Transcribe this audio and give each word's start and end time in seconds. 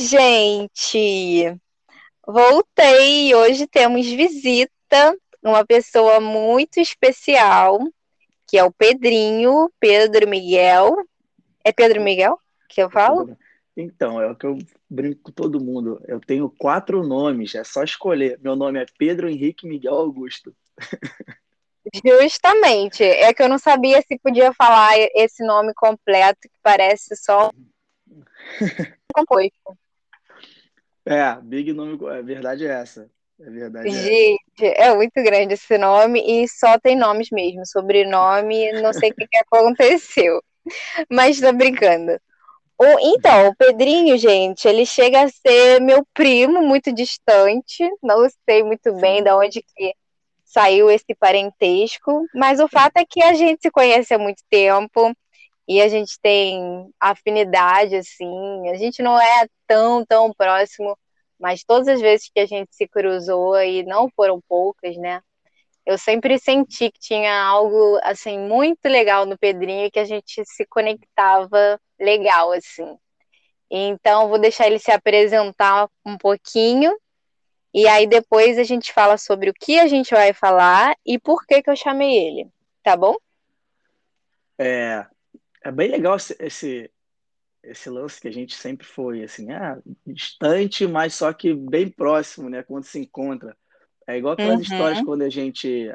gente! 0.00 1.56
Voltei! 2.26 3.34
Hoje 3.34 3.66
temos 3.66 4.06
visita, 4.06 5.16
uma 5.42 5.64
pessoa 5.64 6.20
muito 6.20 6.80
especial, 6.80 7.78
que 8.48 8.56
é 8.56 8.64
o 8.64 8.72
Pedrinho, 8.72 9.70
Pedro 9.78 10.28
Miguel. 10.28 10.96
É 11.64 11.72
Pedro 11.72 12.00
Miguel 12.00 12.38
que 12.70 12.80
eu 12.80 12.88
falo? 12.88 13.36
Então, 13.76 14.20
é 14.20 14.30
o 14.30 14.36
que 14.36 14.46
eu 14.46 14.58
brinco 14.88 15.20
com 15.24 15.32
todo 15.32 15.62
mundo. 15.62 16.00
Eu 16.06 16.20
tenho 16.20 16.48
quatro 16.48 17.06
nomes, 17.06 17.54
é 17.54 17.64
só 17.64 17.82
escolher. 17.82 18.38
Meu 18.40 18.54
nome 18.54 18.80
é 18.80 18.86
Pedro 18.98 19.28
Henrique 19.28 19.66
Miguel 19.66 19.94
Augusto. 19.94 20.54
Justamente. 22.04 23.02
É 23.02 23.32
que 23.34 23.42
eu 23.42 23.48
não 23.48 23.58
sabia 23.58 24.00
se 24.02 24.18
podia 24.18 24.52
falar 24.52 24.92
esse 25.14 25.44
nome 25.44 25.72
completo, 25.74 26.40
que 26.42 26.58
parece 26.62 27.16
só 27.16 27.50
composto. 29.14 29.76
É, 31.10 31.34
Big 31.42 31.72
nome, 31.72 31.98
a 32.08 32.22
verdade 32.22 32.64
é 32.64 32.70
essa. 32.70 33.10
É 33.40 33.50
verdade. 33.50 33.88
É 33.88 33.90
Gente, 33.90 34.62
é. 34.62 34.82
é 34.86 34.94
muito 34.94 35.14
grande 35.14 35.54
esse 35.54 35.76
nome 35.76 36.22
e 36.24 36.46
só 36.48 36.78
tem 36.78 36.96
nomes 36.96 37.30
mesmo. 37.32 37.66
Sobrenome, 37.66 38.70
não 38.80 38.92
sei 38.92 39.10
o 39.10 39.14
que, 39.14 39.26
que 39.26 39.38
aconteceu. 39.38 40.40
Mas 41.10 41.40
tô 41.40 41.52
brincando. 41.52 42.12
O, 42.78 43.16
então, 43.16 43.48
o 43.48 43.56
Pedrinho, 43.56 44.16
gente, 44.16 44.68
ele 44.68 44.86
chega 44.86 45.22
a 45.22 45.28
ser 45.28 45.80
meu 45.80 46.06
primo 46.14 46.62
muito 46.62 46.92
distante. 46.92 47.90
Não 48.02 48.28
sei 48.48 48.62
muito 48.62 48.94
bem 48.94 49.22
de 49.22 49.32
onde 49.32 49.62
que 49.62 49.92
saiu 50.44 50.90
esse 50.90 51.14
parentesco, 51.18 52.24
mas 52.34 52.60
o 52.60 52.68
fato 52.68 52.96
é 52.96 53.04
que 53.04 53.22
a 53.22 53.34
gente 53.34 53.62
se 53.62 53.70
conhece 53.70 54.14
há 54.14 54.18
muito 54.18 54.42
tempo 54.48 55.12
e 55.70 55.80
a 55.80 55.86
gente 55.86 56.18
tem 56.20 56.92
afinidade, 56.98 57.94
assim. 57.94 58.68
A 58.70 58.74
gente 58.74 59.00
não 59.02 59.20
é 59.20 59.46
tão, 59.68 60.04
tão 60.04 60.32
próximo, 60.32 60.98
mas 61.38 61.62
todas 61.62 61.86
as 61.86 62.00
vezes 62.00 62.28
que 62.34 62.40
a 62.40 62.46
gente 62.46 62.74
se 62.74 62.88
cruzou, 62.88 63.56
e 63.62 63.84
não 63.84 64.10
foram 64.16 64.40
poucas, 64.48 64.96
né? 64.96 65.20
Eu 65.86 65.96
sempre 65.96 66.40
senti 66.40 66.90
que 66.90 66.98
tinha 66.98 67.32
algo, 67.44 68.00
assim, 68.02 68.36
muito 68.36 68.88
legal 68.88 69.24
no 69.24 69.38
Pedrinho, 69.38 69.88
que 69.92 70.00
a 70.00 70.04
gente 70.04 70.42
se 70.44 70.66
conectava 70.66 71.80
legal, 72.00 72.50
assim. 72.50 72.98
Então, 73.70 74.28
vou 74.28 74.40
deixar 74.40 74.66
ele 74.66 74.80
se 74.80 74.90
apresentar 74.90 75.88
um 76.04 76.18
pouquinho 76.18 76.92
e 77.72 77.86
aí 77.86 78.08
depois 78.08 78.58
a 78.58 78.64
gente 78.64 78.92
fala 78.92 79.16
sobre 79.16 79.50
o 79.50 79.54
que 79.54 79.78
a 79.78 79.86
gente 79.86 80.10
vai 80.10 80.32
falar 80.32 80.96
e 81.06 81.16
por 81.16 81.46
que 81.46 81.62
que 81.62 81.70
eu 81.70 81.76
chamei 81.76 82.12
ele, 82.12 82.48
tá 82.82 82.96
bom? 82.96 83.14
É, 84.58 85.06
é 85.62 85.70
bem 85.70 85.90
legal 85.90 86.16
esse, 86.16 86.36
esse, 86.40 86.90
esse 87.62 87.90
lance 87.90 88.20
que 88.20 88.28
a 88.28 88.32
gente 88.32 88.54
sempre 88.54 88.86
foi, 88.86 89.22
assim, 89.22 89.50
ah, 89.52 89.78
distante, 90.06 90.86
mas 90.86 91.14
só 91.14 91.32
que 91.32 91.52
bem 91.54 91.88
próximo, 91.88 92.48
né, 92.48 92.62
quando 92.62 92.84
se 92.84 92.98
encontra. 92.98 93.56
É 94.06 94.16
igual 94.16 94.34
aquelas 94.34 94.56
uhum. 94.56 94.62
histórias 94.62 95.02
quando 95.02 95.22
a 95.22 95.28
gente, 95.28 95.90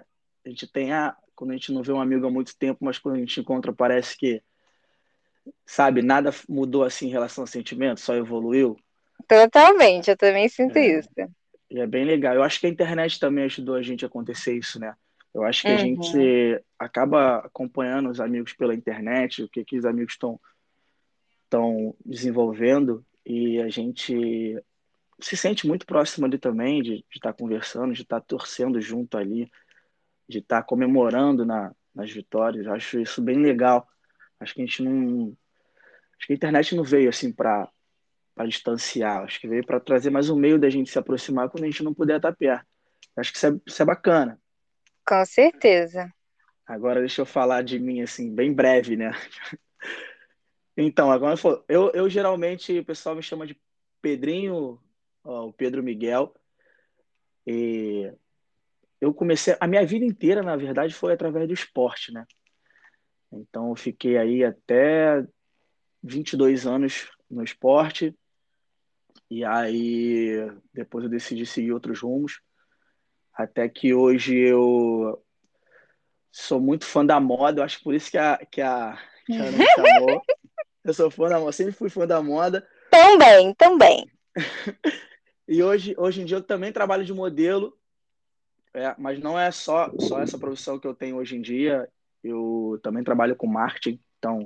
a 0.45 0.49
gente 0.49 0.67
tem, 0.71 0.93
ah, 0.93 1.15
quando 1.35 1.51
a 1.51 1.53
gente 1.53 1.71
não 1.71 1.83
vê 1.83 1.91
um 1.91 1.99
amigo 1.99 2.25
há 2.25 2.31
muito 2.31 2.57
tempo, 2.57 2.85
mas 2.85 2.99
quando 2.99 3.15
a 3.15 3.19
gente 3.19 3.39
encontra 3.39 3.73
parece 3.73 4.17
que, 4.17 4.41
sabe, 5.65 6.01
nada 6.01 6.31
mudou 6.47 6.83
assim 6.83 7.07
em 7.07 7.11
relação 7.11 7.43
a 7.43 7.47
sentimentos, 7.47 8.03
só 8.03 8.15
evoluiu. 8.15 8.77
Totalmente, 9.27 10.09
eu 10.09 10.17
também 10.17 10.47
sinto 10.47 10.77
é. 10.77 10.99
isso. 10.99 11.09
E 11.69 11.79
é 11.79 11.87
bem 11.87 12.05
legal. 12.05 12.35
Eu 12.35 12.43
acho 12.43 12.59
que 12.59 12.67
a 12.67 12.69
internet 12.69 13.19
também 13.19 13.45
ajudou 13.45 13.75
a 13.75 13.81
gente 13.81 14.05
a 14.05 14.07
acontecer 14.07 14.55
isso, 14.55 14.79
né? 14.79 14.95
Eu 15.35 15.43
acho 15.43 15.63
que 15.63 15.67
uhum. 15.67 15.75
a 15.75 15.77
gente 15.77 16.63
acaba 16.79 17.39
acompanhando 17.39 18.09
os 18.09 18.21
amigos 18.21 18.53
pela 18.53 18.73
internet, 18.73 19.43
o 19.43 19.49
que, 19.49 19.65
que 19.65 19.77
os 19.77 19.83
amigos 19.83 20.13
estão 20.13 20.39
estão 21.43 21.93
desenvolvendo 22.05 23.05
e 23.25 23.59
a 23.59 23.67
gente 23.67 24.57
se 25.19 25.35
sente 25.35 25.67
muito 25.67 25.85
próximo 25.85 26.25
ali 26.25 26.37
também 26.37 26.81
de 26.81 27.05
estar 27.13 27.33
tá 27.33 27.37
conversando, 27.37 27.93
de 27.93 28.01
estar 28.01 28.21
tá 28.21 28.25
torcendo 28.25 28.79
junto 28.79 29.17
ali, 29.17 29.51
de 30.27 30.39
estar 30.39 30.61
tá 30.61 30.63
comemorando 30.63 31.45
na, 31.45 31.75
nas 31.93 32.09
vitórias. 32.09 32.65
Eu 32.65 32.73
acho 32.73 32.99
isso 33.01 33.21
bem 33.21 33.37
legal. 33.37 33.85
Acho 34.39 34.53
que 34.53 34.61
a 34.61 34.65
gente 34.65 34.81
não 34.81 35.35
acho 36.17 36.27
que 36.27 36.33
a 36.33 36.35
internet 36.35 36.75
não 36.75 36.83
veio 36.83 37.09
assim 37.09 37.31
para 37.31 37.69
para 38.33 38.47
distanciar. 38.47 39.23
Acho 39.23 39.39
que 39.39 39.49
veio 39.49 39.65
para 39.65 39.81
trazer 39.81 40.09
mais 40.09 40.29
um 40.29 40.35
meio 40.37 40.57
da 40.57 40.69
gente 40.69 40.89
se 40.89 40.97
aproximar 40.97 41.49
quando 41.49 41.65
a 41.65 41.67
gente 41.67 41.83
não 41.83 41.93
puder 41.93 42.17
estar 42.17 42.33
perto. 42.33 42.65
Acho 43.17 43.31
que 43.31 43.37
isso 43.37 43.47
é, 43.47 43.59
isso 43.65 43.81
é 43.81 43.85
bacana. 43.85 44.39
Com 45.07 45.25
certeza. 45.25 46.11
Agora 46.65 46.99
deixa 46.99 47.21
eu 47.21 47.25
falar 47.25 47.61
de 47.63 47.77
mim 47.77 48.01
assim, 48.01 48.33
bem 48.33 48.53
breve, 48.53 48.95
né? 48.95 49.11
Então, 50.77 51.09
agora 51.09 51.39
eu, 51.69 51.89
eu 51.93 52.09
geralmente 52.09 52.79
o 52.79 52.83
pessoal 52.83 53.15
me 53.15 53.23
chama 53.23 53.47
de 53.47 53.57
Pedrinho, 54.01 54.77
ó, 55.23 55.45
o 55.47 55.53
Pedro 55.53 55.81
Miguel. 55.81 56.35
E 57.47 58.11
eu 58.99 59.13
comecei 59.13 59.55
a 59.57 59.67
minha 59.67 59.85
vida 59.85 60.03
inteira, 60.03 60.43
na 60.43 60.57
verdade, 60.57 60.93
foi 60.93 61.13
através 61.13 61.47
do 61.47 61.53
esporte, 61.53 62.11
né? 62.11 62.25
Então, 63.31 63.69
eu 63.69 63.75
fiquei 63.77 64.17
aí 64.17 64.43
até 64.43 65.25
22 66.03 66.67
anos 66.67 67.09
no 67.29 67.41
esporte. 67.41 68.13
E 69.29 69.43
aí 69.43 70.35
depois 70.73 71.03
eu 71.05 71.09
decidi 71.09 71.45
seguir 71.45 71.71
outros 71.71 72.01
rumos. 72.01 72.41
Até 73.35 73.67
que 73.67 73.93
hoje 73.93 74.37
eu 74.37 75.21
sou 76.31 76.59
muito 76.59 76.85
fã 76.85 77.05
da 77.05 77.19
moda, 77.19 77.61
eu 77.61 77.65
acho 77.65 77.83
por 77.83 77.93
isso 77.93 78.09
que 78.09 78.17
a, 78.17 78.37
que 78.49 78.61
a, 78.61 78.97
que 79.25 79.33
a 79.33 79.43
Ana 79.43 79.57
me 79.57 79.65
chamou. 79.65 80.21
Eu 80.83 80.93
sou 80.93 81.11
fã 81.11 81.27
da 81.27 81.39
moda, 81.39 81.51
sempre 81.51 81.73
fui 81.73 81.89
fã 81.89 82.07
da 82.07 82.21
moda. 82.21 82.65
Também, 82.89 83.53
também. 83.55 84.09
e 85.47 85.61
hoje, 85.61 85.93
hoje 85.97 86.21
em 86.21 86.25
dia 86.25 86.37
eu 86.37 86.43
também 86.43 86.71
trabalho 86.71 87.03
de 87.03 87.13
modelo, 87.13 87.77
é, 88.73 88.95
mas 88.97 89.19
não 89.19 89.37
é 89.37 89.51
só, 89.51 89.91
só 89.99 90.21
essa 90.21 90.37
profissão 90.37 90.79
que 90.79 90.87
eu 90.87 90.93
tenho 90.93 91.17
hoje 91.17 91.35
em 91.35 91.41
dia. 91.41 91.89
Eu 92.23 92.79
também 92.81 93.03
trabalho 93.03 93.35
com 93.35 93.47
marketing, 93.47 93.99
então 94.17 94.45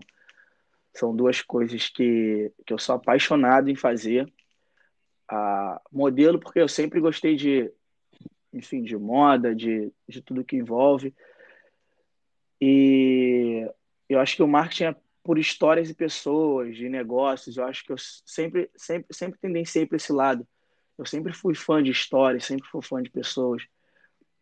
são 0.94 1.16
duas 1.16 1.42
coisas 1.42 1.90
que, 1.90 2.52
que 2.66 2.74
eu 2.74 2.80
sou 2.80 2.96
apaixonado 2.96 3.70
em 3.70 3.76
fazer 3.76 4.32
a 5.28 5.80
modelo, 5.92 6.40
porque 6.40 6.60
eu 6.60 6.68
sempre 6.68 7.00
gostei 7.00 7.36
de, 7.36 7.72
enfim, 8.54 8.84
de 8.84 8.98
moda, 8.98 9.56
de, 9.56 9.92
de 10.08 10.22
tudo 10.22 10.44
que 10.44 10.56
envolve. 10.56 11.14
E 12.62 13.70
eu 14.08 14.20
acho 14.20 14.36
que 14.36 14.44
o 14.44 14.48
marketing 14.48 14.84
é 14.86 14.96
por 15.24 15.38
histórias 15.38 15.90
e 15.90 15.94
pessoas, 15.94 16.76
de 16.76 16.90
negócios. 16.90 17.58
Eu 17.58 17.66
acho 17.66 17.84
que 17.86 17.92
eu 17.92 17.98
sempre, 17.98 18.70
sempre, 18.76 19.08
sempre 19.14 19.40
tendenciei 19.40 19.86
para 19.86 19.98
esse 19.98 20.12
lado. 20.12 20.48
Eu 20.98 21.06
sempre 21.06 21.32
fui 21.32 21.56
fã 21.56 21.82
de 21.82 21.92
histórias, 21.92 22.46
sempre 22.46 22.68
fui 22.68 22.82
fã 22.82 23.02
de 23.02 23.10
pessoas. 23.10 23.64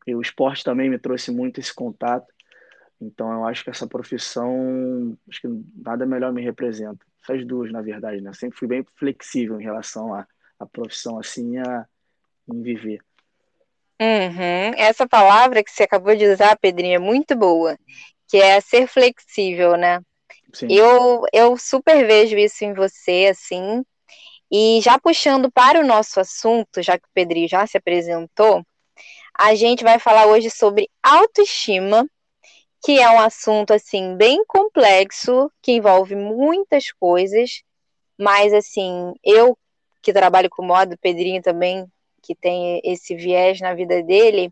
E 0.06 0.16
o 0.16 0.22
esporte 0.22 0.64
também 0.64 0.90
me 0.90 0.98
trouxe 0.98 1.32
muito 1.32 1.60
esse 1.60 1.74
contato. 1.74 2.28
Então 3.00 3.32
eu 3.32 3.46
acho 3.46 3.64
que 3.64 3.70
essa 3.70 3.86
profissão, 3.86 5.18
acho 5.30 5.42
que 5.42 5.48
nada 5.76 6.06
melhor 6.06 6.34
me 6.34 6.42
representa. 6.42 7.06
Essas 7.22 7.46
duas, 7.46 7.72
na 7.72 7.82
verdade, 7.82 8.22
né? 8.22 8.34
Sempre 8.34 8.58
fui 8.58 8.68
bem 8.68 8.86
flexível 8.96 9.60
em 9.60 9.64
relação 9.64 10.14
a 10.14 10.26
a 10.60 10.66
profissão 10.66 11.20
assim 11.20 11.58
a, 11.58 11.88
em 12.52 12.62
viver. 12.62 13.02
Uhum. 14.00 14.74
Essa 14.78 15.08
palavra 15.08 15.64
que 15.64 15.72
você 15.72 15.84
acabou 15.84 16.16
de 16.16 16.26
usar, 16.26 16.58
Pedrinho, 16.58 16.96
é 16.96 17.00
muito 17.00 17.36
boa, 17.36 17.78
que 18.28 18.38
é 18.38 18.62
ser 18.62 18.88
flexível, 18.88 19.76
né? 19.76 20.00
Sim. 20.54 20.68
Eu, 20.70 21.24
eu 21.34 21.58
super 21.58 22.06
vejo 22.06 22.38
isso 22.38 22.64
em 22.64 22.74
você, 22.74 23.28
assim. 23.32 23.84
E 24.52 24.80
já 24.82 24.98
puxando 25.00 25.52
para 25.52 25.80
o 25.80 25.86
nosso 25.86 26.20
assunto, 26.20 26.82
já 26.82 26.98
que 26.98 27.06
o 27.06 27.12
Pedrinho 27.14 27.50
já 27.50 27.66
se 27.68 27.78
apresentou, 27.78 28.64
a 29.38 29.54
gente 29.56 29.84
vai 29.84 30.00
falar 30.00 30.28
hoje 30.28 30.50
sobre 30.50 30.90
autoestima, 31.04 32.08
que 32.84 33.00
é 33.00 33.10
um 33.10 33.20
assunto 33.20 33.74
assim 33.74 34.16
bem 34.16 34.44
complexo, 34.48 35.52
que 35.62 35.74
envolve 35.74 36.16
muitas 36.16 36.92
coisas, 36.92 37.62
mas 38.18 38.54
assim, 38.54 39.14
eu 39.24 39.58
que 40.02 40.14
trabalha 40.14 40.50
com 40.50 40.64
moda, 40.66 40.96
o 40.96 41.00
Pedrinho 41.00 41.42
também, 41.42 41.86
que 42.28 42.36
tem 42.36 42.82
esse 42.84 43.16
viés 43.16 43.62
na 43.62 43.74
vida 43.74 44.04
dele, 44.04 44.52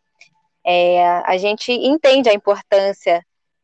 é, 0.66 1.06
a 1.26 1.38
gente 1.38 1.74
entende 1.74 2.30
a 2.30 2.34
importância 2.34 3.22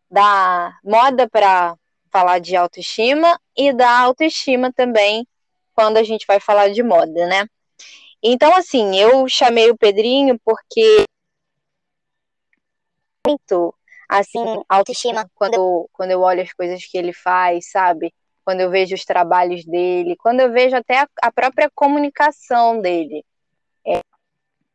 da 0.10 0.78
moda 0.84 1.30
para 1.30 1.76
falar 2.12 2.40
de 2.40 2.56
autoestima 2.58 3.40
e 3.56 3.72
da 3.72 3.90
autoestima 4.00 4.72
também 4.74 5.26
quando 5.74 5.96
a 5.96 6.04
gente 6.04 6.28
vai 6.28 6.42
falar 6.42 6.70
de 6.70 6.84
moda, 6.84 7.26
né? 7.26 7.48
Então, 8.22 8.54
assim, 8.54 8.98
eu 8.98 9.28
chamei 9.30 9.72
o 9.72 9.78
Pedrinho 9.78 10.38
porque 10.44 11.06
muito 13.26 13.74
assim, 14.10 14.44
autoestima 14.68 15.26
quando 15.34 15.54
eu, 15.54 15.90
quando 15.94 16.12
eu 16.12 16.20
olho 16.20 16.42
as 16.42 16.52
coisas 16.52 16.86
que 16.86 16.98
ele 16.98 17.14
faz, 17.14 17.72
sabe? 17.72 18.14
quando 18.44 18.62
eu 18.62 18.70
vejo 18.70 18.96
os 18.96 19.06
trabalhos 19.06 19.66
dele, 19.66 20.16
quando 20.18 20.42
eu 20.42 20.52
vejo 20.52 20.76
até 20.76 21.00
a, 21.00 21.08
a 21.22 21.32
própria 21.32 21.70
comunicação 21.74 22.82
dele. 22.82 23.24
É, 23.86 24.00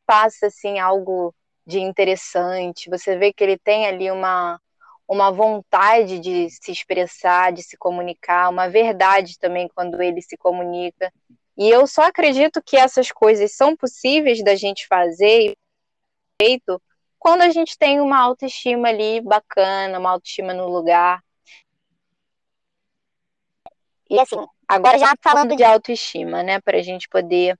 passa 0.06 0.46
assim 0.46 0.78
algo 0.78 1.34
de 1.66 1.80
interessante, 1.80 2.88
você 2.88 3.16
vê 3.16 3.32
que 3.32 3.42
ele 3.42 3.58
tem 3.58 3.86
ali 3.86 4.10
uma, 4.10 4.60
uma 5.08 5.32
vontade 5.32 6.20
de 6.20 6.48
se 6.50 6.70
expressar, 6.70 7.52
de 7.52 7.62
se 7.62 7.76
comunicar, 7.76 8.48
uma 8.50 8.68
verdade 8.68 9.38
também 9.38 9.68
quando 9.74 10.00
ele 10.00 10.22
se 10.22 10.36
comunica. 10.36 11.12
E 11.56 11.68
eu 11.68 11.86
só 11.86 12.02
acredito 12.02 12.62
que 12.62 12.76
essas 12.76 13.10
coisas 13.10 13.52
são 13.52 13.76
possíveis 13.76 14.44
da 14.44 14.54
gente 14.54 14.86
fazer 14.86 15.56
feito 16.40 16.80
quando 17.18 17.42
a 17.42 17.50
gente 17.50 17.76
tem 17.76 18.00
uma 18.00 18.20
autoestima 18.20 18.88
ali 18.88 19.20
bacana, 19.20 19.98
uma 19.98 20.10
autoestima 20.10 20.54
no 20.54 20.68
lugar. 20.68 21.20
E 24.08 24.20
assim, 24.20 24.36
agora 24.68 24.98
já 24.98 25.14
falando 25.20 25.56
de 25.56 25.64
autoestima, 25.64 26.42
né, 26.42 26.60
para 26.60 26.78
a 26.78 26.82
gente 26.82 27.08
poder 27.08 27.58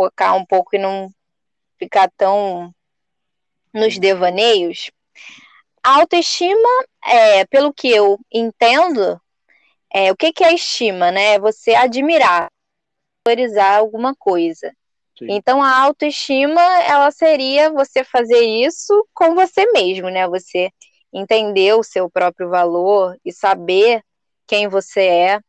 focar 0.00 0.34
um 0.34 0.46
pouco 0.46 0.74
e 0.74 0.78
não 0.78 1.12
ficar 1.78 2.10
tão 2.16 2.74
nos 3.70 3.98
devaneios. 3.98 4.90
A 5.82 5.96
autoestima, 5.96 6.68
é, 7.04 7.44
pelo 7.44 7.70
que 7.70 7.90
eu 7.90 8.18
entendo, 8.32 9.20
é, 9.92 10.10
o 10.10 10.16
que, 10.16 10.32
que 10.32 10.42
é 10.42 10.54
estima, 10.54 11.10
né? 11.10 11.34
É 11.34 11.38
você 11.38 11.74
admirar, 11.74 12.50
valorizar 13.26 13.76
alguma 13.76 14.14
coisa. 14.14 14.72
Sim. 15.18 15.26
Então 15.28 15.62
a 15.62 15.78
autoestima, 15.82 16.62
ela 16.84 17.10
seria 17.10 17.70
você 17.70 18.02
fazer 18.02 18.40
isso 18.40 19.06
com 19.12 19.34
você 19.34 19.70
mesmo, 19.70 20.08
né? 20.08 20.26
Você 20.28 20.70
entender 21.12 21.74
o 21.74 21.82
seu 21.82 22.08
próprio 22.08 22.48
valor 22.48 23.18
e 23.22 23.30
saber 23.30 24.02
quem 24.46 24.66
você 24.66 25.02
é 25.02 25.40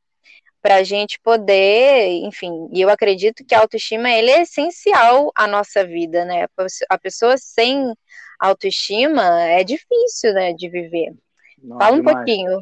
para 0.61 0.75
a 0.75 0.83
gente 0.83 1.19
poder, 1.21 2.07
enfim, 2.23 2.69
e 2.71 2.81
eu 2.81 2.89
acredito 2.89 3.43
que 3.43 3.55
a 3.55 3.59
autoestima 3.59 4.09
ele 4.09 4.29
é 4.29 4.41
essencial 4.41 5.31
à 5.35 5.47
nossa 5.47 5.85
vida, 5.85 6.23
né? 6.23 6.47
A 6.89 6.97
pessoa 6.97 7.37
sem 7.37 7.93
autoestima 8.39 9.41
é 9.41 9.63
difícil, 9.63 10.33
né, 10.33 10.53
de 10.53 10.69
viver. 10.69 11.13
Não, 11.61 11.77
Fala 11.79 11.97
um 11.97 12.03
pouquinho. 12.03 12.59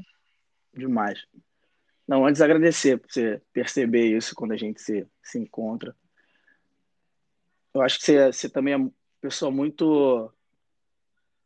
Demais. 0.74 1.20
Não, 2.08 2.26
antes 2.26 2.42
agradecer 2.42 2.98
por 2.98 3.12
você 3.12 3.42
perceber 3.54 4.18
isso 4.18 4.34
quando 4.34 4.54
a 4.54 4.58
gente 4.58 4.82
se, 4.82 5.06
se 5.22 5.38
encontra. 5.38 5.96
Eu 7.74 7.82
acho 7.82 8.00
que 8.00 8.06
você, 8.06 8.28
você 8.28 8.50
também 8.50 8.74
é 8.74 8.78
uma 8.78 8.92
pessoa 9.22 9.52
muito 9.52 10.32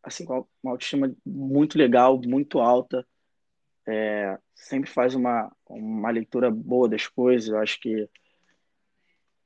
assim, 0.03 0.25
com 0.25 0.45
uma 0.61 0.73
autoestima 0.73 1.15
muito 1.25 1.77
legal, 1.77 2.19
muito 2.21 2.59
alta. 2.59 3.07
É, 3.85 4.37
sempre 4.55 4.89
faz 4.89 5.13
uma, 5.15 5.51
uma 5.67 6.09
leitura 6.09 6.49
boa 6.49 6.87
das 6.87 7.07
coisas. 7.07 7.49
Eu 7.49 7.59
acho 7.59 7.79
que 7.79 8.09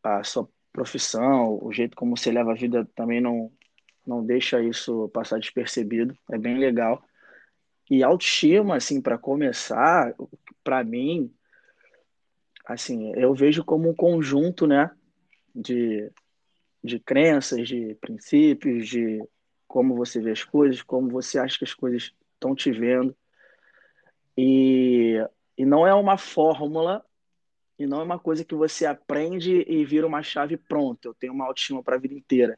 a 0.03 0.23
sua 0.23 0.47
profissão, 0.71 1.57
o 1.61 1.71
jeito 1.71 1.95
como 1.95 2.15
você 2.15 2.31
leva 2.31 2.51
a 2.51 2.55
vida 2.55 2.87
também 2.95 3.19
não, 3.19 3.51
não 4.05 4.23
deixa 4.23 4.61
isso 4.61 5.09
passar 5.09 5.39
despercebido. 5.39 6.17
É 6.31 6.37
bem 6.37 6.57
legal. 6.57 7.03
E 7.89 8.03
autoestima, 8.03 8.75
assim, 8.75 9.01
para 9.01 9.17
começar, 9.17 10.13
para 10.63 10.83
mim, 10.83 11.33
assim, 12.65 13.13
eu 13.15 13.33
vejo 13.33 13.63
como 13.63 13.89
um 13.89 13.95
conjunto, 13.95 14.67
né, 14.67 14.91
de, 15.55 16.11
de 16.83 16.99
crenças, 16.99 17.67
de 17.67 17.95
princípios, 17.95 18.87
de 18.87 19.23
como 19.67 19.95
você 19.95 20.21
vê 20.21 20.31
as 20.31 20.43
coisas, 20.43 20.81
como 20.81 21.09
você 21.09 21.39
acha 21.39 21.57
que 21.57 21.63
as 21.63 21.73
coisas 21.73 22.13
estão 22.33 22.53
te 22.53 22.71
vendo. 22.71 23.15
E, 24.37 25.15
e 25.57 25.65
não 25.65 25.87
é 25.87 25.93
uma 25.93 26.17
fórmula 26.17 27.03
e 27.79 27.85
não 27.85 28.01
é 28.01 28.03
uma 28.03 28.19
coisa 28.19 28.43
que 28.43 28.55
você 28.55 28.85
aprende 28.85 29.65
e 29.67 29.83
vira 29.85 30.05
uma 30.05 30.23
chave 30.23 30.57
pronta. 30.57 31.07
Eu 31.07 31.13
tenho 31.13 31.33
uma 31.33 31.45
autoestima 31.45 31.83
para 31.83 31.95
a 31.95 31.99
vida 31.99 32.13
inteira. 32.13 32.57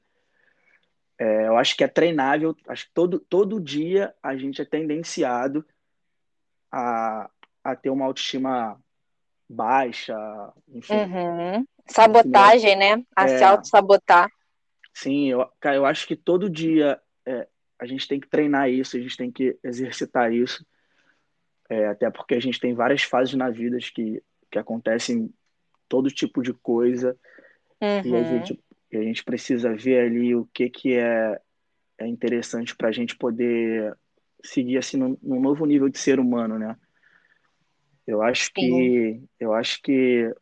É, 1.17 1.47
eu 1.47 1.57
acho 1.57 1.75
que 1.75 1.83
é 1.83 1.87
treinável. 1.87 2.55
Acho 2.67 2.85
que 2.85 2.93
todo, 2.93 3.19
todo 3.19 3.59
dia 3.59 4.13
a 4.23 4.35
gente 4.37 4.61
é 4.61 4.65
tendenciado 4.65 5.65
a, 6.71 7.29
a 7.63 7.75
ter 7.75 7.89
uma 7.89 8.05
autoestima 8.05 8.79
baixa, 9.49 10.15
enfim. 10.67 10.93
Uhum. 10.93 11.65
Sabotagem, 11.87 12.75
né? 12.75 13.03
A 13.15 13.25
é, 13.25 13.37
se 13.37 13.43
auto-sabotar. 13.43 14.29
Sim, 14.93 15.27
eu, 15.27 15.49
cara, 15.59 15.75
eu 15.75 15.85
acho 15.85 16.07
que 16.07 16.15
todo 16.15 16.49
dia 16.49 17.01
é, 17.25 17.47
a 17.79 17.85
gente 17.85 18.07
tem 18.07 18.19
que 18.19 18.27
treinar 18.27 18.69
isso, 18.69 18.95
a 18.95 18.99
gente 18.99 19.17
tem 19.17 19.31
que 19.31 19.57
exercitar 19.63 20.31
isso. 20.31 20.65
É, 21.69 21.87
até 21.87 22.09
porque 22.09 22.33
a 22.33 22.39
gente 22.39 22.59
tem 22.59 22.73
várias 22.73 23.03
fases 23.03 23.35
na 23.35 23.49
vida 23.49 23.77
que, 23.77 24.23
que 24.51 24.57
acontecem 24.57 25.31
todo 25.87 26.09
tipo 26.09 26.41
de 26.41 26.53
coisa. 26.53 27.15
Uhum. 27.81 28.05
E 28.05 28.15
a 28.15 28.17
uhum. 28.17 28.25
gente, 28.25 28.63
a 28.93 29.01
gente 29.03 29.23
precisa 29.23 29.73
ver 29.75 30.05
ali 30.05 30.35
o 30.35 30.49
que, 30.53 30.69
que 30.69 30.95
é, 30.95 31.39
é 31.97 32.07
interessante 32.07 32.75
para 32.75 32.89
a 32.89 32.91
gente 32.91 33.15
poder 33.15 33.95
seguir 34.43 34.77
assim 34.77 34.97
num, 34.97 35.17
num, 35.21 35.39
novo 35.39 35.65
nível 35.65 35.89
de 35.89 35.97
ser 35.97 36.19
humano, 36.19 36.57
né? 36.57 36.75
Eu 38.07 38.21
acho 38.21 38.51
que 38.53 39.21
eu 39.39 39.53
acho 39.53 39.81
que 39.83 40.33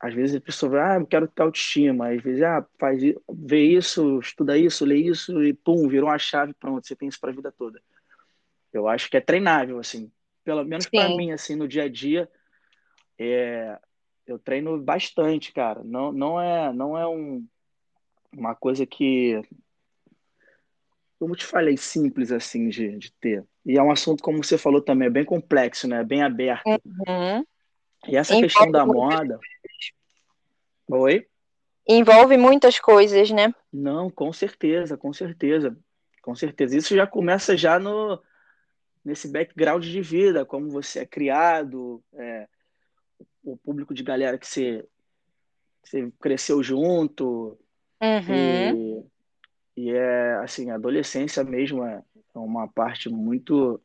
às 0.00 0.14
vezes 0.14 0.36
a 0.36 0.40
pessoa 0.40 0.70
vai, 0.70 0.96
ah, 0.96 1.00
eu 1.00 1.06
quero 1.06 1.26
ter 1.26 1.42
autoestima, 1.42 2.10
às 2.10 2.22
vezes 2.22 2.42
ah, 2.42 2.64
faz 2.78 3.00
vê 3.32 3.64
isso, 3.64 4.18
estuda 4.20 4.58
isso, 4.58 4.84
lê 4.84 4.96
isso 4.96 5.42
e 5.42 5.54
pum, 5.54 5.88
virou 5.88 6.10
uma 6.10 6.18
chave, 6.18 6.52
pronto, 6.54 6.86
você 6.86 6.94
tem 6.94 7.08
isso 7.08 7.18
para 7.20 7.30
a 7.30 7.34
vida 7.34 7.52
toda. 7.52 7.80
Eu 8.72 8.86
acho 8.86 9.08
que 9.10 9.16
é 9.16 9.20
treinável 9.20 9.78
assim, 9.78 10.10
pelo 10.48 10.64
menos 10.64 10.86
para 10.86 11.10
mim 11.10 11.30
assim 11.30 11.54
no 11.54 11.68
dia 11.68 11.82
a 11.82 11.88
dia, 11.90 12.26
é, 13.18 13.78
eu 14.26 14.38
treino 14.38 14.80
bastante, 14.80 15.52
cara. 15.52 15.84
Não 15.84 16.10
não 16.10 16.40
é 16.40 16.72
não 16.72 16.96
é 16.96 17.06
um, 17.06 17.46
uma 18.32 18.54
coisa 18.54 18.86
que 18.86 19.42
como 21.18 21.36
te 21.36 21.44
falei, 21.44 21.76
simples 21.76 22.32
assim 22.32 22.70
de, 22.70 22.96
de 22.96 23.12
ter. 23.12 23.44
E 23.66 23.76
é 23.76 23.82
um 23.82 23.90
assunto, 23.90 24.22
como 24.22 24.42
você 24.42 24.56
falou 24.56 24.80
também, 24.80 25.08
é 25.08 25.10
bem 25.10 25.24
complexo, 25.24 25.86
né? 25.86 26.02
Bem 26.02 26.22
aberto. 26.22 26.66
Uhum. 26.66 27.44
E 28.06 28.16
essa 28.16 28.32
Envolve 28.32 28.46
questão 28.46 28.70
da 28.70 28.86
moda. 28.86 29.38
Oi? 30.88 31.26
Envolve 31.86 32.38
muitas 32.38 32.80
coisas, 32.80 33.30
né? 33.30 33.54
Não, 33.70 34.08
com 34.08 34.32
certeza, 34.32 34.96
com 34.96 35.12
certeza. 35.12 35.76
Com 36.22 36.34
certeza. 36.34 36.74
Isso 36.74 36.96
já 36.96 37.06
começa 37.06 37.54
já 37.54 37.78
no 37.78 38.18
nesse 39.08 39.26
background 39.26 39.82
de 39.82 40.02
vida, 40.02 40.44
como 40.44 40.68
você 40.68 41.00
é 41.00 41.06
criado, 41.06 42.02
é, 42.12 42.46
o 43.42 43.56
público 43.56 43.94
de 43.94 44.02
galera 44.02 44.36
que 44.36 44.46
você, 44.46 44.86
você 45.82 46.12
cresceu 46.20 46.62
junto. 46.62 47.58
Uhum. 48.02 49.06
E, 49.76 49.84
e 49.84 49.90
é 49.90 50.34
assim, 50.34 50.70
a 50.70 50.74
adolescência 50.74 51.42
mesmo 51.42 51.84
é, 51.84 52.02
é 52.34 52.38
uma 52.38 52.68
parte 52.68 53.08
muito 53.08 53.80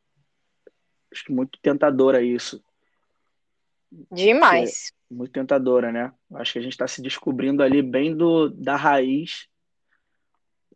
acho 1.10 1.24
que 1.24 1.32
muito 1.32 1.58
tentadora 1.62 2.20
isso. 2.22 2.62
Demais. 4.12 4.92
É 5.10 5.14
muito 5.14 5.32
tentadora, 5.32 5.90
né? 5.90 6.12
Acho 6.34 6.52
que 6.52 6.58
a 6.58 6.62
gente 6.62 6.72
está 6.72 6.86
se 6.86 7.00
descobrindo 7.00 7.62
ali 7.62 7.80
bem 7.80 8.14
do, 8.14 8.50
da 8.50 8.76
raiz. 8.76 9.48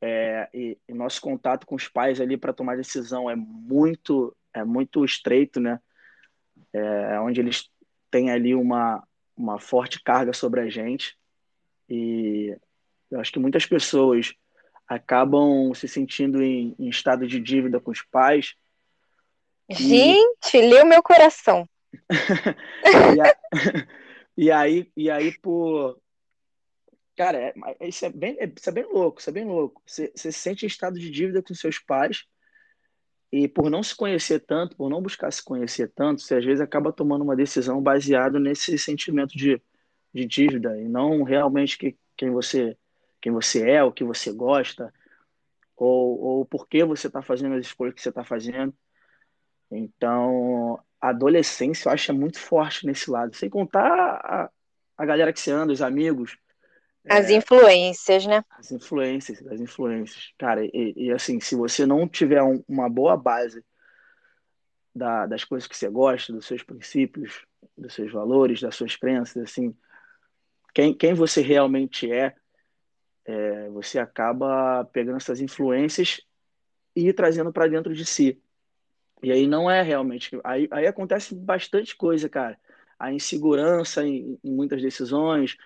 É, 0.01 0.49
e, 0.55 0.79
e, 0.89 0.95
nosso 0.95 1.21
contato 1.21 1.67
com 1.67 1.75
os 1.75 1.89
pais 1.89 2.21
ali 2.21 2.37
para 2.37 2.53
tomar 2.53 2.77
decisão 2.77 3.29
é 3.29 3.35
muito 3.35 4.33
é 4.55 4.65
muito 4.65 5.05
estreito, 5.05 5.61
né? 5.61 5.81
É 6.73 7.21
onde 7.21 7.41
eles 7.41 7.71
têm 8.11 8.31
ali 8.31 8.55
uma, 8.55 9.03
uma 9.37 9.59
forte 9.59 10.03
carga 10.03 10.33
sobre 10.33 10.61
a 10.61 10.69
gente. 10.69 11.17
E 11.89 12.57
eu 13.11 13.21
acho 13.21 13.33
que 13.33 13.39
muitas 13.39 13.65
pessoas 13.65 14.35
acabam 14.87 15.73
se 15.75 15.87
sentindo 15.87 16.43
em, 16.43 16.75
em 16.79 16.89
estado 16.89 17.27
de 17.27 17.39
dívida 17.39 17.81
com 17.81 17.91
os 17.91 18.03
pais. 18.03 18.55
Gente, 19.71 20.55
e... 20.55 20.61
leu 20.61 20.87
meu 20.87 21.03
coração. 21.03 21.69
e, 23.15 23.21
a... 23.21 23.37
e, 24.37 24.51
aí, 24.51 24.91
e 24.97 25.11
aí, 25.11 25.39
por. 25.39 26.01
Cara, 27.17 27.39
é, 27.39 27.55
isso, 27.89 28.07
é 28.07 28.11
bem, 28.11 28.39
isso 28.57 28.69
é 28.69 28.73
bem 28.73 28.85
louco, 28.85 29.21
isso 29.21 29.29
é 29.29 29.33
bem 29.33 29.45
louco. 29.45 29.83
Você, 29.85 30.11
você 30.15 30.33
se 30.33 30.39
sente 30.39 30.65
em 30.65 30.69
estado 30.69 30.99
de 30.99 31.11
dívida 31.11 31.43
com 31.43 31.55
seus 31.55 31.79
pais, 31.79 32.25
e 33.31 33.47
por 33.47 33.71
não 33.71 33.83
se 33.83 33.95
conhecer 33.95 34.41
tanto, 34.41 34.77
por 34.77 34.89
não 34.89 35.03
buscar 35.03 35.31
se 35.31 35.43
conhecer 35.45 35.93
tanto, 35.95 36.23
você 36.23 36.37
às 36.37 36.45
vezes 36.45 36.61
acaba 36.61 36.93
tomando 36.93 37.23
uma 37.23 37.37
decisão 37.37 37.83
baseada 37.83 38.41
nesse 38.41 38.79
sentimento 38.79 39.37
de, 39.37 39.61
de 40.13 40.25
dívida, 40.25 40.81
e 40.81 40.89
não 40.89 41.23
realmente 41.23 41.77
que, 41.79 41.97
quem 42.17 42.31
você 42.31 42.77
quem 43.21 43.33
você 43.33 43.69
é, 43.69 43.83
o 43.83 43.93
que 43.93 44.05
você 44.05 44.33
gosta, 44.33 44.95
ou, 45.77 46.21
ou 46.21 46.45
por 46.47 46.69
que 46.69 46.85
você 46.85 47.09
está 47.09 47.21
fazendo 47.21 47.57
as 47.57 47.67
escolhas 47.67 47.95
que 47.95 48.01
você 48.01 48.11
está 48.11 48.23
fazendo. 48.25 48.73
Então, 49.71 50.81
a 51.01 51.11
adolescência 51.11 51.89
eu 51.89 51.93
acho 51.93 52.11
é 52.11 52.15
muito 52.15 52.39
forte 52.39 52.87
nesse 52.87 53.11
lado, 53.11 53.35
sem 53.35 53.51
contar 53.51 53.91
a, 54.25 54.51
a 54.97 55.05
galera 55.05 55.33
que 55.33 55.41
você 55.41 55.51
anda, 55.51 55.73
os 55.73 55.83
amigos. 55.83 56.39
As 57.09 57.31
influências, 57.31 58.27
né? 58.27 58.45
As 58.51 58.71
influências, 58.71 59.47
as 59.47 59.61
influências. 59.61 60.33
Cara, 60.39 60.65
e, 60.65 60.95
e 60.97 61.13
assim, 61.13 61.41
se 61.41 61.55
você 61.55 61.87
não 61.87 62.09
tiver 62.09 62.43
um, 62.43 62.63
uma 62.69 62.89
boa 62.89 63.17
base 63.17 63.65
da, 64.95 65.27
das 65.27 65.45
coisas 65.45 65.69
que 65.69 65.77
você 65.77 65.89
gosta, 65.89 66.33
dos 66.33 66.47
seus 66.47 66.63
princípios, 66.63 67.45
dos 67.77 67.95
seus 67.95 68.13
valores, 68.13 68.61
das 68.61 68.75
suas 68.75 68.97
crenças, 68.97 69.43
assim, 69.43 69.77
quem, 70.75 70.95
quem 70.95 71.15
você 71.15 71.41
realmente 71.41 72.11
é, 72.11 72.35
é, 73.25 73.69
você 73.69 73.99
acaba 73.99 74.85
pegando 74.87 75.17
essas 75.17 75.41
influências 75.41 76.21
e 76.95 77.13
trazendo 77.13 77.53
para 77.53 77.69
dentro 77.69 77.95
de 77.95 78.05
si. 78.05 78.41
E 79.23 79.33
aí 79.33 79.47
não 79.47 79.71
é 79.71 79.83
realmente. 79.83 80.39
Aí, 80.45 80.69
aí 80.71 80.87
acontece 80.87 81.35
bastante 81.35 81.97
coisa, 81.97 82.29
cara. 82.29 82.59
A 82.99 83.13
insegurança 83.13 84.05
em, 84.05 84.39
em 84.43 84.53
muitas 84.53 84.81
decisões, 84.83 85.57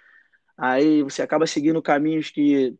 Aí 0.56 1.02
você 1.02 1.22
acaba 1.22 1.46
seguindo 1.46 1.82
caminhos 1.82 2.30
que, 2.30 2.76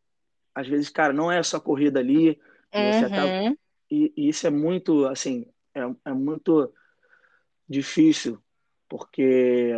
às 0.55 0.67
vezes, 0.69 0.89
cara, 0.89 1.13
não 1.13 1.31
é 1.31 1.43
só 1.43 1.59
corrida 1.59 2.01
ali. 2.01 2.41
Uhum. 2.75 2.93
Você 2.93 3.05
acaba... 3.05 3.57
e, 3.91 4.13
e, 4.17 4.29
isso 4.29 4.47
é 4.47 4.51
muito, 4.51 5.07
assim, 5.07 5.47
é, 5.75 5.81
é 6.07 6.13
muito 6.13 6.73
difícil, 7.69 8.39
porque 8.89 9.73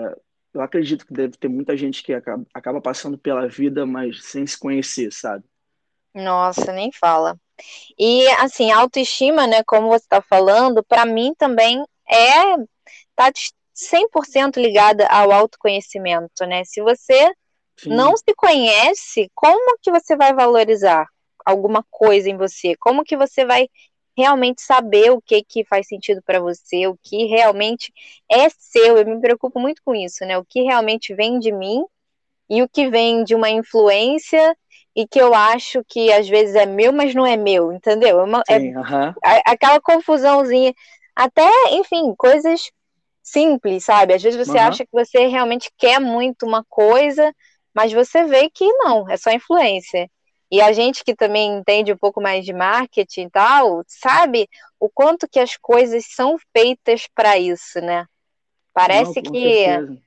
eu 0.53 0.61
acredito 0.61 1.07
que 1.07 1.13
deve 1.13 1.37
ter 1.37 1.49
muita 1.49 1.77
gente 1.77 2.03
que 2.03 2.13
acaba, 2.13 2.45
acaba 2.53 2.81
passando 2.81 3.19
pela 3.19 3.49
vida, 3.49 3.85
mas 3.87 4.25
sem 4.25 4.47
se 4.47 4.59
conhecer, 4.59 5.13
sabe? 5.13 5.45
Nossa, 6.15 6.73
nem 6.73 6.93
fala. 6.93 7.37
E 7.99 8.27
assim, 8.39 8.71
autoestima, 8.71 9.47
né, 9.47 9.63
como 9.65 9.89
você 9.89 10.05
está 10.05 10.23
falando, 10.23 10.83
para 10.85 11.05
mim 11.05 11.35
também 11.37 11.85
é 12.09 12.57
tá 13.15 13.31
100% 13.75 14.57
ligada 14.61 15.07
ao 15.09 15.33
autoconhecimento, 15.33 16.47
né? 16.47 16.65
Se 16.65 16.81
você 16.81 17.33
Sim. 17.77 17.91
não 17.91 18.17
se 18.17 18.35
conhece, 18.37 19.31
como 19.35 19.79
que 19.83 19.91
você 19.91 20.17
vai 20.17 20.33
valorizar 20.33 21.07
alguma 21.45 21.85
coisa 21.91 22.31
em 22.31 22.37
você? 22.37 22.75
Como 22.77 23.05
que 23.05 23.17
você 23.17 23.45
vai 23.45 23.69
realmente 24.17 24.63
saber 24.63 25.11
o 25.11 25.21
que 25.21 25.43
que 25.43 25.65
faz 25.65 25.89
sentido 25.89 26.23
para 26.23 26.41
você, 26.41 26.87
o 26.87 26.97
que 27.03 27.27
realmente 27.27 27.93
é 28.31 28.49
seu? 28.49 28.97
Eu 28.97 29.07
me 29.07 29.21
preocupo 29.21 29.59
muito 29.59 29.83
com 29.85 29.95
isso, 29.95 30.25
né? 30.25 30.39
O 30.39 30.45
que 30.45 30.63
realmente 30.63 31.15
vem 31.15 31.39
de 31.39 31.53
mim 31.53 31.85
e 32.49 32.63
o 32.63 32.69
que 32.69 32.89
vem 32.89 33.25
de 33.25 33.35
uma 33.35 33.51
influência 33.51 34.57
e 34.95 35.07
que 35.07 35.21
eu 35.21 35.35
acho 35.35 35.83
que 35.89 36.13
às 36.13 36.29
vezes 36.29 36.55
é 36.55 36.67
meu, 36.67 36.93
mas 36.93 37.15
não 37.15 37.27
é 37.27 37.37
meu, 37.37 37.73
entendeu? 37.73 38.21
É, 38.21 38.23
uma, 38.23 38.43
é 38.49 38.61
Sim, 38.61 38.75
é 38.75 38.79
uh 38.79 38.83
-huh. 38.83 39.15
aquela 39.45 39.81
confusãozinha, 39.81 40.73
até, 41.17 41.49
enfim, 41.73 42.15
coisas 42.17 42.71
simples, 43.23 43.85
sabe? 43.85 44.15
Às 44.15 44.23
vezes 44.23 44.39
você 44.39 44.53
uh 44.53 44.61
-huh. 44.61 44.69
acha 44.69 44.85
que 44.85 44.93
você 44.93 45.27
realmente 45.27 45.71
quer 45.77 46.01
muito 46.01 46.47
uma 46.47 46.65
coisa, 46.69 47.35
mas 47.75 47.93
você 47.93 48.25
vê 48.25 48.49
que 48.49 48.67
não, 48.75 49.09
é 49.09 49.17
só 49.17 49.31
influência. 49.31 50.11
E 50.51 50.61
a 50.61 50.73
gente 50.73 51.03
que 51.05 51.15
também 51.15 51.57
entende 51.57 51.93
um 51.93 51.97
pouco 51.97 52.21
mais 52.21 52.45
de 52.45 52.53
marketing 52.53 53.23
e 53.23 53.31
tal, 53.31 53.83
sabe 53.87 54.49
o 54.79 54.89
quanto 54.89 55.29
que 55.29 55.41
as 55.41 55.57
coisas 55.57 56.05
são 56.15 56.37
feitas 56.57 57.09
para 57.15 57.39
isso, 57.39 57.81
né? 57.81 58.07
Parece 58.73 59.21
não, 59.21 59.33
que 59.33 59.41
certeza 59.41 60.05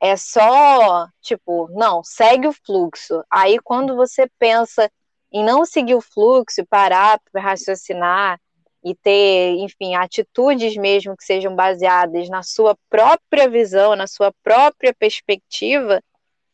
é 0.00 0.16
só, 0.16 1.08
tipo, 1.20 1.68
não, 1.72 2.02
segue 2.04 2.46
o 2.46 2.52
fluxo. 2.52 3.22
Aí 3.30 3.58
quando 3.58 3.96
você 3.96 4.28
pensa 4.38 4.90
em 5.32 5.44
não 5.44 5.64
seguir 5.64 5.94
o 5.94 6.00
fluxo, 6.00 6.64
parar 6.66 7.20
para 7.30 7.42
raciocinar 7.42 8.40
e 8.82 8.94
ter, 8.94 9.56
enfim, 9.58 9.94
atitudes 9.96 10.76
mesmo 10.76 11.16
que 11.16 11.24
sejam 11.24 11.54
baseadas 11.54 12.28
na 12.28 12.42
sua 12.42 12.76
própria 12.88 13.48
visão, 13.48 13.96
na 13.96 14.06
sua 14.06 14.32
própria 14.42 14.94
perspectiva, 14.94 16.00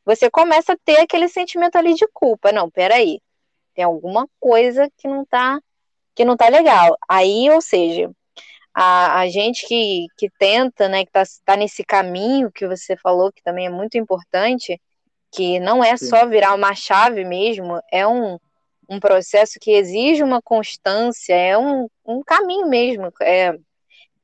você 0.05 0.31
começa 0.31 0.73
a 0.75 0.79
ter 0.85 0.99
aquele 1.01 1.29
sentimento 1.29 1.77
ali 1.77 1.95
de 1.95 2.07
culpa. 2.13 2.53
Não, 2.53 2.71
peraí, 2.71 3.21
tem 3.75 3.85
alguma 3.85 4.29
coisa 4.41 4.89
que 4.99 5.09
não 5.09 5.25
tá 5.25 5.61
que 6.15 6.25
não 6.25 6.37
tá 6.37 6.49
legal. 6.49 6.97
Aí, 7.09 7.51
ou 7.51 7.61
seja, 7.61 8.11
a, 8.73 9.21
a 9.21 9.29
gente 9.29 9.67
que, 9.67 10.07
que 10.17 10.29
tenta, 10.39 10.89
né, 10.89 11.05
que 11.05 11.11
está 11.17 11.23
tá 11.45 11.57
nesse 11.57 11.85
caminho 11.85 12.53
que 12.53 12.67
você 12.67 12.97
falou, 12.97 13.33
que 13.33 13.43
também 13.43 13.67
é 13.67 13.71
muito 13.71 13.99
importante, 13.99 14.81
que 15.33 15.59
não 15.59 15.83
é 15.83 15.97
Sim. 15.97 16.07
só 16.07 16.27
virar 16.27 16.55
uma 16.55 16.75
chave 16.75 17.25
mesmo, 17.25 17.81
é 17.91 18.07
um, 18.07 18.39
um 18.89 19.01
processo 19.01 19.59
que 19.61 19.73
exige 19.73 20.23
uma 20.23 20.41
constância, 20.41 21.35
é 21.35 21.59
um, 21.59 21.89
um 22.07 22.23
caminho 22.23 22.69
mesmo. 22.69 23.13
É, 23.21 23.53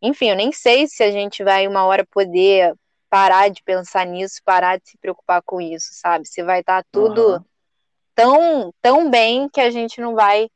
enfim, 0.03 0.31
eu 0.31 0.37
nem 0.37 0.53
sei 0.53 0.87
se 0.87 1.03
a 1.03 1.11
gente 1.11 1.43
vai 1.43 1.67
uma 1.67 1.85
hora 1.85 2.07
poder 2.07 2.75
parar 3.11 3.49
de 3.49 3.63
pensar 3.63 4.07
nisso, 4.07 4.41
parar 4.45 4.79
de 4.79 4.89
se 4.89 4.97
preocupar 4.97 5.43
com 5.43 5.61
isso, 5.61 5.89
sabe? 5.93 6.27
Se 6.29 6.43
vai 6.45 6.61
estar 6.61 6.85
tudo 6.93 7.35
uhum. 7.35 7.45
tão, 8.15 8.75
tão 8.81 9.11
bem 9.11 9.49
que 9.49 9.61
a 9.61 9.69
gente 9.69 10.01
não 10.01 10.15
vai 10.15 10.49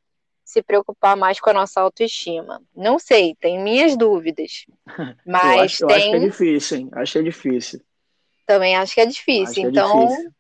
se 0.45 0.63
preocupar 0.63 1.17
mais 1.17 1.41
com 1.41 1.51
a 1.51 1.55
nossa 1.55 1.81
autoestima. 1.81 2.63
Não 2.75 2.99
sei, 2.99 3.35
tem 3.41 3.61
minhas 3.61 3.97
dúvidas. 3.97 4.67
Mas 5.27 5.81
eu 5.81 5.87
acho, 5.87 5.87
tem... 5.87 5.97
eu 5.97 5.97
acho 5.97 6.11
que 6.11 6.17
é 6.17 6.29
difícil, 6.29 6.79
hein? 6.79 6.89
Acho 6.93 7.13
que 7.13 7.19
é 7.19 7.23
difícil. 7.23 7.81
Também 8.47 8.77
acho 8.77 8.95
que 8.95 9.01
é 9.01 9.07
difícil. 9.07 9.63
Acho 9.63 9.71
então, 9.71 10.03
é 10.03 10.07
difícil. 10.07 10.33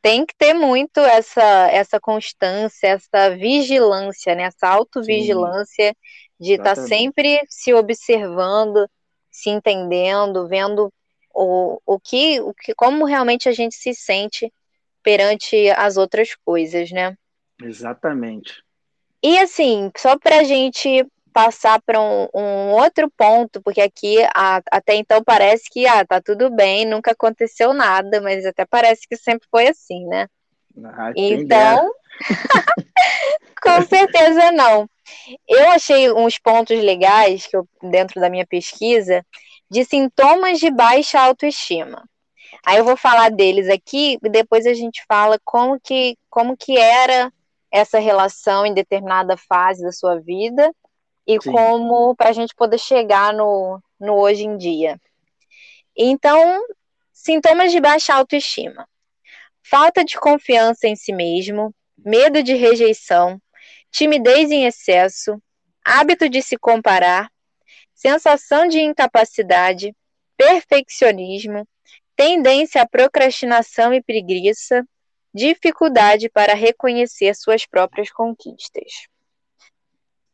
tem 0.00 0.26
que 0.26 0.34
ter 0.36 0.54
muito 0.54 1.00
essa, 1.00 1.68
essa 1.70 1.98
constância, 1.98 2.86
essa 2.86 3.30
vigilância, 3.34 4.34
né? 4.34 4.44
essa 4.44 4.68
autovigilância 4.68 5.88
Sim, 5.88 5.94
de 6.38 6.52
estar 6.52 6.76
tá 6.76 6.82
sempre 6.82 7.40
se 7.48 7.72
observando, 7.74 8.86
se 9.30 9.48
entendendo, 9.50 10.46
vendo 10.46 10.92
o, 11.34 11.80
o, 11.86 12.00
que, 12.00 12.40
o 12.40 12.54
que, 12.54 12.74
como 12.74 13.04
realmente 13.04 13.48
a 13.48 13.52
gente 13.52 13.74
se 13.74 13.94
sente 13.94 14.52
perante 15.02 15.70
as 15.70 15.96
outras 15.96 16.34
coisas, 16.44 16.90
né? 16.90 17.16
Exatamente. 17.62 18.62
E 19.22 19.38
assim, 19.38 19.90
só 19.96 20.18
para 20.18 20.40
a 20.40 20.44
gente 20.44 21.06
passar 21.32 21.80
para 21.80 22.00
um, 22.00 22.28
um, 22.34 22.70
outro 22.72 23.10
ponto, 23.10 23.60
porque 23.62 23.80
aqui 23.80 24.18
a, 24.34 24.60
até 24.70 24.94
então 24.96 25.22
parece 25.24 25.64
que 25.70 25.86
ah, 25.86 26.04
tá 26.04 26.20
tudo 26.20 26.50
bem, 26.50 26.84
nunca 26.84 27.12
aconteceu 27.12 27.72
nada, 27.72 28.20
mas 28.20 28.44
até 28.44 28.66
parece 28.66 29.08
que 29.08 29.16
sempre 29.16 29.48
foi 29.50 29.68
assim, 29.68 30.06
né? 30.06 30.28
Ah, 30.84 31.12
então, 31.16 31.90
com 33.62 33.82
certeza 33.82 34.52
não. 34.52 34.88
Eu 35.48 35.70
achei 35.70 36.10
uns 36.12 36.38
pontos 36.38 36.78
legais 36.78 37.46
que 37.46 37.56
eu, 37.56 37.66
dentro 37.82 38.20
da 38.20 38.30
minha 38.30 38.46
pesquisa 38.46 39.24
de 39.72 39.86
sintomas 39.86 40.58
de 40.58 40.70
baixa 40.70 41.18
autoestima. 41.18 42.06
Aí 42.62 42.76
eu 42.76 42.84
vou 42.84 42.94
falar 42.94 43.30
deles 43.30 43.70
aqui 43.70 44.18
e 44.22 44.28
depois 44.28 44.66
a 44.66 44.74
gente 44.74 45.02
fala 45.08 45.40
como 45.42 45.80
que, 45.80 46.18
como 46.28 46.54
que 46.54 46.76
era 46.76 47.32
essa 47.70 47.98
relação 47.98 48.66
em 48.66 48.74
determinada 48.74 49.34
fase 49.34 49.82
da 49.82 49.90
sua 49.90 50.20
vida 50.20 50.70
e 51.26 51.40
Sim. 51.40 51.50
como 51.50 52.14
para 52.14 52.28
a 52.28 52.32
gente 52.34 52.54
poder 52.54 52.76
chegar 52.76 53.32
no, 53.32 53.82
no 53.98 54.20
hoje 54.20 54.44
em 54.44 54.58
dia. 54.58 55.00
Então, 55.96 56.62
sintomas 57.10 57.72
de 57.72 57.80
baixa 57.80 58.12
autoestima: 58.12 58.86
falta 59.62 60.04
de 60.04 60.20
confiança 60.20 60.86
em 60.86 60.94
si 60.94 61.14
mesmo, 61.14 61.74
medo 61.96 62.42
de 62.42 62.52
rejeição, 62.52 63.40
timidez 63.90 64.50
em 64.50 64.66
excesso, 64.66 65.42
hábito 65.82 66.28
de 66.28 66.42
se 66.42 66.58
comparar, 66.58 67.31
sensação 68.02 68.66
de 68.66 68.80
incapacidade, 68.80 69.94
perfeccionismo, 70.36 71.66
tendência 72.16 72.82
à 72.82 72.88
procrastinação 72.88 73.94
e 73.94 74.02
preguiça, 74.02 74.84
dificuldade 75.32 76.28
para 76.28 76.52
reconhecer 76.52 77.32
suas 77.36 77.64
próprias 77.64 78.10
conquistas. 78.10 79.06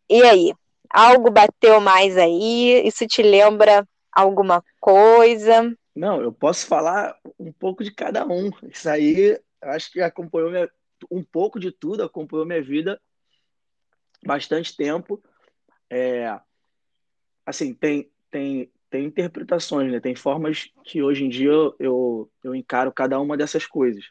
E 0.08 0.22
aí? 0.22 0.54
Algo 0.88 1.30
bateu 1.30 1.78
mais 1.78 2.16
aí? 2.16 2.86
Isso 2.86 3.06
te 3.06 3.22
lembra 3.22 3.86
alguma 4.10 4.64
coisa? 4.80 5.70
Não, 5.94 6.22
eu 6.22 6.32
posso 6.32 6.66
falar 6.66 7.18
um 7.38 7.52
pouco 7.52 7.84
de 7.84 7.92
cada 7.92 8.26
um. 8.26 8.50
Isso 8.62 8.88
aí, 8.88 9.38
acho 9.60 9.92
que 9.92 10.00
acompanhou 10.00 10.50
minha, 10.50 10.70
um 11.10 11.22
pouco 11.22 11.60
de 11.60 11.70
tudo, 11.70 12.02
acompanhou 12.02 12.46
minha 12.46 12.62
vida 12.62 12.98
bastante 14.24 14.74
tempo. 14.74 15.22
É, 15.90 16.38
assim, 17.48 17.72
tem, 17.72 18.10
tem, 18.30 18.70
tem 18.90 19.06
interpretações, 19.06 19.90
né? 19.90 20.00
Tem 20.00 20.14
formas 20.14 20.70
que 20.84 21.02
hoje 21.02 21.24
em 21.24 21.28
dia 21.30 21.50
eu, 21.50 21.74
eu, 21.78 22.30
eu 22.44 22.54
encaro 22.54 22.92
cada 22.92 23.18
uma 23.18 23.36
dessas 23.36 23.66
coisas. 23.66 24.04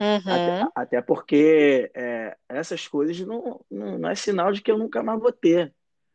Uhum. 0.00 0.32
Até, 0.32 0.68
até, 0.76 1.02
porque 1.02 1.90
é, 1.92 2.36
essas 2.48 2.86
coisas 2.86 3.18
não, 3.20 3.60
não, 3.68 3.98
não, 3.98 4.08
é 4.08 4.14
sinal 4.14 4.52
de 4.52 4.62
que 4.62 4.70
eu 4.70 4.78
nunca 4.78 5.02
mais 5.02 5.20
vou 5.20 5.32
ter. 5.32 5.74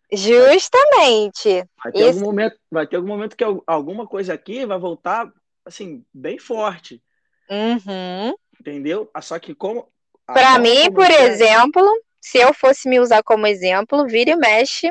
Justamente. 0.10 1.68
Vai 1.84 1.92
ter, 1.92 2.00
Isso... 2.00 2.20
algum, 2.20 2.26
momento, 2.26 2.58
vai 2.72 2.88
ter 2.88 2.96
algum 2.96 3.10
momento 3.10 3.36
que 3.36 3.44
alguma 3.68 4.08
coisa 4.08 4.34
aqui 4.34 4.66
vai 4.66 4.80
voltar 4.80 5.30
assim, 5.66 6.06
bem 6.14 6.40
forte. 6.40 7.04
Uhum. 7.50 8.34
Entendeu? 8.58 9.10
Ah, 9.14 9.22
só 9.22 9.38
que 9.38 9.54
como. 9.54 9.92
Para 10.26 10.58
mim, 10.60 10.90
por 10.94 11.04
é... 11.04 11.26
exemplo, 11.26 11.84
se 12.22 12.38
eu 12.38 12.54
fosse 12.54 12.88
me 12.88 13.02
usar 13.02 13.22
como 13.22 13.46
exemplo, 13.46 14.08
vira 14.08 14.32
e 14.32 14.36
mexe, 14.38 14.90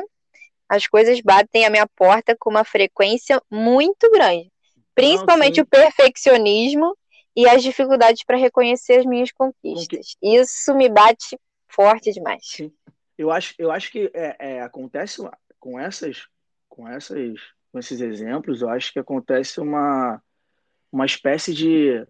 as 0.73 0.87
coisas 0.87 1.21
batem 1.21 1.65
a 1.65 1.69
minha 1.69 1.87
porta 1.87 2.35
com 2.37 2.49
uma 2.49 2.63
frequência 2.63 3.41
muito 3.49 4.09
grande. 4.11 4.51
Principalmente 4.95 5.57
não, 5.57 5.63
o 5.63 5.67
perfeccionismo 5.67 6.97
e 7.35 7.47
as 7.47 7.61
dificuldades 7.61 8.23
para 8.23 8.37
reconhecer 8.37 8.99
as 8.99 9.05
minhas 9.05 9.31
conquistas. 9.31 10.15
Isso 10.21 10.73
me 10.75 10.89
bate 10.89 11.37
forte 11.67 12.11
demais. 12.11 12.41
Sim. 12.43 12.71
Eu 13.17 13.31
acho, 13.31 13.53
eu 13.59 13.71
acho 13.71 13.91
que 13.91 14.09
é, 14.13 14.35
é, 14.39 14.61
acontece 14.61 15.21
com 15.59 15.79
essas, 15.79 16.27
com 16.67 16.87
essas, 16.87 17.39
com 17.71 17.77
esses 17.77 18.01
exemplos. 18.01 18.61
Eu 18.61 18.69
acho 18.69 18.91
que 18.91 18.99
acontece 18.99 19.59
uma, 19.59 20.21
uma 20.91 21.05
espécie 21.05 21.53
de, 21.53 22.05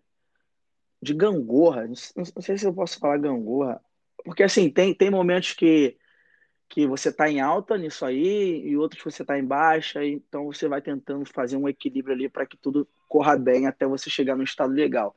de 1.01 1.13
gangorra. 1.13 1.84
Não, 1.84 2.24
não 2.36 2.41
sei 2.41 2.58
se 2.58 2.65
eu 2.65 2.74
posso 2.74 2.98
falar 2.98 3.17
gangorra, 3.17 3.82
porque 4.24 4.43
assim 4.43 4.70
tem, 4.70 4.93
tem 4.93 5.10
momentos 5.10 5.51
que 5.51 5.98
que 6.74 6.88
você 6.88 7.10
está 7.10 7.30
em 7.30 7.39
alta 7.39 7.77
nisso 7.77 8.03
aí 8.03 8.68
e 8.68 8.75
outros 8.75 9.03
que 9.03 9.12
você 9.12 9.22
está 9.22 9.38
em 9.38 9.46
baixa, 9.46 10.03
então 10.03 10.48
você 10.48 10.68
vai 10.68 10.82
tentando 10.82 11.24
fazer 11.24 11.56
um 11.56 11.70
equilíbrio 11.70 12.15
ali 12.15 12.27
para 12.27 12.48
que 12.48 12.58
tudo 12.58 12.89
corra 13.08 13.38
bem 13.38 13.68
até 13.68 13.86
você 13.86 14.10
chegar 14.10 14.36
no 14.36 14.42
estado 14.42 14.74
legal. 14.74 15.15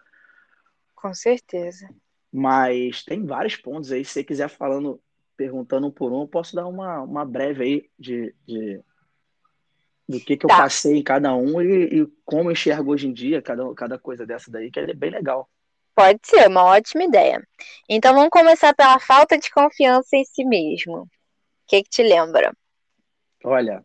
Com 0.94 1.14
certeza. 1.14 1.88
Mas 2.30 3.02
tem 3.02 3.24
vários 3.24 3.56
pontos 3.56 3.90
aí. 3.90 4.04
Se 4.04 4.12
você 4.12 4.24
quiser 4.24 4.50
falando, 4.50 5.00
perguntando 5.34 5.86
um 5.86 5.90
por 5.90 6.12
um, 6.12 6.20
eu 6.20 6.28
posso 6.28 6.54
dar 6.54 6.66
uma, 6.66 7.00
uma 7.00 7.24
breve 7.24 7.64
aí 7.64 7.90
de, 7.98 8.34
de 8.46 8.82
do 10.06 10.20
que, 10.20 10.36
que 10.36 10.46
tá. 10.46 10.52
eu 10.52 10.58
passei 10.58 10.98
em 10.98 11.02
cada 11.02 11.34
um 11.34 11.62
e, 11.62 12.02
e, 12.02 12.06
como 12.22 12.50
eu 12.50 12.52
enxergo 12.52 12.92
hoje 12.92 13.08
em 13.08 13.14
dia 13.14 13.40
cada, 13.40 13.74
cada 13.74 13.98
coisa 13.98 14.26
dessa 14.26 14.50
daí, 14.50 14.70
que 14.70 14.78
é 14.78 14.92
bem 14.92 15.10
legal. 15.10 15.48
Pode 15.94 16.20
ser, 16.22 16.48
uma 16.48 16.64
ótima 16.64 17.04
ideia. 17.04 17.42
Então 17.88 18.12
vamos 18.12 18.28
começar 18.28 18.74
pela 18.74 19.00
falta 19.00 19.38
de 19.38 19.50
confiança 19.50 20.14
em 20.16 20.24
si 20.26 20.44
mesmo. 20.44 21.08
O 21.66 21.68
que, 21.68 21.82
que 21.82 21.90
te 21.90 22.02
lembra? 22.04 22.56
Olha, 23.42 23.84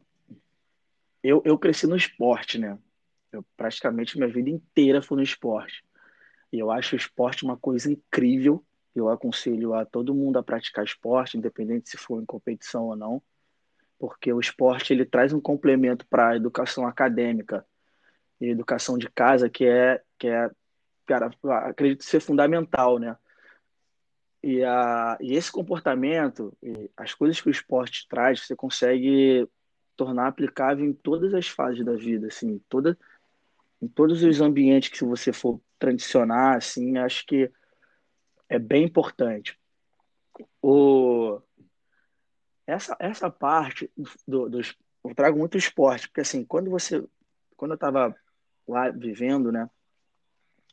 eu, 1.23 1.41
eu 1.43 1.57
cresci 1.57 1.87
no 1.87 1.95
esporte, 1.95 2.59
né? 2.59 2.77
Eu 3.31 3.43
praticamente 3.57 4.19
minha 4.19 4.29
vida 4.29 4.51
inteira 4.51 5.01
fui 5.01 5.17
no 5.17 5.23
esporte. 5.23 5.83
E 6.53 6.59
eu 6.59 6.69
acho 6.69 6.93
o 6.93 6.97
esporte 6.97 7.43
uma 7.43 7.57
coisa 7.57 7.91
incrível. 7.91 8.63
Eu 8.93 9.09
aconselho 9.09 9.73
a 9.73 9.83
todo 9.83 10.13
mundo 10.13 10.37
a 10.37 10.43
praticar 10.43 10.85
esporte, 10.85 11.39
independente 11.39 11.89
se 11.89 11.97
for 11.97 12.21
em 12.21 12.25
competição 12.25 12.85
ou 12.85 12.95
não, 12.95 13.19
porque 13.97 14.31
o 14.31 14.39
esporte 14.39 14.93
ele 14.93 15.03
traz 15.03 15.33
um 15.33 15.41
complemento 15.41 16.05
para 16.05 16.29
a 16.29 16.35
educação 16.35 16.85
acadêmica 16.85 17.65
e 18.39 18.45
educação 18.45 18.95
de 18.95 19.09
casa 19.09 19.49
que 19.49 19.65
é 19.65 20.03
que 20.19 20.27
é 20.27 20.51
cara, 21.07 21.31
acredito 21.63 22.03
ser 22.03 22.19
fundamental, 22.19 22.99
né? 22.99 23.17
E, 24.43 24.63
a, 24.63 25.17
e 25.21 25.35
esse 25.35 25.51
comportamento, 25.51 26.55
as 26.97 27.13
coisas 27.13 27.39
que 27.39 27.47
o 27.47 27.51
esporte 27.51 28.07
traz, 28.07 28.41
você 28.41 28.55
consegue 28.55 29.47
tornar 29.95 30.27
aplicável 30.27 30.83
em 30.83 30.93
todas 30.93 31.33
as 31.33 31.47
fases 31.47 31.85
da 31.85 31.93
vida, 31.93 32.27
assim, 32.27 32.59
toda, 32.67 32.97
em 33.79 33.87
todos 33.87 34.23
os 34.23 34.41
ambientes 34.41 34.89
que 34.89 35.03
você 35.05 35.31
for 35.31 35.61
transicionar, 35.77 36.57
assim, 36.57 36.97
acho 36.97 37.25
que 37.25 37.51
é 38.49 38.57
bem 38.57 38.83
importante. 38.83 39.59
O, 40.61 41.39
essa, 42.65 42.95
essa 42.99 43.29
parte 43.29 43.91
do, 44.27 44.49
do, 44.49 44.61
eu 45.03 45.15
trago 45.15 45.37
muito 45.37 45.57
esporte, 45.57 46.07
porque 46.07 46.21
assim, 46.21 46.43
quando 46.43 46.69
você, 46.69 47.03
quando 47.55 47.71
eu 47.71 47.75
estava 47.75 48.15
lá 48.67 48.89
vivendo, 48.89 49.51
né, 49.51 49.69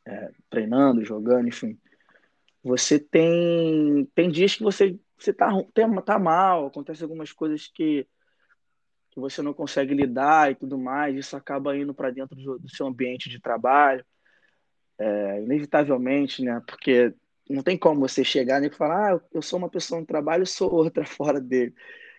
é, 0.07 0.31
treinando, 0.49 1.05
jogando, 1.05 1.49
enfim, 1.49 1.79
você 2.69 2.99
tem 2.99 4.07
tem 4.15 4.31
dias 4.31 4.55
que 4.55 4.63
você 4.63 4.99
você 5.19 5.33
tá, 5.33 5.51
tá 6.05 6.19
mal, 6.19 6.67
acontece 6.67 7.03
algumas 7.03 7.33
coisas 7.33 7.67
que 7.67 8.07
que 9.11 9.19
você 9.19 9.43
não 9.43 9.55
consegue 9.55 9.95
lidar 9.95 10.53
e 10.53 10.55
tudo 10.55 10.79
mais, 10.79 11.17
isso 11.17 11.37
acaba 11.37 11.77
indo 11.77 11.95
para 11.95 12.11
dentro 12.11 12.37
do, 12.37 12.59
do, 12.59 12.71
seu 12.71 12.87
ambiente 12.87 13.29
de 13.29 13.41
trabalho, 13.41 14.05
é, 14.99 15.43
inevitavelmente, 15.43 16.43
né? 16.43 16.63
Porque 16.67 17.15
não 17.49 17.63
tem 17.63 17.77
como 17.79 18.01
você 18.01 18.23
chegar 18.23 18.63
e 18.63 18.71
falar, 18.71 19.15
ah, 19.15 19.21
eu 19.33 19.41
sou 19.41 19.59
uma 19.59 19.71
pessoa 19.71 20.01
no 20.01 20.07
trabalho, 20.07 20.43
eu 20.43 20.47
sou 20.47 20.73
outra 20.73 21.05
fora 21.07 21.41
dele. 21.41 21.75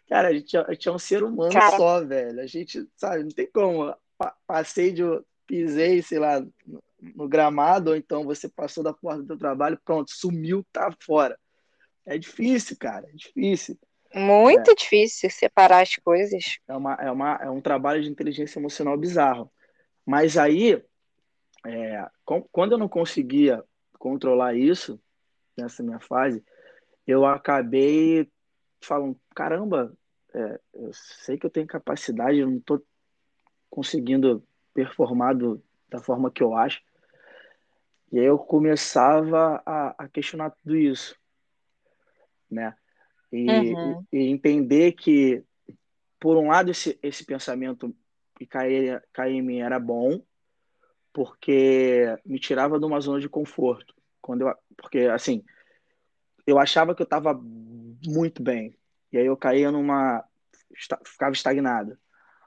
Cara, 0.10 0.30
a 0.30 0.34
gente, 0.34 0.58
a 0.58 0.72
gente 0.72 0.90
é 0.90 0.92
um 0.92 1.00
ser 1.00 1.24
humano 1.24 1.54
Cara. 1.54 1.78
só, 1.78 2.04
velho. 2.04 2.42
A 2.42 2.48
gente, 2.48 2.90
sabe, 2.96 3.24
não 3.24 3.30
tem 3.30 3.48
como. 3.52 3.96
Passei 4.48 4.92
de. 4.92 5.04
Pisei, 5.46 6.02
sei 6.02 6.20
lá, 6.20 6.46
no 7.02 7.28
gramado, 7.28 7.92
ou 7.92 7.96
então 7.96 8.24
você 8.24 8.50
passou 8.50 8.84
da 8.84 8.94
porta 8.94 9.24
do 9.24 9.38
trabalho, 9.38 9.80
pronto, 9.84 10.12
sumiu, 10.12 10.66
tá 10.72 10.94
fora. 11.02 11.38
É 12.06 12.18
difícil, 12.18 12.76
cara, 12.80 13.08
é 13.08 13.14
difícil. 13.14 13.78
Muito 14.14 14.72
é. 14.72 14.76
difícil 14.76 15.30
separar 15.30 15.82
as 15.82 15.96
coisas. 15.98 16.58
É, 16.68 16.76
uma, 16.76 16.94
é, 16.96 17.12
uma, 17.12 17.36
é 17.36 17.50
um 17.50 17.62
trabalho 17.62 18.02
de 18.02 18.10
inteligência 18.10 18.60
emocional 18.60 18.98
bizarro. 18.98 19.52
Mas 20.06 20.38
aí, 20.38 20.84
é, 21.66 22.10
com, 22.26 22.42
quando 22.52 22.72
eu 22.72 22.78
não 22.78 22.90
conseguia 22.90 23.64
controlar 24.00 24.56
isso, 24.56 25.00
nessa 25.56 25.84
minha 25.84 26.00
fase, 26.00 26.44
eu 27.06 27.26
acabei 27.26 28.28
falando: 28.82 29.20
caramba, 29.36 29.94
é, 30.34 30.60
eu 30.74 30.92
sei 30.94 31.38
que 31.38 31.46
eu 31.46 31.50
tenho 31.50 31.68
capacidade, 31.68 32.40
eu 32.40 32.50
não 32.50 32.58
estou 32.58 32.82
conseguindo 33.70 34.44
performar 34.74 35.36
do, 35.36 35.62
da 35.90 36.00
forma 36.00 36.32
que 36.32 36.42
eu 36.42 36.56
acho. 36.56 36.82
E 38.12 38.20
aí 38.20 38.26
eu 38.26 38.38
começava 38.38 39.62
a, 39.66 40.06
a 40.06 40.08
questionar 40.08 40.50
tudo 40.52 40.76
isso, 40.76 41.16
né? 42.50 42.76
E, 43.32 43.48
uhum. 43.48 44.06
e, 44.12 44.28
entender 44.30 44.94
que, 44.94 45.44
por 46.20 46.36
um 46.38 46.48
lado, 46.48 46.72
esse, 46.72 46.98
esse 47.04 47.24
pensamento 47.24 47.96
em 49.28 49.42
mim 49.42 49.60
era 49.60 49.80
bom, 49.80 50.22
porque 51.14 52.06
me 52.26 52.40
tirava 52.40 52.80
de 52.80 52.86
uma 52.86 53.00
zona 53.00 53.20
de 53.20 53.30
conforto. 53.30 53.94
Quando 54.22 54.48
eu, 54.48 54.56
porque, 54.76 55.00
assim, 55.02 55.44
eu 56.48 56.58
achava 56.58 56.96
que 56.96 57.02
eu 57.02 57.06
estava 57.06 57.40
muito 58.06 58.42
bem, 58.42 58.76
e 59.12 59.18
aí 59.18 59.26
eu 59.26 59.38
caía 59.38 59.72
numa. 59.72 60.24
ficava 61.06 61.32
estagnado. 61.32 61.98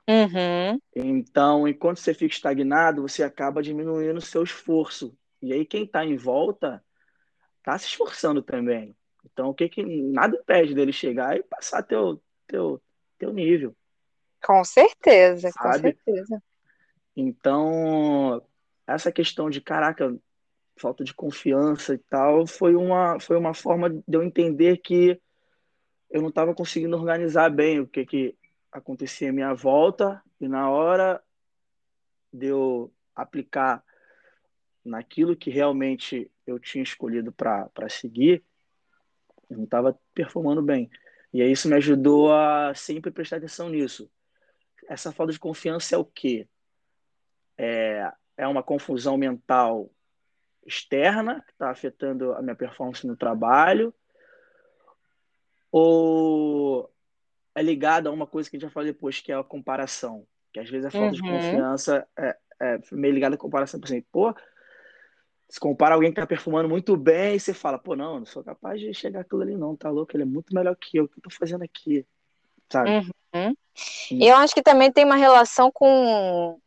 Uhum. 0.09 0.81
Então, 0.96 1.68
enquanto 1.68 1.98
você 1.98 2.12
fica 2.12 2.35
estagnado, 2.35 3.03
você 3.03 3.22
acaba 3.22 3.62
diminuindo 3.62 4.18
o 4.18 4.22
seu 4.22 4.42
esforço. 4.42 5.16
E 5.42 5.52
aí, 5.52 5.66
quem 5.66 5.85
está 5.85 6.05
em 6.05 6.16
volta 6.16 6.83
está 7.59 7.76
se 7.78 7.87
esforçando 7.87 8.42
também. 8.42 8.96
Então, 9.24 9.48
o 9.50 9.55
que 9.55 9.68
que 9.68 9.85
nada 9.85 10.37
impede 10.37 10.74
dele 10.74 10.92
chegar 10.92 11.37
e 11.37 11.42
passar 11.42 11.83
teu 11.83 12.22
teu 12.46 12.83
teu 13.18 13.33
nível. 13.33 13.74
Com 14.44 14.64
certeza, 14.64 15.50
sabe? 15.50 15.92
com 15.92 16.02
certeza. 16.05 16.42
Então, 17.16 18.42
essa 18.87 19.12
questão 19.12 19.48
de 19.48 19.61
caraca, 19.61 20.16
falta 20.76 21.05
de 21.05 21.14
confiança 21.14 21.94
e 21.94 21.98
tal, 21.98 22.46
foi 22.46 22.74
uma 22.74 23.20
foi 23.20 23.37
uma 23.37 23.55
forma 23.55 23.90
de 23.90 24.02
eu 24.09 24.22
entender 24.22 24.78
que 24.78 25.20
eu 26.11 26.20
não 26.20 26.28
estava 26.28 26.55
conseguindo 26.55 26.96
organizar 26.96 27.48
bem 27.50 27.81
o 27.81 27.87
que 27.87 28.05
que 28.05 28.37
acontecia 28.70 29.31
à 29.31 29.33
minha 29.33 29.55
volta 29.55 30.22
e 30.40 30.48
na 30.48 30.68
hora 30.70 31.22
de 32.33 32.46
eu 32.46 32.92
aplicar 33.14 33.85
naquilo 34.85 35.37
que 35.37 35.51
realmente 35.51 36.31
eu 36.47 36.59
tinha 36.59 36.83
escolhido 36.83 37.33
para 37.33 37.88
seguir, 37.88 38.45
eu 39.49 39.57
não 39.59 39.64
estava 39.64 39.99
performando 40.14 40.62
bem. 40.62 40.90
E 41.33 41.40
aí 41.40 41.51
isso 41.51 41.68
me 41.68 41.77
ajudou 41.77 42.33
a 42.33 42.75
sempre 42.75 43.11
prestar 43.11 43.37
atenção 43.37 43.68
nisso. 43.68 44.11
Essa 44.88 45.12
falta 45.12 45.33
de 45.33 45.38
confiança 45.38 45.95
é 45.95 45.99
o 45.99 46.05
quê? 46.05 46.49
É, 47.57 48.12
é 48.37 48.47
uma 48.47 48.62
confusão 48.62 49.16
mental 49.16 49.90
externa 50.66 51.40
que 51.42 51.53
está 51.53 51.71
afetando 51.71 52.33
a 52.33 52.42
minha 52.42 52.55
performance 52.55 53.07
no 53.07 53.16
trabalho? 53.16 53.95
Ou 55.71 56.92
é 57.55 57.62
ligada 57.62 58.09
a 58.09 58.12
uma 58.12 58.27
coisa 58.27 58.51
que 58.51 58.57
a 58.57 58.59
gente 58.59 58.68
já 58.68 58.73
falou 58.73 58.87
depois, 58.87 59.21
que 59.21 59.33
é 59.33 59.37
a 59.37 59.45
comparação? 59.45 60.27
Que 60.53 60.61
às 60.61 60.68
vezes 60.68 60.87
a 60.87 60.90
falta 60.90 61.07
uhum. 61.07 61.12
de 61.12 61.23
confiança 61.23 62.07
é, 62.18 62.37
é 62.61 62.79
meio 62.92 63.14
ligada 63.14 63.37
à 63.37 63.38
comparação. 63.38 63.81
Por 63.81 63.87
exemplo, 63.87 64.09
pô, 64.12 64.35
se 65.53 65.61
compara 65.61 65.95
alguém 65.95 66.11
que 66.11 66.19
tá 66.19 66.27
perfumando 66.27 66.67
muito 66.67 66.97
bem 66.97 67.35
e 67.35 67.41
você 67.41 67.53
fala, 67.53 67.79
pô, 67.79 67.95
não, 67.95 68.21
não 68.21 68.25
sou 68.25 68.43
capaz 68.43 68.81
de 68.81 68.95
chegar 68.95 69.21
aquilo 69.21 69.43
ali, 69.43 69.55
não, 69.55 69.77
tá 69.77 69.91
louco, 69.91 70.17
ele 70.17 70.23
é 70.23 70.27
muito 70.27 70.55
melhor 70.55 70.75
que 70.75 70.97
eu, 70.97 71.05
o 71.05 71.09
que 71.09 71.19
eu 71.19 71.23
tô 71.25 71.29
fazendo 71.29 71.62
aqui? 71.62 72.07
Sabe? 72.71 72.88
Uhum. 73.35 73.55
Eu 74.12 74.35
acho 74.37 74.55
que 74.55 74.62
também 74.62 74.91
tem 74.91 75.05
uma 75.05 75.17
relação 75.17 75.71
com, 75.71 76.59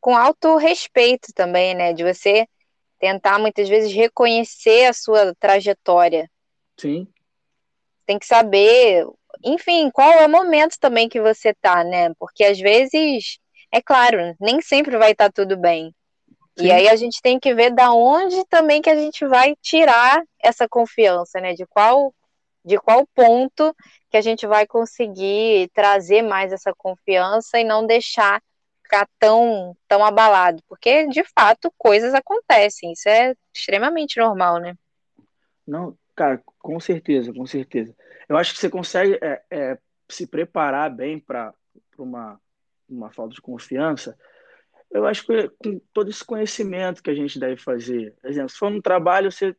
com 0.00 0.16
autorrespeito 0.16 1.30
também, 1.34 1.74
né? 1.74 1.92
De 1.92 2.04
você 2.04 2.48
tentar 2.98 3.38
muitas 3.38 3.68
vezes 3.68 3.92
reconhecer 3.92 4.86
a 4.86 4.94
sua 4.94 5.34
trajetória. 5.34 6.26
Sim. 6.78 7.06
Tem 8.06 8.18
que 8.18 8.24
saber, 8.24 9.06
enfim, 9.44 9.90
qual 9.90 10.10
é 10.10 10.24
o 10.24 10.30
momento 10.30 10.78
também 10.80 11.06
que 11.06 11.20
você 11.20 11.52
tá, 11.52 11.84
né? 11.84 12.14
Porque 12.18 12.44
às 12.44 12.58
vezes, 12.58 13.38
é 13.70 13.82
claro, 13.82 14.34
nem 14.40 14.62
sempre 14.62 14.96
vai 14.96 15.12
estar 15.12 15.26
tá 15.26 15.32
tudo 15.32 15.54
bem. 15.54 15.94
Sim. 16.58 16.66
E 16.66 16.72
aí 16.72 16.88
a 16.88 16.96
gente 16.96 17.20
tem 17.20 17.38
que 17.38 17.54
ver 17.54 17.70
da 17.70 17.92
onde 17.92 18.44
também 18.46 18.80
que 18.80 18.88
a 18.88 18.96
gente 18.96 19.26
vai 19.26 19.54
tirar 19.60 20.22
essa 20.42 20.66
confiança, 20.66 21.40
né? 21.40 21.52
De 21.52 21.66
qual 21.66 22.14
de 22.64 22.78
qual 22.78 23.06
ponto 23.14 23.74
que 24.10 24.16
a 24.16 24.20
gente 24.20 24.44
vai 24.44 24.66
conseguir 24.66 25.70
trazer 25.72 26.22
mais 26.22 26.52
essa 26.52 26.74
confiança 26.74 27.60
e 27.60 27.64
não 27.64 27.86
deixar 27.86 28.42
ficar 28.82 29.08
tão 29.18 29.76
tão 29.86 30.04
abalado, 30.04 30.62
porque 30.68 31.06
de 31.08 31.22
fato 31.24 31.72
coisas 31.76 32.14
acontecem, 32.14 32.92
isso 32.92 33.08
é 33.08 33.34
extremamente 33.54 34.18
normal, 34.18 34.58
né? 34.58 34.74
Não, 35.66 35.96
cara, 36.14 36.40
com 36.58 36.80
certeza, 36.80 37.32
com 37.32 37.46
certeza. 37.46 37.94
Eu 38.28 38.36
acho 38.36 38.54
que 38.54 38.60
você 38.60 38.70
consegue 38.70 39.18
é, 39.20 39.42
é, 39.50 39.78
se 40.08 40.26
preparar 40.26 40.90
bem 40.90 41.18
para 41.18 41.52
uma 41.98 42.40
uma 42.88 43.10
falta 43.10 43.34
de 43.34 43.40
confiança 43.40 44.16
eu 44.90 45.06
acho 45.06 45.26
que 45.26 45.48
com 45.58 45.80
todo 45.92 46.10
esse 46.10 46.24
conhecimento 46.24 47.02
que 47.02 47.10
a 47.10 47.14
gente 47.14 47.38
deve 47.38 47.56
fazer. 47.56 48.14
Por 48.20 48.30
exemplo, 48.30 48.48
se 48.50 48.56
for 48.56 48.70
no 48.70 48.80
trabalho, 48.80 49.30
você 49.30 49.54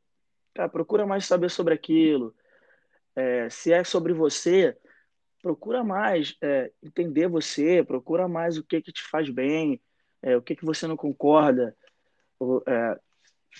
cara, 0.54 0.70
procura 0.70 1.06
mais 1.06 1.26
saber 1.26 1.50
sobre 1.50 1.74
aquilo. 1.74 2.34
É, 3.16 3.50
se 3.50 3.72
é 3.72 3.84
sobre 3.84 4.14
você, 4.14 4.78
procura 5.42 5.84
mais 5.84 6.36
é, 6.42 6.72
entender 6.84 7.28
você, 7.28 7.84
procura 7.84 8.28
mais 8.28 8.58
o 8.58 8.64
que 8.64 8.82
que 8.82 8.92
te 8.92 9.04
faz 9.04 9.30
bem, 9.30 9.82
é, 10.22 10.36
o 10.36 10.42
que 10.42 10.56
que 10.56 10.66
você 10.66 10.88
não 10.88 10.98
concorda. 10.98 11.76
É, 12.68 12.98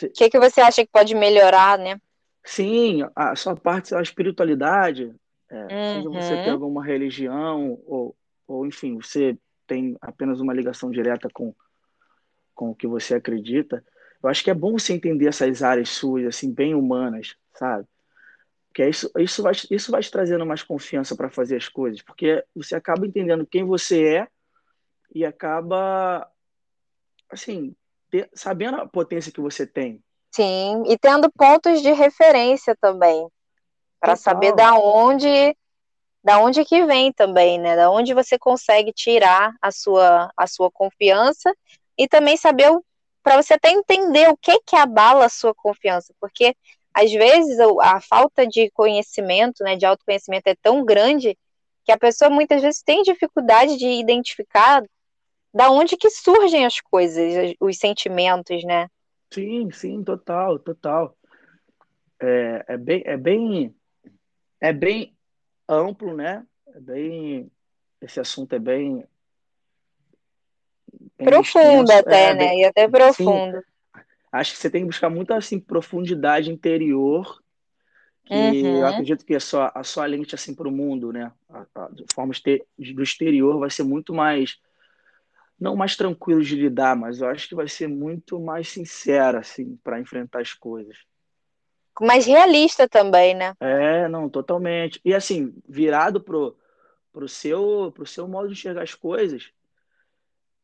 O 0.06 0.10
que, 0.14 0.30
que 0.30 0.40
você 0.40 0.62
acha 0.62 0.86
que 0.86 0.92
pode 0.92 1.16
melhorar, 1.16 1.78
né? 1.78 2.00
Sim, 2.44 3.02
a 3.16 3.36
sua 3.36 3.56
parte, 3.56 3.94
a 3.94 4.02
espiritualidade, 4.02 5.14
é, 5.50 5.96
seja 5.96 6.10
você 6.10 6.36
tem 6.36 6.48
uhum. 6.48 6.54
alguma 6.54 6.86
religião 6.86 7.80
ou, 7.86 8.16
ou, 8.48 8.66
enfim, 8.66 8.96
você 8.96 9.38
tem 9.68 9.98
apenas 10.02 10.40
uma 10.40 10.54
ligação 10.54 10.90
direta 10.90 11.30
com, 11.32 11.54
com 12.56 12.72
o 12.72 12.76
que 12.76 12.88
você 12.88 13.16
acredita, 13.16 13.84
eu 14.24 14.30
acho 14.30 14.44
que 14.44 14.50
é 14.50 14.54
bom 14.54 14.78
você 14.78 14.94
entender 14.94 15.28
essas 15.28 15.62
áreas 15.62 15.90
suas, 15.90 16.26
assim, 16.26 16.52
bem 16.52 16.74
humanas, 16.74 17.36
sabe? 17.54 17.86
Porque 18.70 18.88
isso, 18.88 19.12
isso, 19.18 19.44
vai, 19.44 19.54
isso 19.70 19.92
vai 19.92 20.02
te 20.02 20.12
trazendo 20.12 20.46
mais 20.46 20.64
confiança 20.64 21.16
para 21.16 21.30
fazer 21.30 21.58
as 21.58 21.68
coisas, 21.68 22.02
porque 22.02 22.44
você 22.56 22.76
acaba 22.76 23.06
entendendo 23.06 23.46
quem 23.46 23.64
você 23.64 24.04
é 24.16 24.28
e 25.14 25.26
acaba, 25.26 26.28
assim, 27.30 27.76
ter, 28.10 28.30
sabendo 28.34 28.78
a 28.78 28.88
potência 28.88 29.32
que 29.32 29.42
você 29.42 29.66
tem. 29.66 30.04
Sim, 30.32 30.84
e 30.88 30.98
tendo 30.98 31.32
pontos 31.32 31.82
de 31.82 31.92
referência 31.92 32.76
também, 32.80 33.28
para 34.00 34.16
saber 34.16 34.54
da 34.54 34.76
onde 34.76 35.56
da 36.28 36.42
onde 36.42 36.66
que 36.66 36.86
vem 36.86 37.14
também, 37.14 37.58
né? 37.58 37.78
Da 37.78 37.90
onde 37.90 38.14
você 38.14 38.38
consegue 38.38 38.92
tirar 38.92 39.56
a 39.62 39.72
sua 39.72 40.30
a 40.36 40.46
sua 40.46 40.70
confiança 40.70 41.56
e 41.98 42.06
também 42.06 42.36
saber 42.36 42.70
para 43.24 43.42
você 43.42 43.54
até 43.54 43.70
entender 43.70 44.28
o 44.28 44.36
que 44.36 44.60
que 44.66 44.76
abala 44.76 45.24
a 45.24 45.30
sua 45.30 45.56
confiança, 45.56 46.14
porque 46.20 46.54
às 46.94 47.10
vezes 47.14 47.58
a 47.82 48.02
falta 48.02 48.46
de 48.46 48.70
conhecimento, 48.72 49.64
né, 49.64 49.78
de 49.78 49.86
autoconhecimento 49.86 50.48
é 50.48 50.56
tão 50.62 50.84
grande 50.84 51.38
que 51.86 51.94
a 51.94 51.98
pessoa 51.98 52.30
muitas 52.30 52.62
vezes 52.62 52.84
tem 52.84 53.04
dificuldade 53.04 53.78
de 53.78 53.88
identificar 53.88 54.84
da 55.54 55.72
onde 55.72 55.96
que 55.96 56.10
surgem 56.10 56.66
as 56.66 56.82
coisas, 56.82 57.54
os 57.58 57.78
sentimentos, 57.78 58.66
né? 58.66 58.90
Sim, 59.34 59.72
sim, 59.72 60.04
total, 60.04 60.60
total. 60.60 61.16
É, 62.22 62.66
é 62.68 62.78
bem, 62.78 63.04
é 63.06 63.16
bem, 63.16 63.76
é 64.60 64.74
bem 64.74 65.17
amplo, 65.68 66.16
né? 66.16 66.46
É 66.68 66.80
bem, 66.80 67.52
esse 68.02 68.20
assunto 68.20 68.54
é 68.54 68.60
bem, 68.60 69.04
bem 71.18 71.28
profundo 71.28 71.92
extenso. 71.92 72.00
até, 72.00 72.24
é, 72.30 72.34
né? 72.34 72.40
Bem, 72.40 72.62
e 72.62 72.66
até 72.66 72.88
profundo. 72.88 73.64
Acho 74.32 74.54
que 74.54 74.58
você 74.60 74.70
tem 74.70 74.82
que 74.82 74.88
buscar 74.88 75.10
muita 75.10 75.36
assim 75.36 75.60
profundidade 75.60 76.52
interior 76.52 77.42
que 78.26 78.34
uhum. 78.34 78.80
eu 78.80 78.88
acredito 78.88 79.26
que 79.26 79.36
a 79.36 79.40
sua, 79.40 79.72
a 79.74 79.84
sua 79.86 80.06
lente 80.06 80.36
assim 80.36 80.54
para 80.54 80.68
o 80.68 80.72
mundo, 80.72 81.14
né, 81.14 81.32
a, 81.50 81.66
a, 81.76 81.90
de 81.90 82.04
forma 82.14 82.34
do 82.78 83.02
exterior 83.02 83.58
vai 83.58 83.70
ser 83.70 83.84
muito 83.84 84.14
mais 84.14 84.60
não 85.60 85.76
mais 85.76 85.96
tranquilo 85.96 86.44
de 86.44 86.56
lidar, 86.56 86.96
mas 86.96 87.20
eu 87.20 87.28
acho 87.30 87.48
que 87.48 87.56
vai 87.56 87.68
ser 87.68 87.88
muito 87.88 88.40
mais 88.40 88.68
sincera, 88.68 89.40
assim, 89.40 89.76
para 89.84 90.00
enfrentar 90.00 90.42
as 90.42 90.54
coisas. 90.54 90.98
Mais 92.02 92.26
realista 92.26 92.88
também, 92.88 93.34
né? 93.34 93.54
É, 93.60 94.08
não, 94.08 94.30
totalmente. 94.30 95.00
E 95.04 95.14
assim, 95.14 95.54
virado 95.68 96.22
pro, 96.22 96.56
pro, 97.12 97.28
seu, 97.28 97.92
pro 97.94 98.06
seu 98.06 98.28
modo 98.28 98.48
de 98.48 98.54
enxergar 98.54 98.84
as 98.84 98.94
coisas 98.94 99.52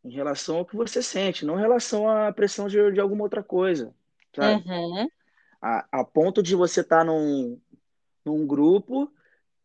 em 0.03 0.11
relação 0.11 0.57
ao 0.57 0.65
que 0.65 0.75
você 0.75 1.01
sente, 1.01 1.45
não 1.45 1.57
em 1.57 1.61
relação 1.61 2.09
à 2.09 2.31
pressão 2.31 2.67
de, 2.67 2.91
de 2.91 2.99
alguma 2.99 3.23
outra 3.23 3.41
coisa, 3.41 3.93
sabe? 4.35 4.69
Uhum. 4.69 5.07
A, 5.61 5.99
a 5.99 6.03
ponto 6.03 6.43
de 6.43 6.55
você 6.55 6.81
estar 6.81 6.99
tá 6.99 7.03
num, 7.05 7.59
num 8.25 8.45
grupo, 8.45 9.11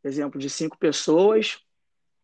exemplo, 0.05 0.41
de 0.41 0.49
cinco 0.49 0.79
pessoas, 0.79 1.61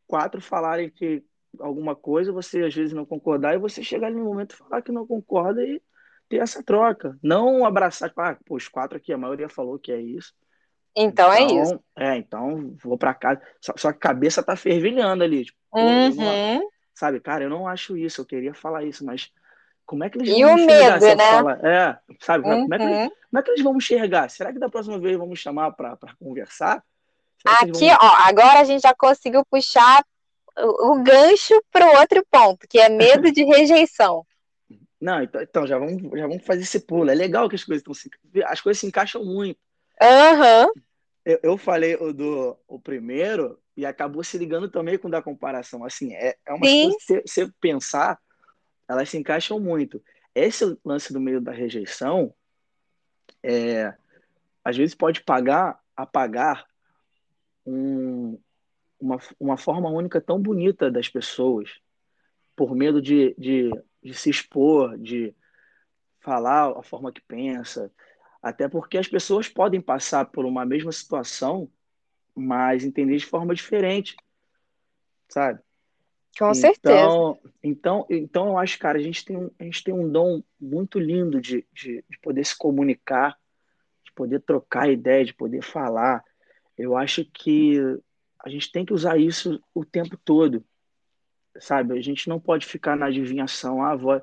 quatro 0.06 0.40
falarem 0.40 0.88
que 0.88 1.24
alguma 1.60 1.94
coisa, 1.94 2.32
você 2.32 2.62
às 2.62 2.74
vezes 2.74 2.92
não 2.92 3.04
concordar 3.04 3.54
e 3.54 3.58
você 3.58 3.82
chegar 3.82 4.08
ali 4.08 4.16
no 4.16 4.24
momento 4.24 4.52
e 4.52 4.56
falar 4.56 4.82
que 4.82 4.92
não 4.92 5.06
concorda 5.06 5.64
e 5.64 5.82
ter 6.28 6.38
essa 6.38 6.62
troca. 6.62 7.16
Não 7.22 7.64
abraçar, 7.64 8.08
tipo, 8.08 8.20
ah, 8.20 8.36
pô, 8.44 8.56
os 8.56 8.68
quatro 8.68 8.96
aqui, 8.96 9.12
a 9.12 9.18
maioria 9.18 9.48
falou 9.48 9.78
que 9.78 9.92
é 9.92 10.00
isso. 10.00 10.32
Então, 10.96 11.32
é 11.32 11.42
então 11.42 11.58
é 11.58 11.62
isso. 11.62 11.80
É, 11.96 12.16
então 12.16 12.74
vou 12.82 12.96
para 12.96 13.14
casa. 13.14 13.40
Só, 13.60 13.72
só, 13.76 13.90
que 13.90 13.98
a 13.98 14.00
cabeça 14.00 14.42
tá 14.42 14.56
fervilhando 14.56 15.24
ali. 15.24 15.44
Tipo, 15.44 15.58
uhum. 15.72 16.14
não, 16.14 16.70
sabe, 16.94 17.20
cara, 17.20 17.44
eu 17.44 17.50
não 17.50 17.66
acho 17.66 17.96
isso, 17.96 18.20
eu 18.20 18.24
queria 18.24 18.54
falar 18.54 18.84
isso, 18.84 19.04
mas 19.04 19.30
como 19.84 20.04
é 20.04 20.10
que 20.10 20.18
eles 20.18 20.28
e 20.28 20.42
vão 20.42 20.58
enxergar 20.58 21.00
medo, 21.00 21.16
né? 21.16 21.30
Fala, 21.30 21.60
é, 21.62 21.98
sabe, 22.20 22.48
uhum. 22.48 22.62
como, 22.62 22.74
é 22.74 22.78
que, 22.78 22.84
eles, 22.84 23.12
como 23.30 23.38
é 23.38 23.42
que 23.42 23.50
eles 23.50 23.62
vão 23.62 23.76
enxergar? 23.76 24.30
Será 24.30 24.52
que 24.52 24.58
da 24.58 24.68
próxima 24.68 24.98
vez 24.98 25.16
vamos 25.16 25.38
chamar 25.38 25.72
para 25.72 25.98
conversar? 26.18 26.82
Aqui, 27.44 27.88
vão... 27.88 27.98
ó, 28.00 28.28
agora 28.28 28.60
a 28.60 28.64
gente 28.64 28.82
já 28.82 28.94
conseguiu 28.94 29.44
puxar 29.44 30.02
o, 30.56 31.02
gancho 31.02 31.60
para 31.70 31.86
o 31.86 31.96
outro 31.98 32.24
ponto, 32.30 32.66
que 32.68 32.78
é 32.78 32.88
medo 32.88 33.30
de 33.32 33.44
rejeição. 33.44 34.24
Não, 35.04 35.22
então, 35.22 35.42
então, 35.42 35.66
já, 35.66 35.78
vamos, 35.78 36.00
já 36.18 36.26
vamos 36.26 36.46
fazer 36.46 36.62
esse 36.62 36.80
pulo. 36.80 37.10
É 37.10 37.14
legal 37.14 37.46
que 37.46 37.54
as 37.54 37.62
coisas 37.62 37.82
estão 37.82 37.92
se, 37.92 38.10
as 38.46 38.62
coisas 38.62 38.80
se 38.80 38.86
encaixam 38.86 39.22
muito. 39.22 39.58
Uhum. 40.00 40.82
Eu, 41.22 41.40
eu 41.42 41.58
falei 41.58 41.94
o 41.96 42.10
do 42.10 42.56
o 42.66 42.80
primeiro 42.80 43.60
e 43.76 43.84
acabou 43.84 44.24
se 44.24 44.38
ligando 44.38 44.66
também 44.70 44.96
com 44.96 45.08
o 45.08 45.10
da 45.10 45.20
comparação. 45.20 45.84
Assim, 45.84 46.14
é, 46.14 46.38
é 46.46 46.52
uma 46.54 46.60
coisa 46.60 46.96
que 47.06 47.22
você 47.26 47.52
pensar, 47.60 48.18
elas 48.88 49.10
se 49.10 49.18
encaixam 49.18 49.60
muito. 49.60 50.02
Esse 50.34 50.74
lance 50.82 51.12
do 51.12 51.20
meio 51.20 51.38
da 51.38 51.52
rejeição, 51.52 52.34
é, 53.42 53.92
às 54.64 54.74
vezes 54.74 54.94
pode 54.94 55.22
pagar, 55.22 55.78
apagar 55.94 56.64
um, 57.66 58.38
uma, 58.98 59.18
uma 59.38 59.58
forma 59.58 59.90
única 59.90 60.18
tão 60.18 60.40
bonita 60.40 60.90
das 60.90 61.10
pessoas, 61.10 61.70
por 62.56 62.74
medo 62.74 63.02
de, 63.02 63.34
de, 63.36 63.70
de 64.04 64.14
se 64.14 64.28
expor, 64.28 64.98
de 64.98 65.34
falar 66.20 66.78
a 66.78 66.82
forma 66.82 67.12
que 67.12 67.22
pensa, 67.22 67.90
até 68.42 68.68
porque 68.68 68.98
as 68.98 69.08
pessoas 69.08 69.48
podem 69.48 69.80
passar 69.80 70.26
por 70.26 70.44
uma 70.44 70.66
mesma 70.66 70.92
situação, 70.92 71.70
mas 72.34 72.84
entender 72.84 73.16
de 73.16 73.26
forma 73.26 73.54
diferente, 73.54 74.14
sabe? 75.28 75.60
Com 76.38 76.50
então, 76.50 76.54
certeza. 76.54 77.38
Então, 77.62 78.06
então 78.10 78.48
eu 78.48 78.58
acho, 78.58 78.78
cara, 78.78 78.98
a 78.98 79.02
gente 79.02 79.24
tem, 79.24 79.50
a 79.58 79.64
gente 79.64 79.84
tem 79.84 79.94
um 79.94 80.10
dom 80.10 80.42
muito 80.60 80.98
lindo 80.98 81.40
de, 81.40 81.66
de, 81.72 82.04
de 82.08 82.18
poder 82.20 82.44
se 82.44 82.56
comunicar, 82.56 83.38
de 84.04 84.12
poder 84.12 84.40
trocar 84.40 84.90
ideia, 84.90 85.24
de 85.24 85.32
poder 85.32 85.62
falar. 85.62 86.22
Eu 86.76 86.96
acho 86.96 87.24
que 87.24 87.78
a 88.40 88.50
gente 88.50 88.70
tem 88.70 88.84
que 88.84 88.92
usar 88.92 89.16
isso 89.16 89.62
o 89.72 89.84
tempo 89.84 90.18
todo, 90.22 90.64
sabe? 91.58 91.98
A 91.98 92.02
gente 92.02 92.28
não 92.28 92.40
pode 92.40 92.66
ficar 92.66 92.96
na 92.96 93.06
adivinhação, 93.06 93.82
ah, 93.82 93.94
vou 93.94 94.20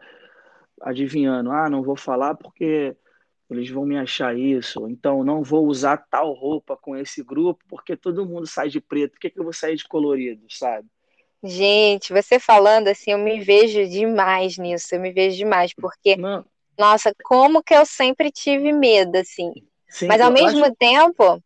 adivinhando, 0.81 1.51
ah, 1.51 1.69
não 1.69 1.83
vou 1.83 1.95
falar 1.95 2.35
porque 2.35 2.95
eles 3.49 3.69
vão 3.69 3.85
me 3.85 3.97
achar 3.97 4.37
isso, 4.37 4.87
então 4.87 5.23
não 5.23 5.43
vou 5.43 5.67
usar 5.67 5.97
tal 5.97 6.31
roupa 6.33 6.77
com 6.77 6.95
esse 6.95 7.21
grupo 7.21 7.63
porque 7.67 7.97
todo 7.97 8.25
mundo 8.25 8.47
sai 8.47 8.69
de 8.69 8.79
preto, 8.79 9.11
por 9.11 9.19
que, 9.19 9.29
que 9.29 9.39
eu 9.39 9.43
vou 9.43 9.53
sair 9.53 9.75
de 9.75 9.87
colorido, 9.87 10.45
sabe? 10.49 10.87
Gente, 11.43 12.13
você 12.13 12.39
falando 12.39 12.87
assim, 12.87 13.11
eu 13.11 13.17
me 13.17 13.39
vejo 13.39 13.87
demais 13.89 14.57
nisso, 14.57 14.95
eu 14.95 15.01
me 15.01 15.11
vejo 15.11 15.37
demais, 15.37 15.73
porque, 15.73 16.15
não. 16.15 16.45
nossa, 16.77 17.11
como 17.23 17.63
que 17.63 17.73
eu 17.73 17.85
sempre 17.85 18.31
tive 18.31 18.71
medo, 18.71 19.17
assim. 19.17 19.51
Sim, 19.89 20.07
Mas 20.07 20.21
ao 20.21 20.31
mesmo 20.31 20.63
acho... 20.63 20.75
tempo, 20.75 21.41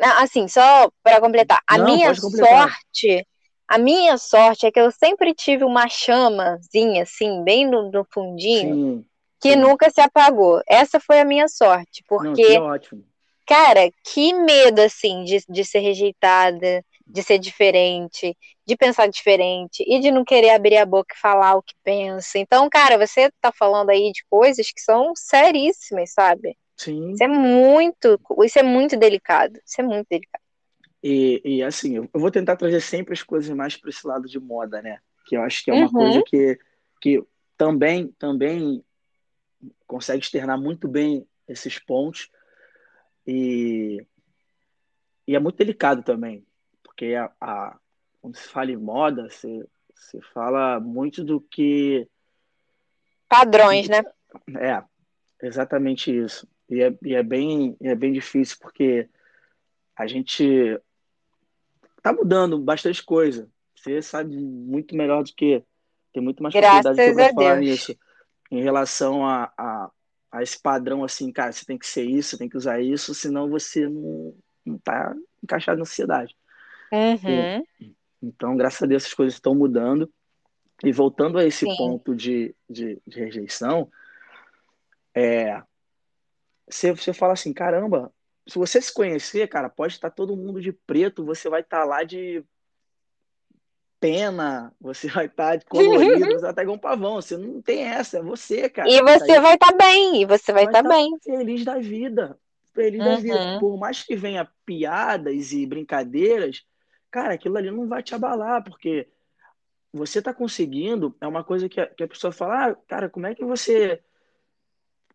Assim, 0.00 0.48
só 0.48 0.90
para 1.02 1.20
completar, 1.20 1.60
a 1.66 1.76
Não, 1.76 1.84
minha 1.84 2.14
sorte, 2.14 3.26
a 3.70 3.78
minha 3.78 4.18
sorte 4.18 4.66
é 4.66 4.72
que 4.72 4.80
eu 4.80 4.90
sempre 4.90 5.32
tive 5.32 5.62
uma 5.62 5.88
chamazinha, 5.88 7.04
assim, 7.04 7.44
bem 7.44 7.64
no, 7.64 7.88
no 7.88 8.04
fundinho, 8.12 8.74
sim, 8.74 9.04
que 9.40 9.50
sim. 9.50 9.56
nunca 9.56 9.88
se 9.90 10.00
apagou. 10.00 10.60
Essa 10.68 10.98
foi 10.98 11.20
a 11.20 11.24
minha 11.24 11.46
sorte, 11.46 12.02
porque, 12.08 12.58
Não, 12.58 12.76
cara, 13.46 13.88
que 14.12 14.32
medo, 14.32 14.80
assim, 14.80 15.22
de, 15.22 15.44
de 15.48 15.64
ser 15.64 15.78
rejeitada, 15.78 16.84
de 17.06 17.22
ser 17.22 17.38
diferente, 17.38 18.36
de 18.66 18.76
pensar 18.76 19.06
diferente 19.06 19.84
e 19.86 20.00
de 20.00 20.10
não 20.10 20.24
querer 20.24 20.50
abrir 20.50 20.78
a 20.78 20.84
boca 20.84 21.14
e 21.14 21.20
falar 21.20 21.54
o 21.54 21.62
que 21.62 21.74
pensa. 21.84 22.40
Então, 22.40 22.68
cara, 22.68 22.98
você 22.98 23.30
tá 23.40 23.52
falando 23.52 23.90
aí 23.90 24.10
de 24.10 24.24
coisas 24.28 24.72
que 24.72 24.80
são 24.80 25.12
seríssimas, 25.14 26.12
sabe? 26.12 26.56
Sim. 26.76 27.12
Isso 27.12 27.22
é 27.22 27.28
muito, 27.28 28.20
isso 28.44 28.58
é 28.58 28.64
muito 28.64 28.96
delicado. 28.96 29.60
Isso 29.64 29.80
é 29.80 29.84
muito 29.84 30.08
delicado. 30.10 30.42
E, 31.02 31.40
e 31.44 31.62
assim, 31.62 31.96
eu 31.96 32.08
vou 32.12 32.30
tentar 32.30 32.56
trazer 32.56 32.80
sempre 32.80 33.14
as 33.14 33.22
coisas 33.22 33.50
mais 33.54 33.76
para 33.76 33.90
esse 33.90 34.06
lado 34.06 34.28
de 34.28 34.38
moda, 34.38 34.82
né? 34.82 35.00
Que 35.26 35.36
eu 35.36 35.42
acho 35.42 35.64
que 35.64 35.70
é 35.70 35.74
uma 35.74 35.86
uhum. 35.86 35.92
coisa 35.92 36.22
que, 36.26 36.58
que 37.00 37.24
também, 37.56 38.08
também 38.18 38.84
consegue 39.86 40.22
externar 40.22 40.58
muito 40.58 40.86
bem 40.88 41.26
esses 41.48 41.78
pontos. 41.78 42.30
E, 43.26 44.06
e 45.26 45.34
é 45.34 45.38
muito 45.38 45.56
delicado 45.56 46.02
também, 46.02 46.44
porque 46.82 47.14
a, 47.14 47.30
a, 47.40 47.78
quando 48.20 48.36
se 48.36 48.48
fala 48.48 48.70
em 48.70 48.76
moda, 48.76 49.28
se, 49.30 49.66
se 49.94 50.20
fala 50.34 50.80
muito 50.80 51.24
do 51.24 51.40
que. 51.40 52.06
Padrões, 53.28 53.88
né? 53.88 54.02
É, 54.58 54.82
exatamente 55.46 56.14
isso. 56.14 56.46
E 56.68 56.82
é, 56.82 56.94
e 57.02 57.14
é, 57.14 57.22
bem, 57.22 57.76
é 57.80 57.94
bem 57.94 58.12
difícil, 58.12 58.56
porque 58.60 59.08
a 59.96 60.06
gente 60.06 60.80
tá 62.02 62.12
mudando 62.12 62.58
bastante 62.58 63.02
coisa. 63.04 63.48
Você 63.74 64.02
sabe 64.02 64.36
muito 64.36 64.94
melhor 64.94 65.22
do 65.22 65.32
que. 65.34 65.62
Tem 66.12 66.22
muito 66.22 66.42
mais 66.42 66.52
propriedade 66.52 66.96
para 67.14 67.32
falar 67.32 67.56
nisso. 67.58 67.96
Em 68.50 68.62
relação 68.62 69.24
a, 69.24 69.52
a, 69.56 69.90
a 70.32 70.42
esse 70.42 70.60
padrão 70.60 71.04
assim, 71.04 71.30
cara, 71.32 71.52
você 71.52 71.64
tem 71.64 71.78
que 71.78 71.86
ser 71.86 72.04
isso, 72.04 72.36
tem 72.36 72.48
que 72.48 72.56
usar 72.56 72.80
isso, 72.80 73.14
senão 73.14 73.48
você 73.48 73.88
não, 73.88 74.34
não 74.66 74.78
tá 74.78 75.14
encaixado 75.42 75.78
na 75.78 75.84
sociedade. 75.84 76.36
Uhum. 76.92 77.64
E, 77.80 77.94
então, 78.22 78.56
graças 78.56 78.82
a 78.82 78.86
Deus, 78.86 79.06
as 79.06 79.14
coisas 79.14 79.34
estão 79.34 79.54
mudando. 79.54 80.12
E 80.82 80.92
voltando 80.92 81.38
a 81.38 81.44
esse 81.44 81.66
Sim. 81.66 81.76
ponto 81.76 82.14
de, 82.14 82.54
de, 82.68 83.00
de 83.06 83.20
rejeição, 83.20 83.90
é, 85.14 85.62
você, 86.68 86.92
você 86.92 87.12
fala 87.12 87.34
assim, 87.34 87.52
caramba, 87.52 88.10
se 88.50 88.58
você 88.58 88.82
se 88.82 88.92
conhecer, 88.92 89.48
cara, 89.48 89.68
pode 89.68 89.94
estar 89.94 90.10
todo 90.10 90.36
mundo 90.36 90.60
de 90.60 90.72
preto, 90.72 91.24
você 91.24 91.48
vai 91.48 91.60
estar 91.60 91.84
lá 91.84 92.02
de 92.02 92.44
pena, 94.00 94.74
você 94.80 95.08
vai 95.08 95.26
estar 95.26 95.56
de 95.56 95.64
colorido, 95.66 96.18
você 96.26 96.40
vai 96.40 96.50
estar 96.50 96.62
igual 96.62 96.76
um 96.76 96.80
pavão, 96.80 97.14
você 97.14 97.36
não 97.36 97.62
tem 97.62 97.82
essa, 97.84 98.18
é 98.18 98.22
você, 98.22 98.68
cara. 98.68 98.90
E 98.90 98.98
Tá 98.98 99.04
você 99.18 99.32
aí, 99.32 99.40
vai 99.40 99.54
estar 99.54 99.72
bem, 99.76 100.22
e 100.22 100.26
você 100.26 100.52
vai 100.52 100.64
vai 100.64 100.72
estar 100.72 100.82
tá 100.82 100.88
bem. 100.88 101.16
feliz 101.22 101.64
da 101.64 101.78
vida, 101.78 102.36
feliz 102.74 102.98
da 102.98 103.16
vida. 103.16 103.38
Uhum. 103.38 103.60
Por 103.60 103.78
mais 103.78 104.02
que 104.02 104.16
venha 104.16 104.50
piadas 104.66 105.52
e 105.52 105.64
brincadeiras, 105.64 106.64
cara, 107.08 107.34
aquilo 107.34 107.56
ali 107.56 107.70
não 107.70 107.86
vai 107.86 108.02
te 108.02 108.14
abalar, 108.14 108.64
porque 108.64 109.08
você 109.92 110.20
tá 110.20 110.34
conseguindo, 110.34 111.14
é 111.20 111.26
uma 111.26 111.44
coisa 111.44 111.68
que 111.68 111.80
a, 111.80 111.86
que 111.86 112.02
a 112.02 112.08
pessoa 112.08 112.32
fala, 112.32 112.70
ah, 112.70 112.74
cara, 112.88 113.08
como 113.08 113.26
é 113.26 113.34
que 113.34 113.44
você 113.44 114.02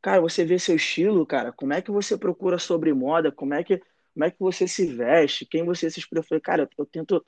Cara, 0.06 0.22
você 0.22 0.46
vê 0.46 0.60
seu 0.60 0.76
estilo, 0.76 1.26
cara, 1.26 1.52
como 1.52 1.74
é 1.74 1.82
que 1.82 1.89
você 1.89 2.15
procura 2.15 2.60
sobre 2.60 2.94
moda, 2.94 3.32
como 3.32 3.56
é 3.56 3.63
que, 3.63 3.82
como 4.13 4.24
é 4.24 4.30
que 4.30 4.39
você 4.39 4.68
se 4.68 4.86
veste, 4.86 5.48
quem 5.48 5.65
você 5.65 5.89
se 5.89 5.98
expressa. 6.00 6.20
Eu 6.20 6.28
falei, 6.30 6.41
cara, 6.41 6.70
eu 6.78 6.86
tento 6.86 7.26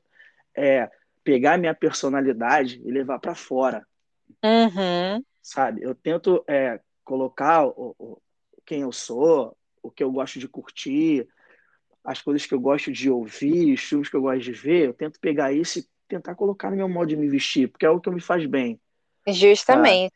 é, 0.56 0.88
pegar 1.24 1.58
minha 1.58 1.74
personalidade 1.74 2.80
e 2.86 2.92
levar 2.92 3.18
para 3.18 3.34
fora, 3.34 3.84
Uhum. 4.44 5.26
sabe? 5.42 5.82
Eu 5.82 5.96
tento 5.96 6.46
é, 6.48 6.80
colocar 7.04 7.66
o, 7.66 7.96
o, 7.98 8.22
quem 8.64 8.82
eu 8.82 8.92
sou, 8.92 9.58
o 9.82 9.90
que 9.90 10.04
eu 10.04 10.12
gosto 10.12 10.38
de 10.38 10.48
curtir, 10.48 11.28
as 12.04 12.22
coisas 12.22 12.46
que 12.46 12.54
eu 12.54 12.60
gosto 12.60 12.92
de 12.92 13.10
ouvir, 13.10 13.74
os 13.74 13.82
filmes 13.82 14.08
que 14.08 14.16
eu 14.16 14.22
gosto 14.22 14.44
de 14.44 14.52
ver, 14.52 14.86
eu 14.86 14.94
tento 14.94 15.20
pegar 15.20 15.52
isso 15.52 15.80
e 15.80 15.88
tentar 16.08 16.36
colocar 16.36 16.70
no 16.70 16.78
meu 16.78 16.88
modo 16.88 17.08
de 17.08 17.18
me 17.18 17.28
vestir, 17.28 17.70
porque 17.70 17.88
é 17.88 17.90
o 17.90 18.00
que 18.00 18.12
me 18.12 18.22
faz 18.22 18.46
bem, 18.46 18.80
Justamente. 19.28 20.14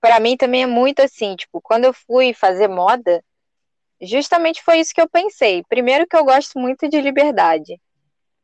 Para 0.00 0.20
mim 0.20 0.36
também 0.36 0.62
é 0.62 0.66
muito 0.66 1.00
assim, 1.00 1.34
tipo, 1.34 1.60
quando 1.60 1.84
eu 1.84 1.92
fui 1.92 2.32
fazer 2.32 2.68
moda, 2.68 3.22
justamente 4.00 4.62
foi 4.62 4.78
isso 4.78 4.94
que 4.94 5.00
eu 5.00 5.08
pensei. 5.08 5.64
Primeiro 5.68 6.06
que 6.06 6.16
eu 6.16 6.24
gosto 6.24 6.58
muito 6.58 6.88
de 6.88 7.00
liberdade. 7.00 7.80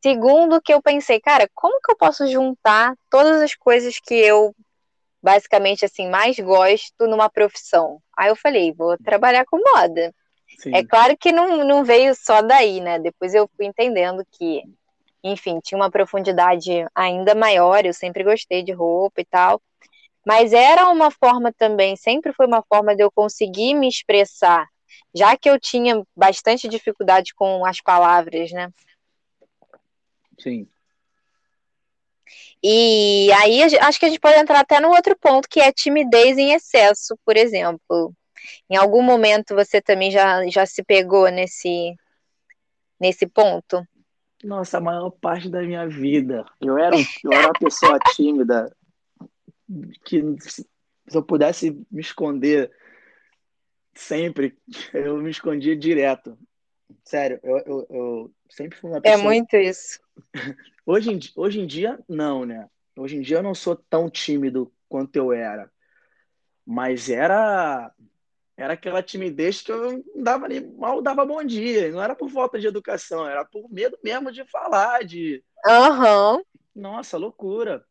Segundo 0.02 0.60
que 0.62 0.72
eu 0.72 0.80
pensei, 0.80 1.20
cara, 1.20 1.48
como 1.54 1.80
que 1.80 1.92
eu 1.92 1.96
posso 1.96 2.26
juntar 2.26 2.94
todas 3.10 3.42
as 3.42 3.54
coisas 3.54 4.00
que 4.00 4.14
eu 4.14 4.54
basicamente 5.22 5.84
assim 5.84 6.08
mais 6.08 6.38
gosto 6.38 7.06
numa 7.06 7.28
profissão? 7.28 8.00
Aí 8.16 8.30
eu 8.30 8.36
falei, 8.36 8.72
vou 8.72 8.96
trabalhar 8.96 9.44
com 9.44 9.58
moda. 9.58 10.14
É 10.66 10.78
Sim, 10.78 10.86
claro 10.86 11.16
que 11.16 11.30
não, 11.30 11.64
não 11.64 11.84
veio 11.84 12.14
só 12.14 12.42
daí, 12.42 12.80
né? 12.80 12.98
Depois 12.98 13.34
eu 13.34 13.48
fui 13.56 13.66
entendendo 13.66 14.26
que, 14.30 14.62
enfim, 15.22 15.60
tinha 15.62 15.76
uma 15.76 15.90
profundidade 15.90 16.86
ainda 16.94 17.34
maior. 17.34 17.84
Eu 17.84 17.94
sempre 17.94 18.24
gostei 18.24 18.62
de 18.62 18.72
roupa 18.72 19.20
e 19.20 19.24
tal. 19.24 19.60
Mas 20.26 20.52
era 20.52 20.88
uma 20.88 21.10
forma 21.10 21.52
também, 21.52 21.96
sempre 21.96 22.32
foi 22.32 22.46
uma 22.46 22.62
forma 22.62 22.94
de 22.94 23.02
eu 23.02 23.10
conseguir 23.10 23.74
me 23.74 23.88
expressar, 23.88 24.66
já 25.14 25.36
que 25.36 25.48
eu 25.48 25.58
tinha 25.58 26.02
bastante 26.14 26.68
dificuldade 26.68 27.34
com 27.34 27.64
as 27.64 27.80
palavras, 27.80 28.52
né? 28.52 28.70
sim. 30.38 30.66
E 32.62 33.32
aí 33.32 33.62
acho 33.62 33.98
que 33.98 34.04
a 34.04 34.08
gente 34.08 34.20
pode 34.20 34.38
entrar 34.38 34.60
até 34.60 34.80
no 34.80 34.90
outro 34.90 35.16
ponto, 35.18 35.48
que 35.48 35.60
é 35.60 35.72
timidez 35.72 36.36
em 36.36 36.52
excesso, 36.52 37.18
por 37.24 37.36
exemplo. 37.36 38.12
Em 38.68 38.76
algum 38.76 39.02
momento 39.02 39.54
você 39.54 39.80
também 39.80 40.10
já, 40.10 40.46
já 40.48 40.66
se 40.66 40.82
pegou 40.82 41.30
nesse, 41.30 41.94
nesse 43.00 43.26
ponto? 43.26 43.82
Nossa, 44.44 44.78
a 44.78 44.80
maior 44.80 45.10
parte 45.10 45.48
da 45.48 45.62
minha 45.62 45.86
vida. 45.88 46.44
Eu 46.60 46.78
era, 46.78 46.96
eu 47.24 47.32
era 47.32 47.46
uma 47.46 47.52
pessoa 47.58 47.98
tímida 48.14 48.70
que 50.04 50.22
se 50.40 50.66
eu 51.12 51.22
pudesse 51.22 51.70
me 51.90 52.00
esconder 52.00 52.70
sempre, 53.94 54.56
eu 54.94 55.16
me 55.18 55.30
escondia 55.30 55.76
direto. 55.76 56.38
Sério, 57.04 57.38
eu, 57.42 57.58
eu, 57.58 57.86
eu 57.90 58.34
sempre 58.48 58.78
fui 58.78 58.90
uma 58.90 59.00
É 59.00 59.12
pessoa. 59.12 59.24
muito 59.24 59.56
isso. 59.56 60.00
Hoje 60.84 61.12
em, 61.12 61.20
hoje 61.36 61.60
em 61.60 61.66
dia, 61.66 61.98
não, 62.08 62.44
né? 62.44 62.68
Hoje 62.98 63.16
em 63.16 63.20
dia 63.20 63.36
eu 63.36 63.42
não 63.42 63.54
sou 63.54 63.76
tão 63.76 64.10
tímido 64.10 64.72
quanto 64.88 65.14
eu 65.14 65.32
era. 65.32 65.70
Mas 66.66 67.08
era, 67.08 67.92
era 68.56 68.72
aquela 68.72 69.02
timidez 69.02 69.62
que 69.62 69.70
eu 69.70 69.92
não 69.92 70.04
dava 70.22 70.48
nem, 70.48 70.60
mal 70.74 71.00
dava 71.00 71.24
bom 71.24 71.44
dia. 71.44 71.92
Não 71.92 72.02
era 72.02 72.16
por 72.16 72.28
falta 72.28 72.58
de 72.58 72.66
educação, 72.66 73.26
era 73.26 73.44
por 73.44 73.70
medo 73.70 73.96
mesmo 74.02 74.32
de 74.32 74.44
falar, 74.46 75.04
de. 75.04 75.44
Aham. 75.64 76.42
Nossa, 76.74 77.16
loucura. 77.16 77.84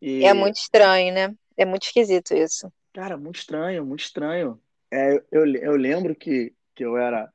É 0.00 0.06
E, 0.06 0.34
muito 0.34 0.56
estranho, 0.56 1.12
né? 1.12 1.34
É 1.56 1.64
muito 1.64 1.84
esquisito 1.84 2.34
isso. 2.34 2.70
cara, 2.92 3.16
muito 3.16 3.36
estranho, 3.36 3.84
muito 3.84 4.00
estranho. 4.04 4.60
É, 4.90 5.16
eu, 5.30 5.46
eu 5.56 5.76
lembro 5.76 6.14
que, 6.14 6.54
que 6.74 6.84
eu 6.84 6.96
era 6.96 7.32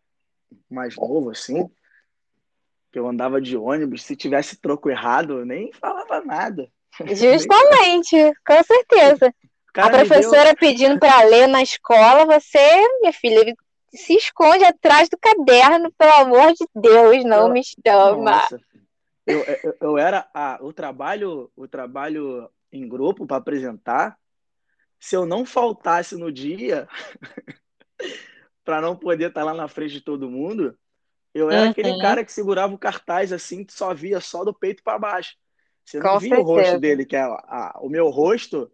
mais 0.70 0.96
novo, 0.96 1.30
assim, 1.32 1.70
que 2.92 3.00
eu 3.00 3.08
andava 3.08 3.42
de 3.42 3.58
ônibus, 3.58 4.04
se 4.04 4.16
tivesse 4.16 4.58
troco 4.58 4.90
errado, 4.90 5.40
eu 5.40 5.46
nem 5.46 5.72
falava 5.74 6.22
nada. 6.22 6.70
Justamente, 7.08 8.16
com 8.46 8.64
certeza. 8.64 9.28
o 9.28 9.72
A 9.74 9.74
cara 9.74 9.98
me 9.98 10.10
deu. 10.10 10.10
professora 10.10 10.56
pedindo 10.56 11.00
para 11.00 11.24
ler 11.24 11.48
na 11.48 11.62
escola, 11.62 12.26
você, 12.26 12.60
minha 13.02 13.14
filha, 13.14 13.56
se 13.94 14.14
esconde 14.16 14.64
atrás 14.64 15.10
do 15.10 15.18
caderno, 15.18 15.92
pelo 15.98 16.14
amor 16.14 16.54
de 16.54 16.66
Deus, 16.76 17.24
não 17.26 17.48
Eu, 17.48 17.54
me 17.54 17.62
chama. 17.64 18.16
nossa, 18.26 18.60
eu, 19.26 19.46
eu, 19.64 19.78
eu 19.82 19.98
era 19.98 20.30
a, 20.34 20.60
o 20.62 20.74
trabalho, 20.74 21.52
o 21.56 21.68
trabalho 21.68 22.50
em 22.72 22.88
grupo 22.88 23.26
para 23.28 23.38
apresentar. 23.38 24.18
Se 25.00 25.16
eu 25.16 25.26
não 25.26 25.46
faltasse 25.46 26.16
no 26.18 26.32
dia 26.32 26.88
para 28.64 28.82
não 28.82 28.96
poder 28.96 29.30
estar 29.30 29.44
lá 29.44 29.54
na 29.54 29.68
frente 29.68 29.94
de 29.94 30.02
todo 30.02 30.30
mundo, 30.30 30.78
eu 31.34 31.50
era 31.52 31.68
aquele 31.68 31.94
Uhum, 31.94 31.96
cara 31.96 32.26
que 32.26 32.34
segurava 32.34 32.74
o 32.74 32.80
cartaz 32.80 33.34
assim, 33.34 33.66
que 33.66 33.74
só 33.74 33.94
via 33.94 34.22
só 34.22 34.44
do 34.46 34.54
peito 34.54 34.84
para 34.84 35.00
baixo. 35.00 35.36
Você 35.86 36.02
não 36.02 36.18
com 36.20 36.20
via 36.20 36.40
o 36.40 36.44
rosto 36.44 36.78
certeza. 36.78 36.80
dele, 36.80 37.06
que 37.06 37.16
é 37.16 37.22
a, 37.22 37.80
o 37.82 37.90
meu 37.90 38.10
rosto 38.10 38.72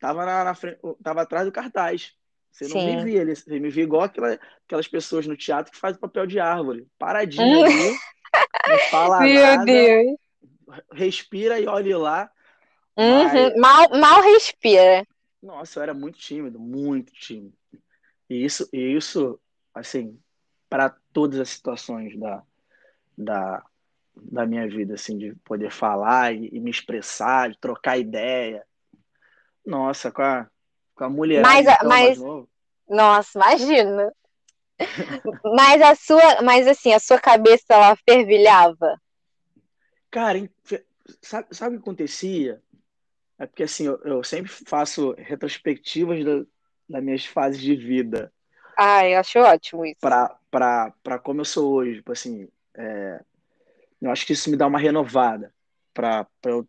tava 0.00 0.26
na, 0.26 0.44
na 0.44 0.54
frente, 0.54 0.80
tava 1.02 1.22
atrás 1.22 1.46
do 1.46 1.52
cartaz. 1.52 2.14
Você 2.52 2.68
não 2.68 2.80
me 2.80 2.96
Sim. 2.96 2.96
via, 2.96 3.20
ele- 3.22 3.36
você 3.36 3.60
me 3.60 3.70
via 3.70 3.84
igual 3.84 4.02
aquela, 4.04 4.38
aquelas 4.66 4.88
pessoas 4.88 5.26
no 5.26 5.36
teatro 5.36 5.72
que 5.72 5.78
fazem 5.78 6.00
papel 6.00 6.26
de 6.26 6.40
árvore, 6.40 6.88
paradinho 6.98 7.56
Hum, 7.56 7.62
ali, 7.62 8.02
não 8.66 8.78
fala 8.78 9.26
Meu 9.26 9.34
nada, 9.34 9.64
Deus. 9.64 10.18
respira 10.92 11.60
e 11.60 11.66
olhe 11.66 11.94
lá. 11.94 12.30
Uhum, 12.96 13.52
Mas, 13.52 13.60
Mal, 13.60 13.88
mal 13.98 14.22
respira. 14.22 15.04
nossa, 15.42 15.78
eu 15.78 15.82
era 15.82 15.94
muito 15.94 16.18
tímido, 16.18 16.58
muito 16.58 17.12
tímido. 17.12 17.56
E 18.30 18.44
isso, 18.44 18.68
e 18.72 18.96
isso 18.96 19.40
assim, 19.74 20.18
para 20.68 20.90
todas 21.12 21.40
as 21.40 21.50
situações 21.50 22.18
da, 22.18 22.42
da, 23.18 23.64
da 24.16 24.46
minha 24.46 24.68
vida, 24.68 24.94
assim, 24.94 25.18
de 25.18 25.34
poder 25.44 25.70
falar 25.72 26.34
e, 26.34 26.48
e 26.52 26.60
me 26.60 26.70
expressar, 26.70 27.50
de 27.50 27.58
trocar 27.58 27.98
ideia. 27.98 28.66
Nossa, 29.64 30.10
com 30.12 30.22
a, 30.22 30.48
com 30.94 31.04
a 31.04 31.10
mulherada, 31.10 31.58
Mas, 31.58 31.66
então, 31.70 31.92
mais 31.92 32.16
mas, 32.16 32.18
novo. 32.18 32.48
nossa, 32.88 33.38
imagina. 33.38 34.12
Mas 35.44 35.82
a 35.82 35.94
sua, 35.94 36.42
mas 36.42 36.66
assim, 36.66 36.92
a 36.92 36.98
sua 36.98 37.18
cabeça 37.18 37.64
ela 37.70 37.96
fervilhava. 38.08 39.00
Cara, 40.10 40.38
sabe, 41.22 41.46
sabe 41.50 41.76
o 41.76 41.78
que 41.78 41.82
acontecia? 41.82 42.60
É 43.38 43.46
porque, 43.46 43.62
assim, 43.62 43.86
eu, 43.86 43.98
eu 44.04 44.24
sempre 44.24 44.50
faço 44.50 45.14
retrospectivas 45.16 46.24
da, 46.24 46.44
das 46.88 47.02
minhas 47.02 47.24
fases 47.24 47.60
de 47.60 47.74
vida 47.74 48.32
Ai, 48.82 49.14
eu 49.14 49.20
acho 49.20 49.38
ótimo 49.40 49.84
isso. 49.84 50.00
para 50.00 50.34
para 50.50 50.90
para 51.02 51.18
como 51.18 51.42
eu 51.42 51.44
sou 51.44 51.70
hoje. 51.70 51.96
Tipo 51.96 52.12
assim, 52.12 52.48
é, 52.74 53.20
eu 54.00 54.10
acho 54.10 54.26
que 54.26 54.32
isso 54.32 54.48
me 54.48 54.56
dá 54.56 54.66
uma 54.66 54.78
renovada 54.78 55.52
para 55.92 56.26
eu, 56.44 56.66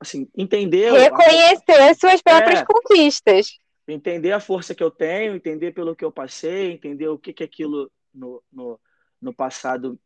assim, 0.00 0.26
entender 0.34 0.88
a, 0.88 0.98
Reconhecer 0.98 1.82
as 1.82 1.98
suas 1.98 2.22
próprias 2.22 2.60
é, 2.60 2.64
conquistas. 2.64 3.58
Entender 3.86 4.32
a 4.32 4.40
força 4.40 4.74
que 4.74 4.82
eu 4.82 4.90
tenho, 4.90 5.34
entender 5.34 5.72
pelo 5.72 5.94
que 5.94 6.04
eu 6.04 6.12
passei, 6.12 6.72
entender 6.72 7.08
o 7.08 7.18
que 7.18 7.32
que 7.32 7.44
aquilo 7.44 7.90
no, 8.12 8.42
no, 8.50 8.80
no 9.20 9.34
passado 9.34 9.98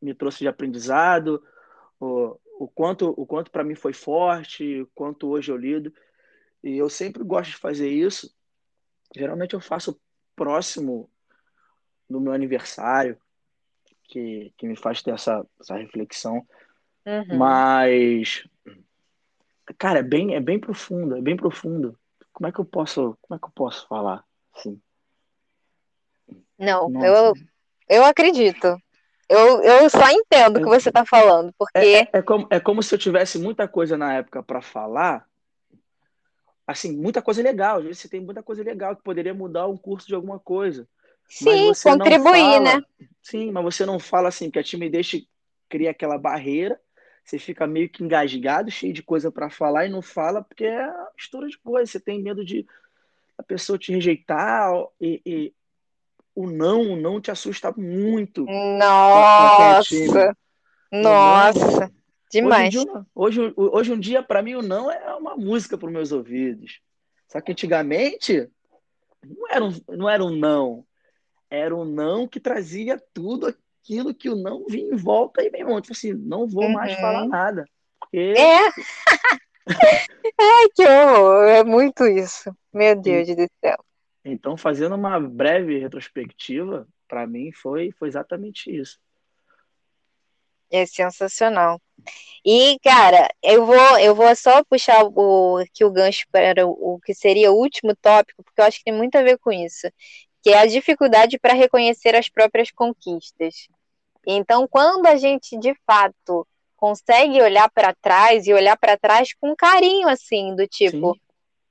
me 0.00 0.14
trouxe 0.14 0.38
de 0.40 0.48
aprendizado, 0.48 1.42
o, 2.00 2.38
o 2.58 2.68
quanto 2.68 3.08
o 3.16 3.26
quanto 3.26 3.50
para 3.50 3.64
mim 3.64 3.74
foi 3.74 3.92
forte, 3.92 4.82
o 4.82 4.86
quanto 4.94 5.28
hoje 5.28 5.50
eu 5.50 5.56
lido. 5.56 5.92
E 6.62 6.76
eu 6.76 6.88
sempre 6.88 7.22
gosto 7.22 7.50
de 7.50 7.56
fazer 7.56 7.88
isso. 7.88 8.34
Geralmente 9.14 9.54
eu 9.54 9.60
faço 9.60 10.00
próximo 10.34 11.10
do 12.08 12.20
meu 12.20 12.32
aniversário, 12.32 13.18
que, 14.04 14.52
que 14.56 14.66
me 14.66 14.76
faz 14.76 15.02
ter 15.02 15.12
essa, 15.12 15.46
essa 15.60 15.76
reflexão. 15.76 16.46
Uhum. 17.04 17.38
Mas, 17.38 18.44
cara, 19.78 20.00
é 20.00 20.02
bem, 20.02 20.34
é 20.34 20.40
bem 20.40 20.58
profundo, 20.58 21.16
é 21.16 21.20
bem 21.20 21.36
profundo. 21.36 21.98
Como 22.36 22.46
é 22.46 22.52
que 22.52 22.58
eu 22.58 22.66
posso, 22.66 23.16
como 23.22 23.34
é 23.34 23.38
que 23.38 23.46
eu 23.46 23.52
posso 23.54 23.88
falar? 23.88 24.22
Assim? 24.54 24.78
Não, 26.58 26.92
eu, 27.02 27.32
eu 27.88 28.04
acredito. 28.04 28.78
Eu, 29.26 29.62
eu 29.62 29.88
só 29.88 30.10
entendo 30.10 30.58
o 30.58 30.60
que 30.60 30.68
você 30.68 30.90
está 30.90 31.02
falando, 31.06 31.50
porque. 31.58 31.78
É, 31.78 32.00
é, 32.00 32.08
é, 32.12 32.20
como, 32.20 32.46
é 32.50 32.60
como 32.60 32.82
se 32.82 32.94
eu 32.94 32.98
tivesse 32.98 33.38
muita 33.38 33.66
coisa 33.66 33.96
na 33.96 34.12
época 34.12 34.42
para 34.42 34.60
falar, 34.60 35.26
assim, 36.66 36.94
muita 36.94 37.22
coisa 37.22 37.42
legal. 37.42 37.78
Às 37.78 37.84
vezes 37.84 38.00
você 38.00 38.08
tem 38.10 38.20
muita 38.20 38.42
coisa 38.42 38.62
legal 38.62 38.94
que 38.94 39.02
poderia 39.02 39.32
mudar 39.32 39.66
um 39.66 39.78
curso 39.78 40.06
de 40.06 40.14
alguma 40.14 40.38
coisa. 40.38 40.86
Sim, 41.26 41.72
contribuir, 41.82 42.42
fala, 42.42 42.60
né? 42.60 42.82
Sim, 43.22 43.50
mas 43.50 43.64
você 43.64 43.86
não 43.86 43.98
fala 43.98 44.28
assim, 44.28 44.50
porque 44.50 44.58
a 44.58 44.62
timidez 44.62 45.10
cria 45.70 45.90
aquela 45.90 46.18
barreira, 46.18 46.78
você 47.26 47.40
fica 47.40 47.66
meio 47.66 47.88
que 47.88 48.04
engasgado, 48.04 48.70
cheio 48.70 48.92
de 48.92 49.02
coisa 49.02 49.32
para 49.32 49.50
falar 49.50 49.84
e 49.84 49.90
não 49.90 50.00
fala 50.00 50.44
porque 50.44 50.64
é 50.64 50.88
mistura 51.16 51.48
de 51.48 51.58
coisa. 51.58 51.90
Você 51.90 51.98
tem 51.98 52.22
medo 52.22 52.44
de 52.44 52.64
a 53.36 53.42
pessoa 53.42 53.76
te 53.76 53.90
rejeitar 53.90 54.72
e, 55.00 55.20
e 55.26 55.54
o 56.36 56.46
não, 56.46 56.92
o 56.92 56.96
não 56.96 57.20
te 57.20 57.32
assusta 57.32 57.74
muito. 57.76 58.44
Nossa! 58.44 60.36
Nossa! 60.92 61.92
Demais. 62.30 62.74
Hoje, 62.74 62.78
um 62.78 62.84
dia, 62.84 63.06
hoje, 63.12 63.54
hoje 63.56 63.92
um 63.92 63.98
dia, 63.98 64.22
para 64.22 64.40
mim, 64.40 64.54
o 64.54 64.62
não 64.62 64.88
é 64.88 65.14
uma 65.16 65.36
música 65.36 65.76
para 65.76 65.88
os 65.88 65.92
meus 65.92 66.12
ouvidos. 66.12 66.80
Só 67.26 67.40
que 67.40 67.50
antigamente 67.50 68.48
não 69.24 69.50
era, 69.50 69.64
um, 69.64 69.72
não 69.88 70.08
era 70.08 70.24
um 70.24 70.30
não. 70.30 70.86
Era 71.50 71.74
um 71.74 71.84
não 71.84 72.28
que 72.28 72.38
trazia 72.38 73.02
tudo 73.12 73.52
aquilo 73.86 74.12
que 74.12 74.28
o 74.28 74.34
não 74.34 74.66
vinha 74.66 74.92
em 74.92 74.96
volta 74.96 75.42
e, 75.42 75.50
meu 75.50 75.60
irmão, 75.60 75.80
tipo 75.80 75.92
assim, 75.92 76.12
não 76.12 76.46
vou 76.48 76.64
uhum. 76.64 76.72
mais 76.72 76.94
falar 76.94 77.26
nada. 77.26 77.64
Porque... 78.00 78.34
É! 78.36 78.66
Ai, 80.38 80.68
que 80.74 80.84
horror! 80.84 81.48
É 81.48 81.64
muito 81.64 82.04
isso. 82.06 82.54
Meu 82.72 82.96
Deus 83.00 83.28
do 83.28 83.48
céu. 83.64 83.78
Então, 84.24 84.56
fazendo 84.56 84.96
uma 84.96 85.20
breve 85.20 85.78
retrospectiva, 85.78 86.86
para 87.06 87.26
mim 87.26 87.52
foi, 87.52 87.92
foi 87.92 88.08
exatamente 88.08 88.76
isso. 88.76 88.98
É 90.68 90.84
sensacional. 90.84 91.80
E, 92.44 92.76
cara, 92.82 93.28
eu 93.40 93.64
vou, 93.64 93.98
eu 94.00 94.16
vou 94.16 94.34
só 94.34 94.64
puxar 94.64 95.04
o, 95.04 95.58
aqui 95.58 95.84
o 95.84 95.92
gancho 95.92 96.26
para 96.32 96.66
o, 96.66 96.94
o 96.94 97.00
que 97.00 97.14
seria 97.14 97.52
o 97.52 97.56
último 97.56 97.94
tópico, 97.94 98.42
porque 98.42 98.60
eu 98.60 98.64
acho 98.64 98.78
que 98.78 98.84
tem 98.84 98.94
muito 98.94 99.14
a 99.16 99.22
ver 99.22 99.38
com 99.38 99.52
isso, 99.52 99.88
que 100.42 100.50
é 100.50 100.58
a 100.58 100.66
dificuldade 100.66 101.38
para 101.38 101.54
reconhecer 101.54 102.16
as 102.16 102.28
próprias 102.28 102.72
conquistas. 102.72 103.68
Então, 104.26 104.66
quando 104.68 105.06
a 105.06 105.16
gente, 105.16 105.58
de 105.58 105.74
fato, 105.86 106.46
consegue 106.76 107.40
olhar 107.40 107.70
para 107.70 107.94
trás 107.94 108.46
e 108.46 108.52
olhar 108.52 108.76
para 108.76 108.98
trás 108.98 109.28
com 109.40 109.54
carinho, 109.54 110.08
assim, 110.08 110.54
do 110.54 110.66
tipo, 110.66 111.14
Sim 111.14 111.20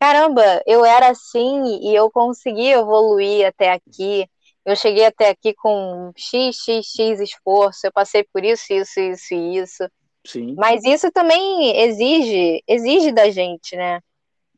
caramba, 0.06 0.62
eu 0.68 0.86
era 0.86 1.10
assim 1.10 1.80
e 1.82 1.96
eu 1.96 2.12
consegui 2.12 2.70
evoluir 2.70 3.48
até 3.48 3.72
aqui. 3.72 4.28
Eu 4.64 4.76
cheguei 4.76 5.06
até 5.06 5.30
aqui 5.30 5.54
com 5.54 6.12
x, 6.16 6.58
x, 6.64 6.86
x 6.96 7.20
esforço, 7.20 7.86
eu 7.86 7.92
passei 7.92 8.24
por 8.32 8.44
isso, 8.44 8.72
isso, 8.72 9.00
isso 9.00 9.34
e 9.34 9.58
isso. 9.58 9.90
Sim. 10.26 10.56
Mas 10.58 10.84
isso 10.84 11.12
também 11.12 11.76
exige, 11.82 12.64
exige 12.68 13.12
da 13.12 13.30
gente, 13.30 13.76
né? 13.76 14.00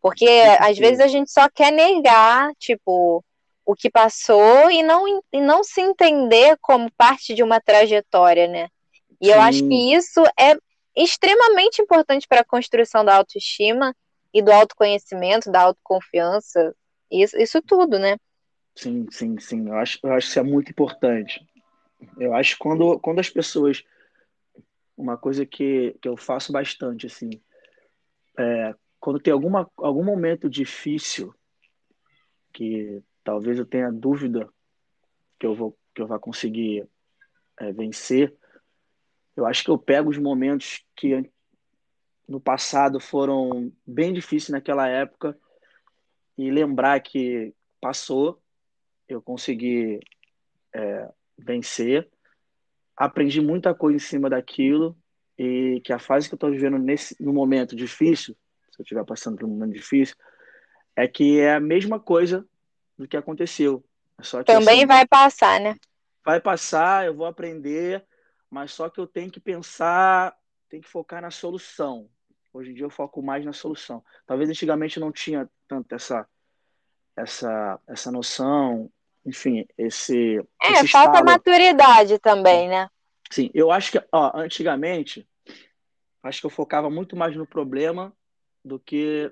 Porque 0.02 0.30
às 0.60 0.78
vezes 0.78 1.00
a 1.02 1.08
gente 1.08 1.30
só 1.30 1.50
quer 1.50 1.72
negar, 1.72 2.52
tipo, 2.58 3.24
o 3.68 3.76
que 3.76 3.92
passou 3.92 4.72
e 4.72 4.82
não, 4.82 5.22
e 5.34 5.42
não 5.42 5.62
se 5.62 5.82
entender 5.82 6.58
como 6.62 6.90
parte 6.94 7.34
de 7.34 7.44
uma 7.44 7.60
trajetória, 7.60 8.48
né? 8.48 8.70
E 9.20 9.26
Sim. 9.26 9.32
eu 9.34 9.42
acho 9.42 9.68
que 9.68 9.94
isso 9.94 10.24
é 10.40 10.58
extremamente 10.96 11.82
importante 11.82 12.26
para 12.30 12.40
a 12.40 12.46
construção 12.46 13.04
da 13.04 13.18
autoestima 13.18 13.94
e 14.34 14.42
do 14.42 14.54
autoconhecimento, 14.54 15.52
da 15.52 15.64
autoconfiança, 15.64 16.74
isso, 17.12 17.38
isso 17.38 17.62
tudo, 17.62 18.00
né? 18.00 18.16
Sim, 18.74 19.06
sim, 19.12 19.38
sim. 19.38 19.68
Eu 19.68 19.76
acho, 19.76 20.00
eu 20.02 20.14
acho 20.14 20.28
que 20.28 20.32
isso 20.32 20.40
é 20.40 20.44
muito 20.44 20.72
importante. 20.72 21.46
Eu 22.18 22.34
acho 22.34 22.54
que 22.54 22.60
quando, 22.60 22.98
quando 23.00 23.20
as 23.20 23.30
pessoas. 23.30 23.84
Uma 24.96 25.16
coisa 25.16 25.46
que, 25.46 25.96
que 26.02 26.10
eu 26.10 26.18
faço 26.18 26.52
bastante, 26.52 27.06
assim, 27.06 27.30
é, 28.40 28.74
quando 29.00 29.20
tem 29.20 29.32
alguma, 29.32 29.70
algum 29.78 30.04
momento 30.04 30.50
difícil, 30.50 31.36
que 32.52 33.04
talvez 33.28 33.60
eu 33.60 33.66
tenha 33.66 33.92
dúvida 33.92 34.50
que 35.38 35.46
eu 35.46 35.54
vou 35.54 35.78
que 35.94 36.02
eu 36.02 36.08
vá 36.08 36.18
conseguir 36.18 36.88
é, 37.60 37.74
vencer, 37.74 38.34
eu 39.36 39.46
acho 39.46 39.66
que 39.66 39.70
eu 39.70 39.78
pego 39.78 40.10
os 40.10 40.18
momentos 40.18 40.86
que 40.96 41.30
no 42.26 42.40
passado 42.40 43.02
foram 43.02 43.70
bem 43.86 44.14
difíceis 44.14 44.52
naquela 44.52 44.88
época 44.88 45.38
e 46.38 46.50
lembrar 46.50 47.02
que 47.02 47.54
passou, 47.82 48.42
eu 49.10 49.22
consegui 49.22 50.00
é, 50.74 51.12
vencer, 51.38 52.10
aprendi 52.96 53.42
muita 53.42 53.76
coisa 53.76 53.98
em 53.98 54.00
cima 54.00 54.30
daquilo 54.30 54.98
e 55.38 55.82
que 55.84 55.92
a 55.92 56.00
fase 56.00 56.30
que 56.30 56.34
eu 56.36 56.38
estou 56.38 56.52
vivendo 56.52 56.78
nesse 56.78 57.22
no 57.22 57.34
momento 57.34 57.76
difícil, 57.76 58.38
se 58.72 58.80
eu 58.80 58.84
estiver 58.84 59.04
passando 59.04 59.36
por 59.36 59.46
um 59.46 59.50
momento 59.50 59.74
difícil, 59.74 60.16
é 60.96 61.08
que 61.10 61.40
é 61.40 61.56
a 61.56 61.60
mesma 61.60 62.00
coisa 62.00 62.48
do 62.98 63.08
que 63.08 63.18
aconteceu. 63.18 63.84
Só 64.22 64.40
que, 64.40 64.52
Também 64.52 64.80
assim, 64.80 64.88
vai 64.88 65.06
passar, 65.08 65.60
né? 65.60 65.76
Vai 66.26 66.42
passar, 66.42 67.06
eu 67.06 67.14
vou 67.16 67.26
aprender, 67.26 68.04
mas 68.50 68.72
só 68.72 68.90
que 68.90 69.00
eu 69.00 69.08
tenho 69.08 69.32
que 69.32 69.40
pensar, 69.40 70.36
tenho 70.68 70.82
que 70.82 70.90
focar 70.90 71.22
na 71.22 71.32
solução. 71.32 72.10
Hoje 72.52 72.72
em 72.72 72.74
dia 72.74 72.86
eu 72.86 72.90
foco 72.90 73.22
mais 73.22 73.46
na 73.46 73.54
solução. 73.54 74.04
Talvez 74.26 74.50
antigamente 74.50 75.00
não 75.00 75.12
tinha 75.12 75.48
tanto 75.68 75.94
essa 75.94 76.28
essa 77.16 77.80
essa 77.88 78.12
noção, 78.12 78.92
enfim, 79.26 79.66
esse 79.78 80.38
É, 80.62 80.72
esse 80.72 80.88
falta 80.88 81.12
estado. 81.12 81.26
maturidade 81.26 82.20
também, 82.20 82.68
né? 82.68 82.90
Sim, 83.30 83.52
eu 83.54 83.72
acho 83.72 83.92
que 83.92 84.04
ó, 84.12 84.32
antigamente 84.40 85.28
acho 86.24 86.40
que 86.40 86.46
eu 86.46 86.52
focava 86.52 86.90
muito 86.90 87.16
mais 87.16 87.36
no 87.36 87.46
problema 87.46 88.12
do 88.64 88.80
que 88.80 89.32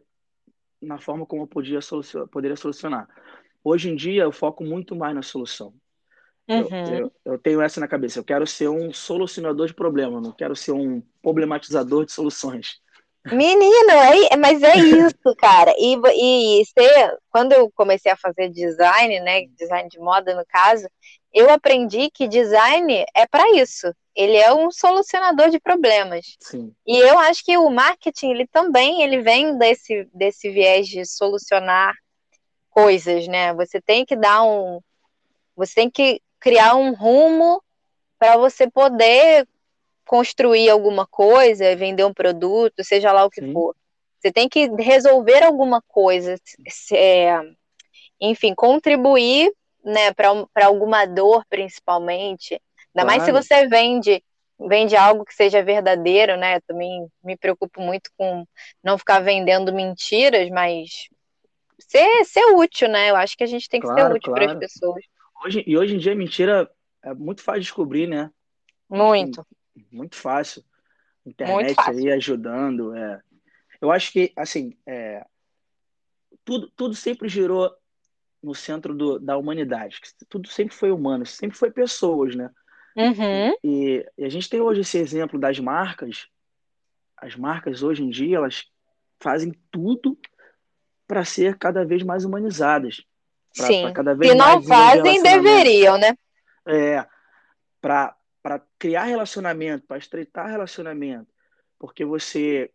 na 0.81 0.99
forma 0.99 1.25
como 1.25 1.43
eu 1.43 1.47
podia 1.47 1.81
solucionar, 1.81 2.27
poderia 2.27 2.55
solucionar. 2.55 3.07
Hoje 3.65 3.89
em 3.89 3.95
dia 3.95 4.21
eu 4.21 4.31
foco 4.31 4.63
muito 4.63 4.95
mais 4.95 5.15
na 5.15 5.23
solução. 5.23 5.73
Uhum. 6.47 6.67
Eu, 6.69 6.99
eu, 6.99 7.11
eu, 7.25 7.39
tenho 7.39 7.59
essa 7.59 7.79
na 7.79 7.87
cabeça. 7.87 8.19
Eu 8.19 8.23
quero 8.23 8.45
ser 8.45 8.69
um 8.69 8.93
solucionador 8.93 9.65
de 9.65 9.73
problemas, 9.73 10.21
não 10.21 10.31
quero 10.31 10.55
ser 10.55 10.71
um 10.71 11.01
problematizador 11.19 12.05
de 12.05 12.11
soluções. 12.11 12.79
Menino, 13.31 13.89
é, 13.89 14.37
mas 14.37 14.61
é 14.61 14.75
isso, 14.77 15.35
cara. 15.39 15.73
E, 15.79 15.97
e 16.13 16.65
ser, 16.65 17.17
quando 17.31 17.53
eu 17.53 17.71
comecei 17.71 18.11
a 18.11 18.17
fazer 18.17 18.49
design, 18.49 19.19
né, 19.21 19.47
design 19.57 19.89
de 19.89 19.97
moda 19.97 20.35
no 20.35 20.45
caso, 20.45 20.87
eu 21.33 21.49
aprendi 21.49 22.11
que 22.11 22.27
design 22.27 23.03
é 23.15 23.25
para 23.25 23.49
isso. 23.57 23.91
Ele 24.15 24.37
é 24.37 24.53
um 24.53 24.69
solucionador 24.69 25.49
de 25.49 25.59
problemas. 25.59 26.37
Sim. 26.39 26.71
E 26.85 26.99
eu 26.99 27.17
acho 27.17 27.43
que 27.43 27.57
o 27.57 27.67
marketing, 27.71 28.29
ele 28.29 28.47
também, 28.47 29.01
ele 29.01 29.23
vem 29.23 29.57
desse, 29.57 30.07
desse 30.13 30.51
viés 30.51 30.87
de 30.87 31.03
solucionar 31.03 31.95
coisas, 32.75 33.25
né? 33.27 33.53
Você 33.53 33.79
tem 33.79 34.05
que 34.05 34.17
dar 34.17 34.43
um, 34.43 34.81
você 35.55 35.73
tem 35.75 35.89
que 35.89 36.21
criar 36.39 36.75
um 36.75 36.93
rumo 36.93 37.63
para 38.19 38.35
você 38.35 38.69
poder 38.69 39.47
construir 40.05 40.69
alguma 40.69 41.07
coisa, 41.07 41.75
vender 41.75 42.03
um 42.03 42.13
produto, 42.13 42.83
seja 42.83 43.11
lá 43.13 43.23
o 43.23 43.29
que 43.29 43.41
Sim. 43.41 43.53
for. 43.53 43.73
Você 44.19 44.31
tem 44.31 44.49
que 44.49 44.67
resolver 44.75 45.43
alguma 45.43 45.81
coisa, 45.87 46.35
é, 46.93 47.39
enfim, 48.19 48.53
contribuir 48.53 49.51
né, 49.83 50.11
para 50.13 50.65
alguma 50.65 51.05
dor, 51.05 51.45
principalmente. 51.49 52.53
Ainda 52.53 53.05
claro. 53.05 53.07
mais 53.07 53.23
se 53.23 53.31
você 53.31 53.67
vende 53.67 54.21
vende 54.57 54.95
algo 54.95 55.25
que 55.25 55.33
seja 55.33 55.61
verdadeiro, 55.61 56.37
né? 56.37 56.55
Eu 56.55 56.61
também 56.61 57.07
me 57.21 57.35
preocupo 57.35 57.81
muito 57.81 58.09
com 58.17 58.45
não 58.81 58.97
ficar 58.97 59.19
vendendo 59.19 59.73
mentiras, 59.73 60.49
mas 60.49 61.09
ser, 61.79 62.25
ser 62.25 62.45
útil, 62.55 62.89
né? 62.89 63.09
Eu 63.09 63.15
acho 63.15 63.37
que 63.37 63.43
a 63.43 63.47
gente 63.47 63.69
tem 63.69 63.79
que 63.79 63.87
claro, 63.87 64.01
ser 64.01 64.13
útil 64.15 64.33
claro. 64.33 64.45
para 64.45 64.53
as 64.53 64.59
pessoas. 64.59 65.03
Hoje, 65.43 65.63
e 65.67 65.77
hoje 65.77 65.95
em 65.95 65.97
dia, 65.97 66.15
mentira 66.15 66.69
é 67.03 67.13
muito 67.13 67.41
fácil 67.41 67.61
de 67.61 67.65
descobrir, 67.67 68.07
né? 68.07 68.31
Muito 68.89 69.45
muito 69.91 70.15
fácil. 70.15 70.63
Internet 71.25 71.65
muito 71.65 71.75
fácil. 71.75 71.99
aí 71.99 72.11
ajudando. 72.11 72.95
É. 72.95 73.21
Eu 73.81 73.91
acho 73.91 74.11
que, 74.11 74.31
assim, 74.35 74.77
é, 74.85 75.25
tudo, 76.43 76.71
tudo 76.75 76.95
sempre 76.95 77.27
girou 77.27 77.71
no 78.41 78.53
centro 78.53 78.93
do, 78.93 79.19
da 79.19 79.37
humanidade. 79.37 79.99
Tudo 80.29 80.47
sempre 80.47 80.75
foi 80.75 80.91
humano, 80.91 81.25
sempre 81.25 81.57
foi 81.57 81.71
pessoas, 81.71 82.35
né? 82.35 82.49
Uhum. 82.95 83.57
E, 83.63 84.05
e, 84.17 84.23
a 84.23 84.29
gente 84.29 84.49
tem 84.49 84.61
hoje 84.61 84.81
esse 84.81 84.97
exemplo 84.97 85.39
das 85.39 85.59
marcas. 85.59 86.27
As 87.17 87.35
marcas 87.35 87.83
hoje 87.83 88.03
em 88.03 88.09
dia 88.09 88.37
elas 88.37 88.65
fazem 89.19 89.51
tudo 89.71 90.17
para 91.07 91.23
ser 91.23 91.57
cada 91.57 91.85
vez 91.85 92.03
mais 92.03 92.25
humanizadas. 92.25 93.03
Pra, 93.55 93.67
Sim. 93.67 93.81
Pra 93.81 93.91
cada 93.93 94.13
vez 94.15 94.31
Se 94.31 94.37
não 94.37 94.61
fazem, 94.61 95.23
deveriam, 95.23 95.97
né? 95.97 96.17
É, 96.67 97.05
para 97.81 98.15
criar 98.77 99.03
relacionamento, 99.03 99.85
para 99.87 99.97
estreitar 99.97 100.49
relacionamento, 100.49 101.27
porque 101.79 102.03
você 102.03 102.71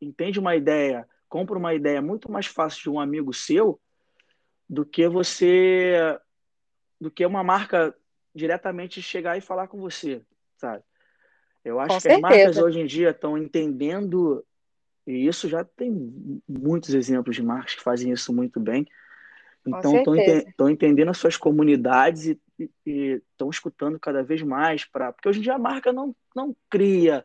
entende 0.00 0.38
uma 0.38 0.56
ideia, 0.56 1.06
compra 1.28 1.58
uma 1.58 1.74
ideia 1.74 2.00
muito 2.00 2.30
mais 2.30 2.46
fácil 2.46 2.82
de 2.82 2.90
um 2.90 3.00
amigo 3.00 3.32
seu 3.34 3.80
do 4.68 4.86
que 4.86 5.08
você 5.08 6.18
do 7.00 7.10
que 7.10 7.26
uma 7.26 7.42
marca 7.42 7.94
diretamente 8.34 9.02
chegar 9.02 9.36
e 9.36 9.40
falar 9.40 9.68
com 9.68 9.80
você, 9.80 10.22
sabe? 10.56 10.84
Eu 11.64 11.80
acho 11.80 11.88
Com 11.88 12.00
que 12.00 12.08
as 12.08 12.20
certeza. 12.20 12.20
marcas 12.20 12.56
hoje 12.58 12.80
em 12.80 12.86
dia 12.86 13.10
estão 13.10 13.36
entendendo, 13.36 14.44
e 15.10 15.26
isso 15.26 15.48
já 15.48 15.64
tem 15.64 15.90
muitos 16.48 16.94
exemplos 16.94 17.34
de 17.34 17.42
marcas 17.42 17.74
que 17.74 17.82
fazem 17.82 18.12
isso 18.12 18.32
muito 18.32 18.60
bem. 18.60 18.86
Então, 19.66 19.96
estão 19.96 20.14
certeza. 20.14 20.70
entendendo 20.70 21.08
as 21.10 21.18
suas 21.18 21.36
comunidades 21.36 22.36
e 22.86 23.22
estão 23.32 23.50
escutando 23.50 23.98
cada 23.98 24.22
vez 24.22 24.42
mais 24.42 24.84
para. 24.84 25.12
Porque 25.12 25.28
hoje 25.28 25.40
em 25.40 25.42
dia 25.42 25.54
a 25.54 25.58
marca 25.58 25.92
não, 25.92 26.14
não 26.34 26.54
cria, 26.70 27.24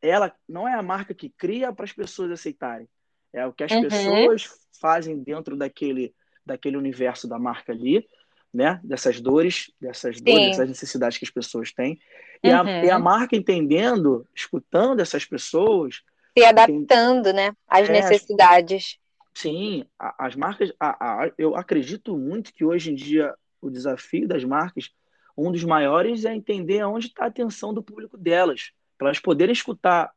ela 0.00 0.34
não 0.48 0.68
é 0.68 0.74
a 0.74 0.82
marca 0.82 1.14
que 1.14 1.30
cria 1.30 1.72
para 1.72 1.84
as 1.84 1.92
pessoas 1.92 2.30
aceitarem. 2.30 2.88
É 3.32 3.46
o 3.46 3.52
que 3.52 3.64
as 3.64 3.72
Uhum. 3.72 3.80
pessoas 3.80 4.50
fazem 4.80 5.18
dentro 5.22 5.56
daquele, 5.56 6.14
daquele 6.44 6.76
universo 6.76 7.26
da 7.26 7.38
marca 7.38 7.72
ali, 7.72 8.06
né? 8.52 8.78
Dessas 8.84 9.20
dores, 9.20 9.72
dessas 9.80 10.18
Sim. 10.18 10.24
dores, 10.24 10.44
dessas 10.44 10.68
necessidades 10.68 11.16
que 11.18 11.24
as 11.24 11.30
pessoas 11.30 11.72
têm. 11.72 11.98
E, 12.44 12.50
a, 12.50 12.62
e 12.82 12.90
a 12.90 12.98
Uhum. 12.98 13.04
marca 13.04 13.34
entendendo, 13.34 14.26
escutando 14.34 15.00
essas 15.00 15.24
pessoas, 15.24 16.02
Se 16.36 16.44
adaptando, 16.44 17.32
né, 17.32 17.52
às 17.68 17.88
É, 17.88 17.92
necessidades. 17.92 18.98
sim, 19.34 19.84
as 19.98 20.34
marcas, 20.34 20.72
a- 20.80 21.24
a- 21.24 21.32
eu 21.36 21.54
acredito 21.56 22.16
muito 22.16 22.52
que 22.52 22.64
hoje 22.64 22.90
em 22.90 22.94
dia 22.94 23.34
o 23.60 23.70
desafio 23.70 24.26
das 24.26 24.44
marcas, 24.44 24.90
um 25.36 25.50
dos 25.52 25.64
maiores 25.64 26.24
é 26.24 26.34
entender 26.34 26.82
onde 26.84 27.06
está 27.06 27.24
a 27.24 27.28
atenção 27.28 27.72
do 27.72 27.82
público 27.82 28.16
delas, 28.16 28.72
para 28.98 29.08
elas 29.08 29.18
poderem 29.20 29.52
escutar 29.52 30.12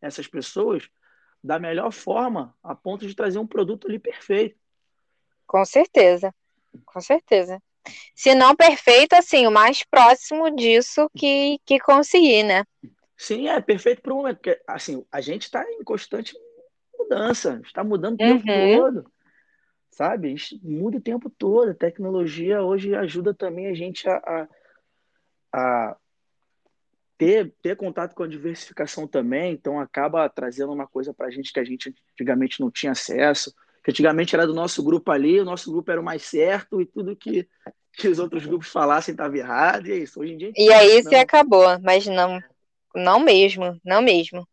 essas 0.00 0.26
pessoas 0.26 0.88
da 1.42 1.58
melhor 1.58 1.92
forma, 1.92 2.54
a 2.62 2.74
ponto 2.74 3.06
de 3.06 3.14
trazer 3.14 3.38
um 3.38 3.46
produto 3.46 3.86
ali 3.88 3.98
perfeito. 3.98 4.58
Com 5.46 5.64
certeza. 5.64 6.34
Com 6.84 7.00
certeza. 7.00 7.62
Se 8.14 8.34
não 8.34 8.54
perfeito, 8.54 9.14
assim, 9.14 9.46
o 9.46 9.50
mais 9.50 9.82
próximo 9.84 10.50
disso 10.54 11.08
que, 11.16 11.58
que 11.64 11.78
conseguir, 11.78 12.42
né? 12.42 12.64
Sim, 13.18 13.48
é 13.48 13.60
perfeito 13.60 14.00
para 14.00 14.14
o 14.14 14.16
momento, 14.18 14.36
porque 14.36 14.62
assim, 14.64 15.04
a 15.10 15.20
gente 15.20 15.42
está 15.42 15.68
em 15.72 15.82
constante 15.82 16.36
mudança, 16.96 17.60
está 17.64 17.82
mudando 17.82 18.14
o 18.14 18.18
tempo 18.18 18.44
Uhum. 18.46 18.76
todo, 18.76 19.12
sabe? 19.90 20.28
A 20.28 20.30
gente 20.30 20.60
muda 20.62 20.98
o 20.98 21.02
tempo 21.02 21.28
todo. 21.28 21.72
A 21.72 21.74
tecnologia 21.74 22.62
hoje 22.62 22.94
ajuda 22.94 23.34
também 23.34 23.66
a 23.66 23.74
gente 23.74 24.08
a, 24.08 24.16
a, 24.18 24.48
a 25.52 25.96
ter, 27.18 27.52
ter 27.60 27.76
contato 27.76 28.14
com 28.14 28.22
a 28.22 28.28
diversificação 28.28 29.08
também, 29.08 29.52
então 29.52 29.80
acaba 29.80 30.28
trazendo 30.28 30.72
uma 30.72 30.86
coisa 30.86 31.12
para 31.12 31.26
a 31.26 31.30
gente 31.30 31.52
que 31.52 31.58
a 31.58 31.64
gente 31.64 31.92
antigamente 32.12 32.60
não 32.60 32.70
tinha 32.70 32.92
acesso, 32.92 33.52
que 33.82 33.90
antigamente 33.90 34.36
era 34.36 34.46
do 34.46 34.54
nosso 34.54 34.80
grupo 34.84 35.10
ali, 35.10 35.40
o 35.40 35.44
nosso 35.44 35.72
grupo 35.72 35.90
era 35.90 36.00
o 36.00 36.04
mais 36.04 36.22
certo 36.22 36.80
e 36.80 36.86
tudo 36.86 37.16
que, 37.16 37.48
que 37.94 38.06
os 38.06 38.20
outros 38.20 38.46
grupos 38.46 38.68
falassem 38.68 39.10
estava 39.10 39.36
errado, 39.36 39.88
e 39.88 39.92
é 39.92 39.96
isso. 39.96 40.20
Hoje 40.20 40.34
em 40.34 40.38
dia. 40.38 40.52
E 40.56 40.72
aí 40.72 41.02
se 41.02 41.10
não. 41.10 41.20
acabou, 41.20 41.66
mas 41.80 42.06
não, 42.06 42.40
não 42.94 43.20
mesmo, 43.20 43.78
não 43.84 44.02
mesmo. 44.02 44.46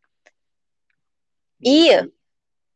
E- 1.62 2.12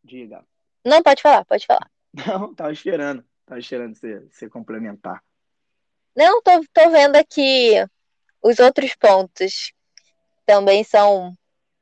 Diga. 0.03 0.45
Não, 0.86 1.01
pode 1.03 1.22
falar, 1.22 1.45
pode 1.45 1.66
falar. 1.66 1.89
Não, 2.14 2.53
tava 2.55 2.72
esperando. 2.72 3.24
Tava 3.45 3.60
esperando 3.60 3.95
você, 3.95 4.20
você 4.32 4.49
complementar. 4.49 5.24
Não, 6.16 6.41
tô, 6.41 6.51
tô 6.74 6.89
vendo 6.89 7.16
aqui 7.16 7.74
os 8.43 8.60
outros 8.60 8.95
pontos. 8.95 9.74
Também 10.45 10.84
são 10.84 11.34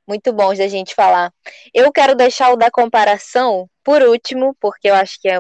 muito 0.08 0.34
bons 0.34 0.58
da 0.60 0.68
gente 0.68 0.96
falar. 0.96 1.34
Eu 1.74 1.92
quero 1.92 2.16
deixar 2.16 2.52
o 2.52 2.58
da 2.58 2.72
comparação 2.72 3.70
por 3.84 4.02
último, 4.04 4.56
porque 4.62 4.90
eu 4.90 4.96
acho 4.96 5.20
que 5.22 5.30
é, 5.30 5.40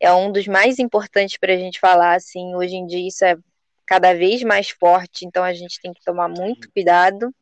é 0.00 0.12
um 0.12 0.32
dos 0.32 0.46
mais 0.46 0.78
importantes 0.78 1.38
para 1.38 1.52
a 1.54 1.56
gente 1.56 1.80
falar. 1.80 2.14
Assim, 2.16 2.54
hoje 2.54 2.76
em 2.76 2.86
dia 2.86 3.06
isso 3.06 3.24
é 3.24 3.36
cada 3.86 4.14
vez 4.14 4.42
mais 4.42 4.70
forte, 4.70 5.24
então 5.24 5.42
a 5.44 5.54
gente 5.54 5.80
tem 5.80 5.92
que 5.92 6.02
tomar 6.04 6.28
muito 6.28 6.70
cuidado. 6.72 7.34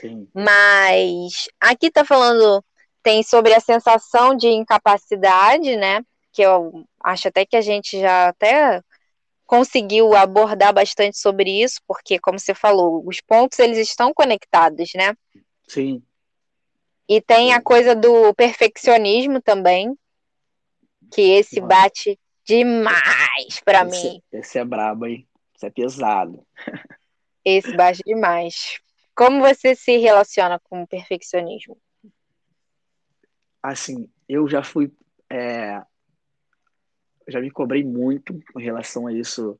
Sim. 0.00 0.28
Mas 0.34 1.48
aqui 1.60 1.90
tá 1.90 2.04
falando, 2.04 2.62
tem 3.02 3.22
sobre 3.22 3.54
a 3.54 3.60
sensação 3.60 4.36
de 4.36 4.48
incapacidade, 4.48 5.76
né? 5.76 6.02
Que 6.32 6.42
eu 6.42 6.84
acho 7.02 7.28
até 7.28 7.46
que 7.46 7.56
a 7.56 7.60
gente 7.60 7.98
já 7.98 8.28
até 8.28 8.82
conseguiu 9.46 10.14
abordar 10.14 10.74
bastante 10.74 11.16
sobre 11.18 11.62
isso, 11.62 11.80
porque, 11.86 12.18
como 12.18 12.38
você 12.38 12.54
falou, 12.54 13.02
os 13.06 13.20
pontos 13.20 13.58
eles 13.58 13.78
estão 13.78 14.12
conectados, 14.12 14.90
né? 14.94 15.14
Sim. 15.66 16.02
E 17.08 17.20
tem 17.20 17.54
a 17.54 17.62
coisa 17.62 17.94
do 17.94 18.34
perfeccionismo 18.34 19.40
também, 19.40 19.96
que 21.12 21.22
esse 21.22 21.60
Nossa. 21.60 21.68
bate 21.68 22.18
demais 22.44 23.60
pra 23.64 23.86
esse, 23.86 24.08
mim. 24.08 24.22
Esse 24.32 24.58
é 24.58 24.64
brabo, 24.64 25.06
hein? 25.06 25.26
Esse 25.54 25.66
é 25.66 25.70
pesado. 25.70 26.44
Esse 27.44 27.76
bate 27.76 28.02
demais. 28.04 28.80
Como 29.16 29.40
você 29.40 29.74
se 29.74 29.96
relaciona 29.96 30.60
com 30.60 30.82
o 30.82 30.86
perfeccionismo? 30.86 31.80
Assim, 33.62 34.10
eu 34.28 34.46
já 34.46 34.62
fui. 34.62 34.92
é, 35.30 35.82
já 37.26 37.40
me 37.40 37.50
cobrei 37.50 37.82
muito 37.82 38.38
com 38.52 38.60
relação 38.60 39.06
a 39.06 39.12
isso 39.12 39.58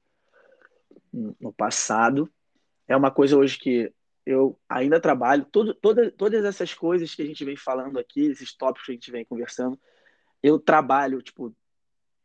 no 1.12 1.50
passado. 1.54 2.30
É 2.86 2.94
uma 2.94 3.10
coisa 3.10 3.38
hoje 3.38 3.58
que 3.58 3.90
eu 4.26 4.60
ainda 4.68 5.00
trabalho. 5.00 5.46
Tudo, 5.50 5.74
toda, 5.74 6.10
todas 6.10 6.44
essas 6.44 6.74
coisas 6.74 7.14
que 7.14 7.22
a 7.22 7.26
gente 7.26 7.42
vem 7.42 7.56
falando 7.56 7.98
aqui, 7.98 8.26
esses 8.26 8.54
tópicos 8.54 8.84
que 8.84 8.92
a 8.92 8.94
gente 8.94 9.10
vem 9.10 9.24
conversando, 9.24 9.80
eu 10.42 10.58
trabalho, 10.58 11.22
tipo, 11.22 11.56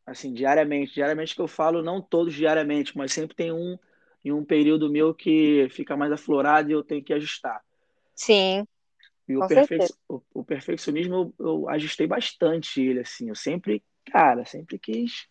assim, 0.06 0.34
diariamente. 0.34 0.96
Diariamente 0.96 1.34
que 1.34 1.42
eu 1.42 1.48
falo, 1.48 1.82
não 1.82 2.02
todos 2.02 2.34
diariamente, 2.34 2.96
mas 2.98 3.14
sempre 3.14 3.36
tem 3.36 3.54
um 3.54 3.80
em 4.24 4.32
um 4.32 4.46
período 4.46 4.90
meu 4.92 5.14
que 5.14 5.68
fica 5.72 5.98
mais 5.98 6.12
aflorado 6.12 6.70
e 6.70 6.74
eu 6.74 6.84
tenho 6.84 7.04
que 7.04 7.14
ajustar. 7.14 7.62
Sim, 8.16 8.66
E 9.28 9.36
o, 9.38 9.48
perfe... 9.48 9.78
o, 10.10 10.22
o 10.34 10.44
perfeccionismo 10.44 11.34
eu, 11.40 11.46
eu 11.46 11.70
ajustei 11.70 12.06
bastante 12.08 12.82
ele, 12.82 13.00
assim. 13.00 13.30
Eu 13.30 13.36
sempre, 13.36 13.84
cara, 14.06 14.46
sempre 14.46 14.78
quis 14.78 15.28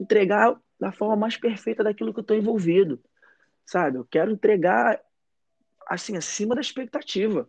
entregar 0.00 0.56
da 0.78 0.92
forma 0.92 1.16
mais 1.16 1.36
perfeita 1.36 1.84
daquilo 1.84 2.12
que 2.12 2.20
eu 2.20 2.22
estou 2.22 2.36
envolvido, 2.36 3.02
sabe? 3.64 3.98
Eu 3.98 4.04
quero 4.04 4.30
entregar, 4.32 5.00
assim, 5.88 6.16
acima 6.16 6.54
da 6.54 6.60
expectativa. 6.60 7.48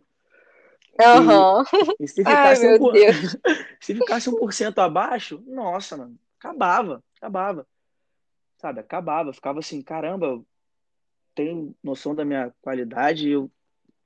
aham. 1.00 1.64
E 1.98 2.06
se 2.08 2.22
Ai, 2.24 2.34
ficasse, 2.36 2.66
meu 2.66 2.74
um 2.76 2.78
por... 2.78 2.94
Se 3.80 3.94
ficasse 3.94 4.30
1% 4.30 4.78
abaixo, 4.78 5.42
nossa, 5.46 5.96
mano, 5.96 6.18
acabava, 6.38 7.02
acabava. 7.16 7.66
Sabe, 8.64 8.80
acabava. 8.80 9.30
Ficava 9.30 9.58
assim, 9.58 9.82
caramba, 9.82 10.24
eu 10.24 10.46
tenho 11.34 11.76
noção 11.84 12.14
da 12.14 12.24
minha 12.24 12.50
qualidade, 12.62 13.28
eu 13.28 13.52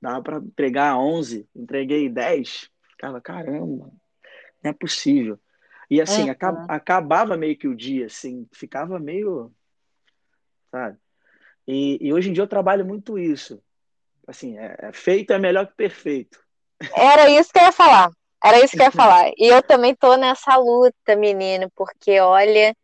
dava 0.01 0.21
para 0.21 0.37
entregar 0.39 0.97
11, 0.97 1.47
entreguei 1.55 2.09
10. 2.09 2.69
Ficava, 2.91 3.21
caramba, 3.21 3.89
não 4.61 4.71
é 4.71 4.73
possível. 4.73 5.39
E 5.89 6.01
assim, 6.01 6.23
Uhum. 6.23 6.31
aca- 6.31 6.65
acabava 6.67 7.37
meio 7.37 7.57
que 7.57 7.69
o 7.69 7.75
dia, 7.75 8.07
assim, 8.07 8.45
ficava 8.51 8.99
meio, 8.99 9.49
sabe? 10.69 10.97
E, 11.65 11.97
e 12.01 12.11
hoje 12.11 12.29
em 12.29 12.33
dia 12.33 12.43
eu 12.43 12.47
trabalho 12.49 12.85
muito 12.85 13.17
isso. 13.17 13.63
Assim, 14.27 14.57
é, 14.57 14.75
é 14.77 14.91
feito 14.91 15.31
é 15.31 15.39
melhor 15.39 15.67
que 15.67 15.73
perfeito. 15.75 16.37
Era 16.97 17.29
isso 17.29 17.49
que 17.53 17.59
eu 17.59 17.63
ia 17.63 17.71
falar. 17.71 18.09
Era 18.43 18.59
isso 18.59 18.75
que 18.75 18.81
eu 18.81 18.87
ia 18.87 18.91
falar. 18.91 19.31
E 19.37 19.47
eu 19.47 19.63
também 19.63 19.95
tô 19.95 20.17
nessa 20.17 20.57
luta, 20.57 21.15
menino, 21.15 21.71
porque 21.77 22.19
olha, 22.19 22.75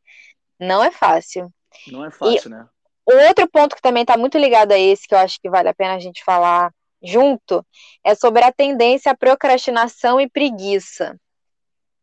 não 0.59 0.83
é 0.83 0.91
fácil. 0.91 1.51
Não 1.87 2.05
é 2.05 2.11
fácil, 2.11 2.49
né? 2.49 2.67
O 3.05 3.13
outro 3.27 3.47
ponto 3.47 3.75
que 3.75 3.81
também 3.81 4.01
está 4.01 4.17
muito 4.17 4.37
ligado 4.37 4.71
a 4.71 4.79
esse, 4.79 5.07
que 5.07 5.13
eu 5.13 5.19
acho 5.19 5.39
que 5.39 5.49
vale 5.49 5.69
a 5.69 5.73
pena 5.73 5.95
a 5.95 5.99
gente 5.99 6.23
falar 6.23 6.71
junto, 7.03 7.65
é 8.03 8.15
sobre 8.15 8.43
a 8.43 8.51
tendência 8.51 9.11
à 9.11 9.17
procrastinação 9.17 10.19
e 10.19 10.27
preguiça. 10.27 11.19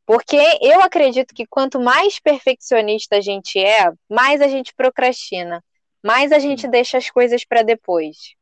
Porque 0.07 0.39
eu 0.61 0.81
acredito 0.81 1.35
que 1.35 1.47
quanto 1.47 1.81
mais 1.81 2.21
perfeccionista 2.21 3.17
a 3.17 3.21
gente 3.21 3.59
é, 3.59 3.91
mais 4.09 4.41
a 4.41 4.49
gente 4.49 4.73
procrastina, 4.75 5.63
mais 6.03 6.31
a 6.31 6.39
gente 6.39 6.69
deixa 6.69 6.99
as 6.99 7.11
coisas 7.11 7.45
para 7.45 7.63
depois. 7.63 8.35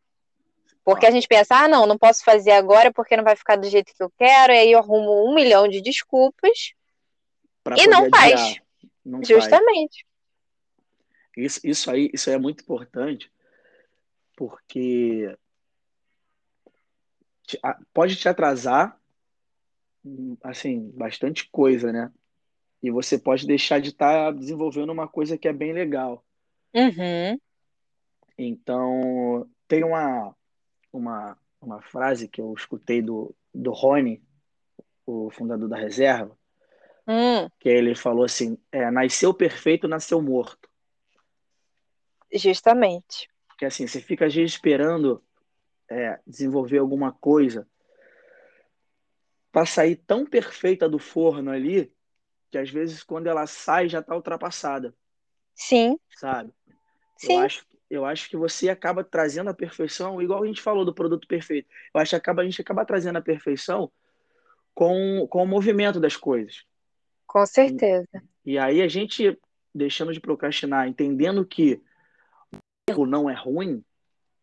Porque 0.85 1.07
a 1.07 1.11
gente 1.11 1.29
pensa, 1.29 1.55
ah, 1.55 1.69
não, 1.69 1.87
não 1.87 1.97
posso 1.97 2.25
fazer 2.25 2.53
agora 2.53 2.93
porque 2.93 3.17
não 3.17 3.25
vai 3.25 3.37
ficar 3.37 3.57
do 3.57 3.69
jeito 3.69 3.93
que 3.95 4.03
eu 4.03 4.11
quero, 4.19 4.53
e 4.53 4.59
aí 4.59 4.73
eu 4.73 4.79
arrumo 4.79 5.31
um 5.31 5.35
milhão 5.35 5.69
de 5.69 5.81
desculpas, 5.81 6.73
Pra 7.63 7.77
E 7.79 7.87
não 7.87 8.05
adiar. 8.05 8.11
faz. 8.11 8.57
Não 9.05 9.19
faz. 9.19 9.29
justamente. 9.29 10.07
Isso, 11.37 11.61
isso 11.65 11.91
aí, 11.91 12.11
isso 12.13 12.29
aí 12.29 12.37
é 12.37 12.39
muito 12.39 12.63
importante, 12.63 13.31
porque 14.37 15.37
pode 17.93 18.17
te 18.17 18.29
atrasar, 18.29 18.99
hum, 20.05 20.37
assim, 20.43 20.91
bastante 20.91 21.49
coisa, 21.51 21.93
né? 21.93 22.13
E 22.83 22.91
você 22.91 23.19
pode 23.19 23.47
deixar 23.47 23.81
de 23.81 23.91
estar 23.91 24.33
desenvolvendo 24.33 24.91
uma 24.91 25.07
coisa 25.07 25.37
que 25.37 25.49
é 25.49 25.53
bem 25.53 25.73
legal. 25.73 26.25
Uhum. 26.75 27.39
Então, 28.39 29.49
tem 29.69 29.85
uma, 29.85 30.35
uma, 30.93 31.39
uma 31.61 31.83
frase 31.83 32.27
que 32.27 32.41
eu 32.41 32.55
escutei 32.55 33.03
do, 33.03 33.35
do 33.53 33.71
Rony, 33.71 34.23
o 35.05 35.31
fundador 35.31 35.69
da 35.69 35.77
Reserva, 35.77 36.39
Hum, 37.11 37.49
que 37.59 37.69
ele 37.69 37.97
falou 37.97 38.25
assim: 38.25 38.57
é, 38.71 38.89
nasceu 38.89 39.35
perfeito, 39.35 39.89
nasceu 39.89 40.23
morto. 40.23 40.70
Justamente. 42.33 43.29
Porque 43.49 43.65
assim, 43.65 43.87
você 43.87 44.01
fica 44.01 44.27
às 44.27 44.35
vezes 44.35 44.53
esperando 44.53 45.23
é, 45.89 46.19
desenvolver 46.27 46.79
alguma 46.79 47.13
coisa 47.13 47.67
para 49.53 49.67
sair 49.67 49.97
tão 49.97 50.25
perfeita 50.25 50.89
do 50.89 50.99
forno 50.99 51.51
ali 51.51 51.93
que 52.51 52.59
às 52.59 52.71
vezes 52.71 53.03
quando 53.03 53.29
ela 53.29 53.47
sai 53.47 53.89
já 53.89 54.01
está 54.01 54.15
ultrapassada. 54.15 54.95
Sim. 55.55 55.99
Sabe? 56.17 56.53
Sim. 57.17 57.35
Eu 57.35 57.39
acho, 57.41 57.67
eu 57.91 58.05
acho 58.05 58.31
que 58.31 58.37
você 58.37 58.69
acaba 58.69 59.05
trazendo 59.05 59.51
a 59.51 59.55
perfeição, 59.55 60.21
igual 60.21 60.43
a 60.43 60.47
gente 60.47 60.63
falou 60.63 60.85
do 60.85 60.95
produto 60.95 61.29
perfeito. 61.29 61.69
Eu 61.95 62.01
acho 62.01 62.11
que 62.11 62.17
acaba, 62.17 62.43
a 62.43 62.45
gente 62.45 62.61
acaba 62.61 62.85
trazendo 62.85 63.17
a 63.19 63.23
perfeição 63.23 63.91
com, 64.75 65.27
com 65.29 65.43
o 65.43 65.47
movimento 65.47 66.01
das 66.01 66.17
coisas. 66.17 66.65
Com 67.27 67.45
certeza. 67.47 68.09
E, 68.45 68.53
e 68.53 68.59
aí 68.59 68.83
a 68.83 68.89
gente, 68.89 69.39
deixando 69.75 70.13
de 70.13 70.21
procrastinar, 70.21 70.89
entendendo 70.89 71.45
que 71.45 71.81
erro 72.91 73.07
não 73.07 73.29
é 73.29 73.35
ruim, 73.35 73.85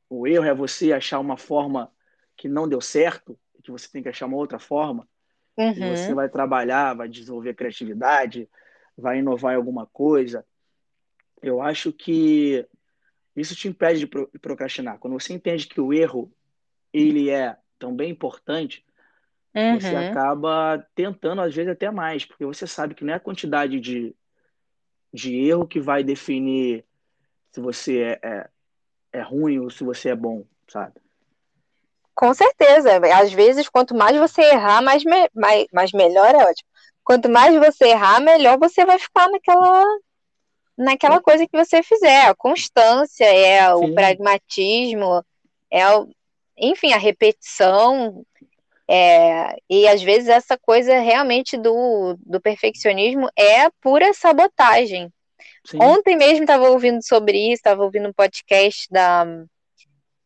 o 0.09 0.27
erro 0.27 0.45
é 0.45 0.53
você 0.53 0.93
achar 0.93 1.19
uma 1.19 1.37
forma 1.37 1.91
que 2.35 2.47
não 2.47 2.67
deu 2.67 2.79
certo, 2.81 3.37
que 3.63 3.71
você 3.71 3.89
tem 3.89 4.01
que 4.01 4.09
achar 4.09 4.25
uma 4.25 4.37
outra 4.37 4.59
forma, 4.59 5.07
uhum. 5.57 5.71
e 5.71 5.97
você 5.97 6.13
vai 6.13 6.29
trabalhar, 6.29 6.95
vai 6.95 7.09
desenvolver 7.09 7.53
criatividade, 7.53 8.49
vai 8.97 9.19
inovar 9.19 9.53
em 9.53 9.57
alguma 9.57 9.85
coisa. 9.85 10.45
Eu 11.41 11.61
acho 11.61 11.91
que 11.91 12.65
isso 13.35 13.55
te 13.55 13.67
impede 13.67 13.99
de 13.99 14.39
procrastinar. 14.39 14.97
Quando 14.97 15.19
você 15.19 15.33
entende 15.33 15.67
que 15.67 15.79
o 15.79 15.93
erro 15.93 16.31
ele 16.91 17.29
é 17.29 17.57
também 17.77 18.09
importante, 18.09 18.85
uhum. 19.53 19.79
você 19.79 19.95
acaba 19.95 20.83
tentando 20.95 21.41
às 21.41 21.53
vezes 21.53 21.71
até 21.71 21.91
mais, 21.91 22.25
porque 22.25 22.45
você 22.45 22.65
sabe 22.65 22.95
que 22.95 23.03
não 23.03 23.13
é 23.13 23.17
a 23.17 23.19
quantidade 23.19 23.79
de, 23.79 24.15
de 25.13 25.35
erro 25.35 25.67
que 25.67 25.79
vai 25.79 26.03
definir 26.03 26.86
se 27.51 27.59
você 27.59 28.01
é, 28.01 28.19
é, 28.23 28.49
é 29.13 29.21
ruim 29.21 29.59
ou 29.59 29.69
se 29.69 29.83
você 29.83 30.09
é 30.09 30.15
bom, 30.15 30.43
sabe? 30.67 30.93
Com 32.15 32.33
certeza. 32.33 32.99
Às 33.15 33.31
vezes, 33.31 33.69
quanto 33.69 33.93
mais 33.93 34.17
você 34.17 34.41
errar, 34.41 34.81
mais, 34.81 35.03
me... 35.03 35.29
mais, 35.35 35.65
mais 35.71 35.91
melhor 35.91 36.33
é 36.33 36.45
ótimo. 36.45 36.69
Quanto 37.03 37.29
mais 37.29 37.55
você 37.57 37.89
errar, 37.89 38.19
melhor 38.19 38.57
você 38.57 38.85
vai 38.85 38.97
ficar 38.99 39.29
naquela 39.29 39.83
naquela 40.77 41.19
coisa 41.19 41.47
que 41.47 41.57
você 41.57 41.81
fizer. 41.81 42.27
A 42.27 42.35
constância, 42.35 43.25
é 43.25 43.65
Sim. 43.67 43.73
o 43.73 43.93
pragmatismo, 43.93 45.25
é 45.71 45.89
o, 45.95 46.07
enfim, 46.57 46.93
a 46.93 46.97
repetição. 46.97 48.25
É, 48.89 49.57
e 49.69 49.87
às 49.87 50.01
vezes 50.01 50.29
essa 50.29 50.57
coisa 50.57 50.97
realmente 50.99 51.57
do, 51.57 52.17
do 52.25 52.39
perfeccionismo 52.39 53.29
é 53.37 53.69
pura 53.81 54.13
sabotagem. 54.13 55.11
Sim. 55.65 55.77
Ontem 55.81 56.15
mesmo 56.15 56.43
estava 56.43 56.69
ouvindo 56.69 57.05
sobre 57.05 57.38
isso, 57.38 57.55
estava 57.55 57.83
ouvindo 57.83 58.09
um 58.09 58.13
podcast 58.13 58.88
da 58.89 59.25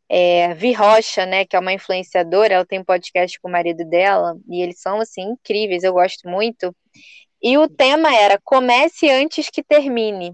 é, 0.09 0.53
Vi 0.53 0.73
Rocha, 0.73 1.25
né, 1.25 1.45
que 1.45 1.55
é 1.55 1.59
uma 1.59 1.73
influenciadora, 1.73 2.53
ela 2.53 2.65
tem 2.65 2.79
um 2.79 2.83
podcast 2.83 3.39
com 3.39 3.47
o 3.47 3.51
marido 3.51 3.85
dela, 3.85 4.35
e 4.47 4.61
eles 4.61 4.79
são, 4.79 4.99
assim, 4.99 5.21
incríveis, 5.21 5.83
eu 5.83 5.93
gosto 5.93 6.27
muito. 6.27 6.75
E 7.41 7.57
o 7.57 7.67
tema 7.67 8.13
era 8.13 8.39
Comece 8.43 9.09
antes 9.09 9.49
que 9.49 9.63
termine. 9.63 10.33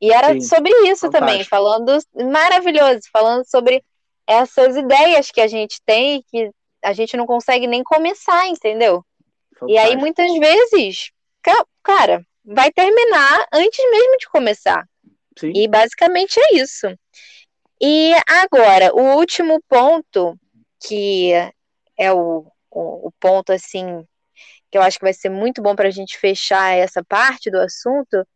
E 0.00 0.12
era 0.12 0.32
Sim, 0.34 0.40
sobre 0.42 0.70
isso 0.88 1.06
fantástico. 1.06 1.12
também, 1.12 1.44
falando 1.44 1.98
maravilhoso, 2.30 3.00
falando 3.12 3.44
sobre 3.48 3.82
essas 4.26 4.76
ideias 4.76 5.30
que 5.30 5.40
a 5.40 5.46
gente 5.46 5.80
tem 5.84 6.22
que 6.30 6.50
a 6.82 6.92
gente 6.92 7.16
não 7.16 7.26
consegue 7.26 7.66
nem 7.66 7.82
começar, 7.82 8.46
entendeu? 8.46 9.04
Fantástico. 9.58 9.70
E 9.70 9.78
aí 9.78 9.96
muitas 9.96 10.30
vezes, 10.38 11.10
cara, 11.82 12.24
vai 12.44 12.70
terminar 12.72 13.46
antes 13.52 13.90
mesmo 13.90 14.18
de 14.18 14.28
começar. 14.28 14.86
Sim. 15.38 15.52
E 15.54 15.66
basicamente 15.66 16.38
é 16.38 16.56
isso. 16.56 16.86
E 17.80 18.12
agora, 18.26 18.94
o 18.94 19.16
último 19.16 19.60
ponto, 19.68 20.38
que 20.86 21.32
é 21.96 22.12
o, 22.12 22.46
o, 22.70 23.08
o 23.08 23.12
ponto 23.18 23.52
assim, 23.52 24.06
que 24.70 24.78
eu 24.78 24.82
acho 24.82 24.98
que 24.98 25.04
vai 25.04 25.12
ser 25.12 25.28
muito 25.28 25.62
bom 25.62 25.74
para 25.74 25.88
a 25.88 25.92
gente 25.92 26.18
fechar 26.18 26.76
essa 26.76 27.02
parte 27.04 27.50
do 27.50 27.58
assunto, 27.58 28.26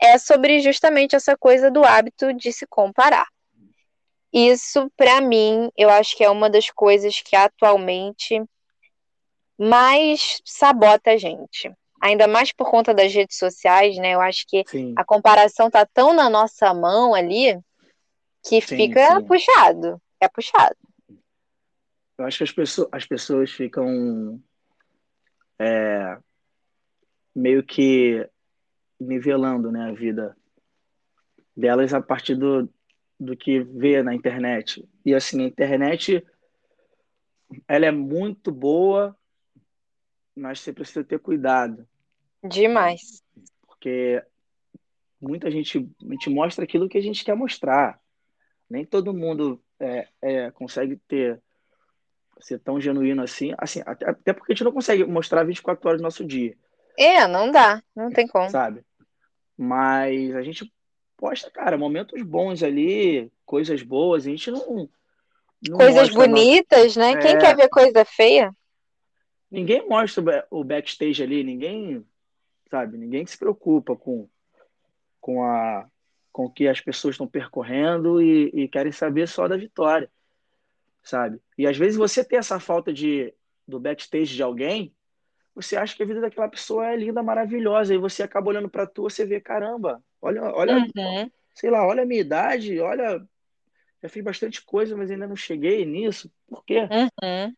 é 0.00 0.18
sobre 0.18 0.60
justamente 0.60 1.14
essa 1.14 1.36
coisa 1.36 1.70
do 1.70 1.84
hábito 1.84 2.32
de 2.34 2.52
se 2.52 2.66
comparar. 2.66 3.26
Isso, 4.32 4.90
para 4.96 5.20
mim, 5.20 5.70
eu 5.76 5.90
acho 5.90 6.16
que 6.16 6.24
é 6.24 6.30
uma 6.30 6.48
das 6.48 6.70
coisas 6.70 7.20
que 7.20 7.36
atualmente 7.36 8.42
mais 9.58 10.40
sabota 10.44 11.12
a 11.12 11.16
gente. 11.16 11.70
Ainda 12.02 12.26
mais 12.26 12.52
por 12.52 12.68
conta 12.68 12.92
das 12.92 13.14
redes 13.14 13.38
sociais, 13.38 13.96
né? 13.96 14.14
Eu 14.14 14.20
acho 14.20 14.44
que 14.48 14.64
Sim. 14.66 14.92
a 14.96 15.04
comparação 15.04 15.70
tá 15.70 15.86
tão 15.86 16.12
na 16.12 16.28
nossa 16.28 16.74
mão 16.74 17.14
ali 17.14 17.54
que 18.42 18.60
sim, 18.60 18.76
fica 18.76 19.20
sim. 19.20 19.26
puxado. 19.26 20.02
É 20.20 20.28
puxado. 20.28 20.76
Eu 22.18 22.24
acho 22.24 22.38
que 22.38 22.44
as 22.44 22.50
pessoas, 22.50 22.88
as 22.90 23.06
pessoas 23.06 23.52
ficam 23.52 24.42
é, 25.60 26.18
meio 27.32 27.62
que 27.62 28.28
nivelando 28.98 29.70
né, 29.70 29.88
a 29.88 29.92
vida 29.92 30.36
delas 31.56 31.94
a 31.94 32.02
partir 32.02 32.34
do, 32.34 32.68
do 33.18 33.36
que 33.36 33.60
vê 33.60 34.02
na 34.02 34.12
internet. 34.12 34.84
E 35.06 35.14
assim, 35.14 35.40
a 35.40 35.46
internet 35.46 36.26
ela 37.68 37.86
é 37.86 37.92
muito 37.92 38.50
boa, 38.50 39.16
mas 40.34 40.58
você 40.58 40.72
precisa 40.72 41.04
ter 41.04 41.20
cuidado. 41.20 41.86
Demais. 42.42 43.22
Porque 43.66 44.22
muita 45.20 45.50
gente, 45.50 45.78
a 45.78 46.12
gente 46.12 46.30
mostra 46.30 46.64
aquilo 46.64 46.88
que 46.88 46.98
a 46.98 47.02
gente 47.02 47.24
quer 47.24 47.34
mostrar 47.34 48.00
nem 48.72 48.86
todo 48.86 49.12
mundo 49.12 49.62
é, 49.78 50.08
é, 50.22 50.50
consegue 50.50 50.96
ter 51.06 51.40
ser 52.40 52.58
tão 52.58 52.80
genuíno 52.80 53.22
assim, 53.22 53.54
assim 53.58 53.82
até, 53.86 54.08
até, 54.08 54.32
porque 54.32 54.52
a 54.52 54.54
gente 54.54 54.64
não 54.64 54.72
consegue 54.72 55.04
mostrar 55.04 55.44
24 55.44 55.86
horas 55.86 56.00
do 56.00 56.04
nosso 56.04 56.24
dia. 56.24 56.56
É, 56.98 57.26
não 57.28 57.50
dá, 57.50 57.82
não 57.94 58.10
tem 58.10 58.26
como. 58.26 58.50
Sabe? 58.50 58.82
Mas 59.56 60.34
a 60.34 60.42
gente 60.42 60.72
posta, 61.16 61.50
cara, 61.50 61.78
momentos 61.78 62.20
bons 62.22 62.62
ali, 62.62 63.30
coisas 63.44 63.82
boas, 63.82 64.26
a 64.26 64.30
gente 64.30 64.50
não. 64.50 64.88
não 65.68 65.76
coisas 65.76 66.08
bonitas, 66.08 66.96
né? 66.96 67.12
É... 67.12 67.16
Quem 67.18 67.38
quer 67.38 67.54
ver 67.54 67.68
coisa 67.68 68.04
feia? 68.04 68.52
Ninguém 69.50 69.86
mostra 69.86 70.46
o 70.50 70.64
backstage 70.64 71.22
ali, 71.22 71.44
ninguém, 71.44 72.04
sabe? 72.72 72.96
Ninguém 72.96 73.26
se 73.26 73.36
preocupa 73.36 73.94
com, 73.94 74.26
com 75.20 75.44
a 75.44 75.86
com 76.32 76.48
que 76.48 76.66
as 76.66 76.80
pessoas 76.80 77.12
estão 77.12 77.28
percorrendo 77.28 78.22
e, 78.22 78.50
e, 78.54 78.66
querem 78.66 78.90
saber 78.90 79.28
só 79.28 79.46
da 79.46 79.54
vitória, 79.54 80.10
sabe? 81.02 81.38
E 81.58 81.66
às 81.66 81.76
vezes 81.76 81.98
você 81.98 82.24
tem 82.24 82.38
essa 82.38 82.58
falta 82.58 82.90
de 82.90 83.34
do 83.68 83.78
backstage 83.78 84.34
de 84.34 84.42
alguém, 84.42 84.94
você 85.54 85.76
acha 85.76 85.94
que 85.94 86.02
a 86.02 86.06
vida 86.06 86.22
daquela 86.22 86.48
pessoa 86.48 86.86
é 86.86 86.96
linda, 86.96 87.22
maravilhosa, 87.22 87.94
e 87.94 87.98
você 87.98 88.22
acaba 88.22 88.48
olhando 88.48 88.70
para 88.70 88.86
tu, 88.86 89.02
você 89.02 89.26
vê, 89.26 89.38
caramba, 89.42 90.02
olha, 90.22 90.42
olha, 90.42 90.76
uhum. 90.78 91.30
sei 91.54 91.68
lá, 91.68 91.86
olha 91.86 92.02
a 92.02 92.06
minha 92.06 92.22
idade, 92.22 92.80
olha, 92.80 93.22
já 94.02 94.08
fiz 94.08 94.24
bastante 94.24 94.64
coisa, 94.64 94.96
mas 94.96 95.10
ainda 95.10 95.26
não 95.26 95.36
cheguei 95.36 95.84
nisso, 95.84 96.32
por 96.46 96.64
quê? 96.64 96.88
Uhum. 96.90 97.54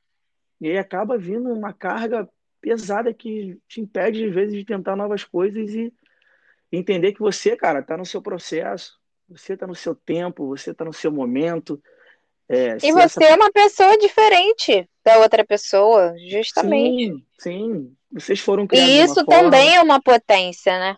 E 0.60 0.68
aí 0.68 0.78
acaba 0.78 1.16
vindo 1.16 1.52
uma 1.52 1.72
carga 1.72 2.28
pesada 2.64 3.12
que 3.12 3.58
te 3.68 3.82
impede, 3.82 4.24
às 4.24 4.34
vezes, 4.34 4.54
de 4.54 4.64
tentar 4.64 4.96
novas 4.96 5.22
coisas 5.22 5.68
e 5.74 5.92
entender 6.72 7.12
que 7.12 7.20
você, 7.20 7.54
cara, 7.54 7.80
está 7.80 7.94
no 7.94 8.06
seu 8.06 8.22
processo, 8.22 8.98
você 9.28 9.52
está 9.52 9.66
no 9.66 9.74
seu 9.74 9.94
tempo, 9.94 10.46
você 10.46 10.70
está 10.70 10.82
no 10.82 10.92
seu 10.92 11.12
momento. 11.12 11.80
É, 12.48 12.78
e 12.82 12.90
você 12.90 13.22
essa... 13.22 13.24
é 13.24 13.34
uma 13.34 13.52
pessoa 13.52 13.98
diferente 13.98 14.88
da 15.04 15.18
outra 15.18 15.44
pessoa, 15.44 16.14
justamente. 16.30 17.12
Sim, 17.12 17.26
sim. 17.38 17.96
Vocês 18.10 18.40
foram 18.40 18.66
criados. 18.66 18.90
E 18.90 19.02
isso 19.02 19.26
também 19.26 19.68
forma... 19.68 19.76
é 19.76 19.82
uma 19.82 20.00
potência, 20.00 20.78
né? 20.78 20.96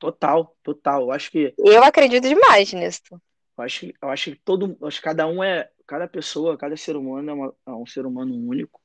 Total, 0.00 0.56
total. 0.64 1.02
Eu 1.02 1.12
acho 1.12 1.30
que. 1.30 1.54
Eu 1.56 1.84
acredito 1.84 2.28
demais 2.28 2.72
nisso. 2.72 3.02
Eu 3.56 3.64
acho, 3.64 3.86
eu 3.86 4.08
acho 4.08 4.32
que 4.32 4.40
todo, 4.44 4.76
acho 4.82 4.98
que 4.98 5.04
cada 5.04 5.28
um 5.28 5.44
é, 5.44 5.70
cada 5.86 6.08
pessoa, 6.08 6.56
cada 6.56 6.76
ser 6.76 6.96
humano 6.96 7.30
é, 7.30 7.34
uma, 7.34 7.54
é 7.66 7.70
um 7.70 7.86
ser 7.86 8.04
humano 8.04 8.34
único. 8.34 8.81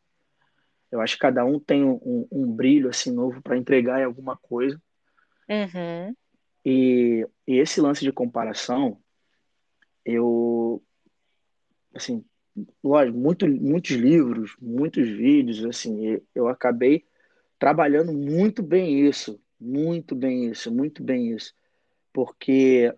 Eu 0.92 1.02
acho 1.02 1.16
que 1.16 1.22
cada 1.22 1.44
um 1.44 1.60
tem 1.60 1.84
um, 1.84 2.28
um, 2.32 2.52
brilho 2.52 2.90
assim 2.90 3.12
novo 3.12 3.42
para 3.42 3.58
entregar 3.58 4.00
em 4.00 4.06
alguma 4.06 4.38
coisa. 4.38 4.82
Uhum. 5.50 6.16
E, 6.66 7.28
e, 7.46 7.58
esse 7.58 7.82
lance 7.82 8.04
de 8.04 8.12
comparação, 8.12 9.00
eu, 10.06 10.82
assim, 11.94 12.24
lógico, 12.84 13.18
muito, 13.18 13.48
muitos 13.48 13.92
livros, 13.92 14.56
muitos 14.62 15.08
vídeos, 15.08 15.64
assim, 15.66 16.22
eu 16.34 16.48
acabei 16.48 17.06
trabalhando 17.60 18.14
muito 18.14 18.62
bem 18.62 19.08
isso, 19.08 19.42
muito 19.60 20.16
bem 20.16 20.50
isso, 20.50 20.72
muito 20.72 21.04
bem 21.04 21.32
isso, 21.32 21.54
porque 22.14 22.94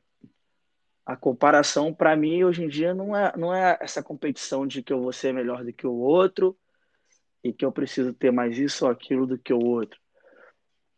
a 1.06 1.16
comparação 1.16 1.94
para 1.94 2.16
mim 2.16 2.44
hoje 2.44 2.64
em 2.64 2.68
dia 2.68 2.94
não 2.94 3.16
é, 3.16 3.34
não 3.36 3.54
é 3.54 3.78
essa 3.82 4.04
competição 4.04 4.68
de 4.68 4.84
que 4.84 4.94
eu 4.94 5.02
vou 5.02 5.12
ser 5.12 5.34
melhor 5.34 5.64
do 5.64 5.74
que 5.74 5.88
o 5.88 5.94
outro 5.94 6.56
e 7.44 7.54
que 7.54 7.66
eu 7.66 7.72
preciso 7.72 8.14
ter 8.14 8.32
mais 8.32 8.58
isso 8.58 8.86
ou 8.86 8.92
aquilo 8.92 9.26
do 9.26 9.38
que 9.38 9.54
o 9.54 9.60
outro. 9.60 10.00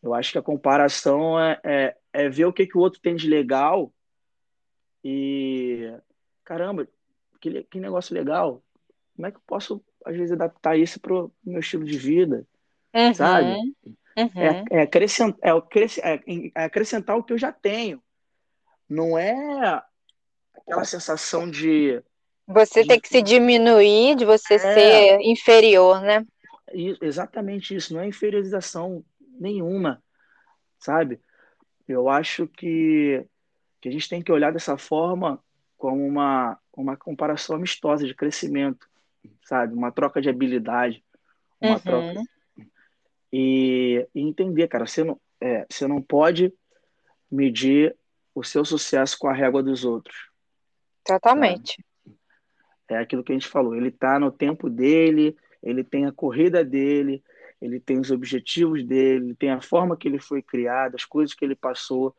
Eu 0.02 0.14
acho 0.14 0.32
que 0.32 0.38
a 0.38 0.44
comparação 0.44 1.40
é, 1.40 1.60
é, 1.64 1.98
é 2.14 2.30
ver 2.30 2.46
o 2.46 2.54
que, 2.54 2.66
que 2.66 2.78
o 2.78 2.82
outro 2.82 3.00
tem 3.00 3.16
de 3.16 3.28
legal 3.28 3.94
E 5.04 5.94
caramba, 6.44 6.88
que, 7.40 7.64
que 7.64 7.80
negócio 7.80 8.14
legal. 8.14 8.64
Como 9.16 9.28
é 9.28 9.32
que 9.32 9.38
eu 9.38 9.44
posso, 9.46 9.84
às 10.06 10.16
vezes, 10.16 10.32
adaptar 10.32 10.78
isso 10.78 11.00
para 11.00 11.14
o 11.14 11.32
meu 11.44 11.60
estilo 11.60 11.84
de 11.84 11.98
vida? 11.98 12.48
Uhum, 12.94 13.14
sabe? 13.14 13.52
uhum. 14.18 14.32
É, 14.36 14.64
é, 14.72 14.82
acrescentar, 14.82 15.40
é, 15.42 16.14
é, 16.14 16.52
é 16.56 16.64
acrescentar 16.64 17.18
o 17.18 17.24
que 17.24 17.34
eu 17.34 17.38
já 17.38 17.52
tenho. 17.52 18.02
Não 18.90 19.18
é 19.18 19.82
aquela 20.56 20.84
sensação 20.84 21.50
de. 21.50 22.02
Você 22.48 22.82
de, 22.82 22.88
tem 22.88 23.00
que 23.00 23.08
se 23.08 23.22
diminuir, 23.22 24.16
de 24.16 24.26
você 24.26 24.56
É. 24.56 24.60
ser 24.60 25.20
inferior, 25.22 26.02
né? 26.02 26.26
Exatamente 27.02 27.76
isso, 27.76 27.94
não 27.94 28.02
é 28.02 28.08
inferiorização 28.08 29.04
nenhuma, 29.40 30.04
sabe? 30.80 31.20
Eu 31.88 32.10
acho 32.10 32.48
que, 32.48 33.26
que 33.82 33.90
a 33.90 33.92
gente 33.92 34.10
tem 34.10 34.22
que 34.22 34.32
olhar 34.32 34.52
dessa 34.52 34.78
forma 34.78 35.44
como 35.78 36.06
uma, 36.06 36.60
uma 36.74 36.96
comparação 36.96 37.56
amistosa 37.56 38.06
de 38.06 38.16
crescimento, 38.16 38.88
sabe? 39.44 39.74
Uma 39.74 39.92
troca 39.92 40.22
de 40.22 40.30
habilidade, 40.30 41.04
uma 41.60 41.80
troca. 41.80 42.20
Uhum, 42.20 42.26
E, 43.32 44.08
e 44.14 44.22
entender, 44.22 44.68
cara, 44.68 44.86
você 44.86 45.04
não, 45.04 45.20
é, 45.40 45.66
você 45.70 45.88
não 45.88 46.02
pode 46.02 46.54
medir 47.32 47.96
o 48.36 48.44
seu 48.44 48.64
sucesso 48.66 49.18
com 49.18 49.28
a 49.28 49.34
régua 49.34 49.64
dos 49.64 49.84
outros, 49.86 50.30
sabe? 51.34 51.66
totalmente. 51.74 51.84
É 52.88 52.98
aquilo 52.98 53.24
que 53.24 53.32
a 53.32 53.36
gente 53.36 53.48
falou, 53.48 53.76
ele 53.76 53.88
está 53.88 54.20
no 54.20 54.32
tempo 54.32 54.70
dele, 54.70 55.38
ele 55.64 55.84
tem 55.84 56.06
a 56.06 56.12
corrida 56.12 56.64
dele, 56.66 57.24
ele 57.62 57.80
tem 57.80 58.00
os 58.00 58.12
objetivos 58.12 58.84
dele, 58.86 59.26
ele 59.28 59.36
tem 59.36 59.52
a 59.52 59.62
forma 59.62 59.98
que 59.98 60.08
ele 60.08 60.20
foi 60.20 60.42
criado, 60.42 60.96
as 60.96 61.06
coisas 61.06 61.36
que 61.36 61.46
ele 61.46 61.56
passou. 61.56 62.16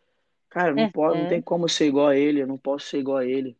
Cara, 0.51 0.75
não 0.75 0.89
pode, 0.89 1.19
não 1.21 1.27
tem 1.27 1.41
Uhum. 1.41 1.43
como 1.43 1.69
ser 1.69 1.87
igual 1.89 2.09
a 2.09 2.17
ele, 2.17 2.43
eu 2.43 2.47
não 2.47 2.59
posso 2.59 2.87
ser 2.89 2.99
igual 3.01 3.19
a 3.19 3.27
ele, 3.27 3.57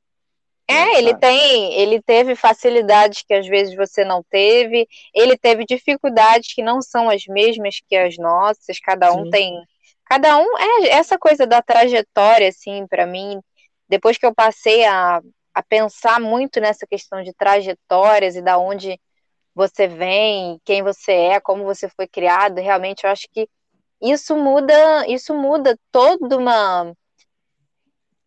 é, 0.69 0.99
ele 0.99 1.15
tem, 1.15 1.75
ele 1.75 2.01
teve 2.01 2.35
facilidades 2.35 3.23
que 3.27 3.35
às 3.35 3.47
vezes 3.47 3.75
você 3.77 4.05
não 4.05 4.23
teve, 4.31 4.89
ele 5.15 5.37
teve 5.37 5.65
dificuldades 5.67 6.55
que 6.55 6.63
não 6.63 6.81
são 6.81 7.11
as 7.11 7.27
mesmas 7.27 7.81
que 7.87 7.97
as 7.97 8.17
nossas, 8.17 8.79
cada 8.81 9.13
um 9.13 9.27
Sim, 9.27 9.27
tem, 9.27 9.63
cada 10.07 10.39
um 10.39 10.59
é 10.59 10.89
essa 10.91 11.19
coisa 11.19 11.47
da 11.47 11.61
trajetória 11.61 12.49
assim, 12.49 12.87
para 12.87 13.07
mim, 13.07 13.41
depois 13.89 14.17
que 14.17 14.25
eu 14.25 14.35
passei 14.35 14.85
a, 14.87 15.21
a 15.55 15.63
pensar 15.63 16.19
muito 16.21 16.59
nessa 16.61 16.87
questão 16.87 17.23
de 17.23 17.35
trajetórias 17.35 18.35
e 18.37 18.41
da 18.43 18.57
onde 18.59 18.99
você 19.55 19.87
vem, 19.87 20.61
quem 20.65 20.83
você 20.83 21.13
é, 21.13 21.41
como 21.41 21.65
você 21.65 21.89
foi 21.89 22.07
criado, 22.07 22.59
realmente 22.61 23.05
eu 23.05 23.11
acho 23.11 23.27
que 23.31 23.49
isso 24.01 24.37
muda, 24.37 25.07
isso 25.07 25.35
muda 25.35 25.79
toda 25.91 26.37
uma 26.37 26.93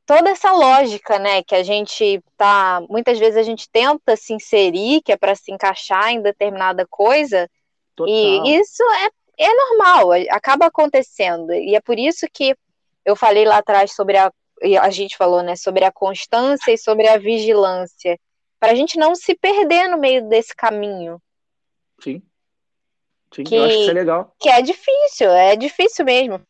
toda 0.05 0.29
essa 0.29 0.51
lógica, 0.51 1.17
né, 1.17 1.41
que 1.41 1.55
a 1.55 1.63
gente 1.63 2.23
tá, 2.37 2.81
muitas 2.87 3.17
vezes 3.17 3.37
a 3.37 3.43
gente 3.43 3.67
tenta 3.69 4.15
se 4.15 4.33
inserir, 4.33 5.01
que 5.01 5.11
é 5.11 5.17
para 5.17 5.35
se 5.35 5.51
encaixar 5.51 6.09
em 6.09 6.21
determinada 6.21 6.85
coisa, 6.87 7.49
e 7.93 7.95
total. 7.95 8.45
isso 8.45 8.83
é, 8.83 9.45
é 9.45 9.53
normal, 9.53 10.11
acaba 10.29 10.67
acontecendo. 10.67 11.51
E 11.53 11.75
é 11.75 11.81
por 11.81 11.97
isso 11.97 12.27
que 12.31 12.55
eu 13.03 13.15
falei 13.15 13.45
lá 13.45 13.57
atrás 13.57 13.93
sobre 13.93 14.17
a, 14.17 14.31
e 14.61 14.77
a 14.77 14.89
gente 14.89 15.17
falou, 15.17 15.41
né, 15.41 15.55
sobre 15.55 15.83
a 15.83 15.91
constância 15.91 16.71
e 16.71 16.77
sobre 16.77 17.07
a 17.07 17.17
vigilância, 17.17 18.19
para 18.65 18.73
a 18.73 18.75
gente 18.75 18.97
não 18.97 19.13
se 19.13 19.35
perder 19.35 19.87
no 19.87 19.97
meio 19.97 20.27
desse 20.27 20.55
caminho, 20.55 21.21
Sim, 22.01 22.21
sim, 23.31 23.43
eu 23.51 23.63
acho 23.63 23.75
que 23.75 23.81
isso 23.81 23.83
é 23.83 23.93
que, 23.93 23.93
legal. 23.93 24.35
que 24.39 24.49
é 24.49 24.61
difícil, 24.61 25.29
é 25.29 25.55
difícil 25.55 26.03
mesmo. 26.03 26.41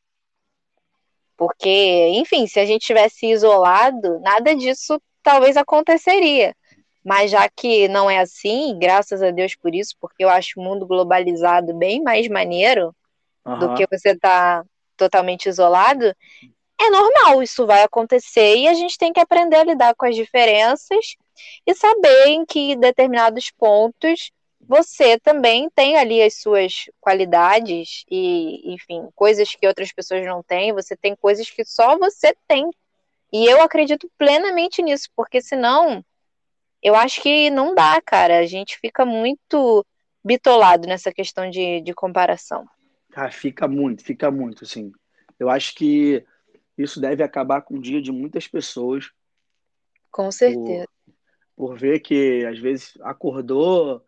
Porque, 1.37 2.07
enfim, 2.13 2.47
se 2.47 2.57
a 2.57 2.65
gente 2.65 2.85
tivesse 2.85 3.27
isolado, 3.27 4.19
nada 4.21 4.55
disso 4.55 4.99
talvez 5.21 5.57
aconteceria. 5.57 6.55
Mas 7.03 7.31
já 7.31 7.49
que 7.49 7.87
não 7.89 8.09
é 8.09 8.19
assim, 8.19 8.79
graças 8.79 9.21
a 9.21 9.29
Deus 9.29 9.53
por 9.55 9.75
isso, 9.75 9.95
porque 9.99 10.23
eu 10.23 10.29
acho 10.29 10.57
o 10.57 10.63
mundo 10.63 10.87
globalizado 10.87 11.73
bem 11.73 12.01
mais 12.01 12.27
maneiro 12.29 12.95
do 13.59 13.73
que 13.75 13.85
você 13.91 14.11
estar 14.11 14.65
totalmente 14.97 15.47
isolado, 15.47 16.15
é 16.79 16.89
normal, 16.89 17.41
isso 17.41 17.65
vai 17.65 17.83
acontecer 17.83 18.55
e 18.57 18.67
a 18.67 18.73
gente 18.73 18.97
tem 18.97 19.13
que 19.13 19.19
aprender 19.19 19.57
a 19.57 19.63
lidar 19.63 19.95
com 19.95 20.05
as 20.05 20.15
diferenças 20.15 21.15
e 21.65 21.73
saber 21.73 22.27
em 22.27 22.45
que 22.45 22.75
determinados 22.75 23.51
pontos 23.51 24.31
você 24.67 25.19
também 25.19 25.69
tem 25.69 25.95
ali 25.95 26.21
as 26.21 26.35
suas 26.35 26.89
qualidades 26.99 28.03
e, 28.09 28.73
enfim, 28.73 29.07
coisas 29.13 29.53
que 29.53 29.67
outras 29.67 29.91
pessoas 29.91 30.25
não 30.25 30.41
têm, 30.41 30.73
você 30.73 30.95
tem 30.97 31.15
coisas 31.15 31.49
que 31.49 31.63
só 31.63 31.97
você 31.97 32.35
tem. 32.47 32.69
E 33.31 33.45
eu 33.45 33.61
acredito 33.61 34.09
plenamente 34.17 34.81
nisso, 34.81 35.07
porque 35.15 35.41
senão 35.41 36.03
eu 36.81 36.95
acho 36.95 37.21
que 37.21 37.49
não 37.49 37.75
dá, 37.75 38.01
cara. 38.01 38.39
A 38.39 38.45
gente 38.45 38.77
fica 38.79 39.05
muito 39.05 39.85
bitolado 40.23 40.87
nessa 40.87 41.11
questão 41.11 41.49
de, 41.49 41.81
de 41.81 41.93
comparação. 41.93 42.65
Cara, 43.11 43.31
fica 43.31 43.67
muito, 43.67 44.03
fica 44.03 44.31
muito, 44.31 44.63
assim. 44.63 44.91
Eu 45.39 45.49
acho 45.49 45.75
que 45.75 46.25
isso 46.77 46.99
deve 46.99 47.23
acabar 47.23 47.61
com 47.61 47.75
o 47.75 47.81
dia 47.81 48.01
de 48.01 48.11
muitas 48.11 48.47
pessoas 48.47 49.11
Com 50.11 50.23
por, 50.23 50.31
certeza. 50.31 50.87
por 51.55 51.77
ver 51.77 51.99
que 51.99 52.45
às 52.45 52.59
vezes 52.59 52.93
acordou 53.01 54.03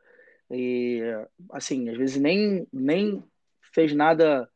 e 0.49 1.01
assim, 1.51 1.89
às 1.89 1.97
vezes 1.97 2.17
nem, 2.17 2.67
nem 2.71 3.23
fez 3.73 3.93
nada 3.93 4.49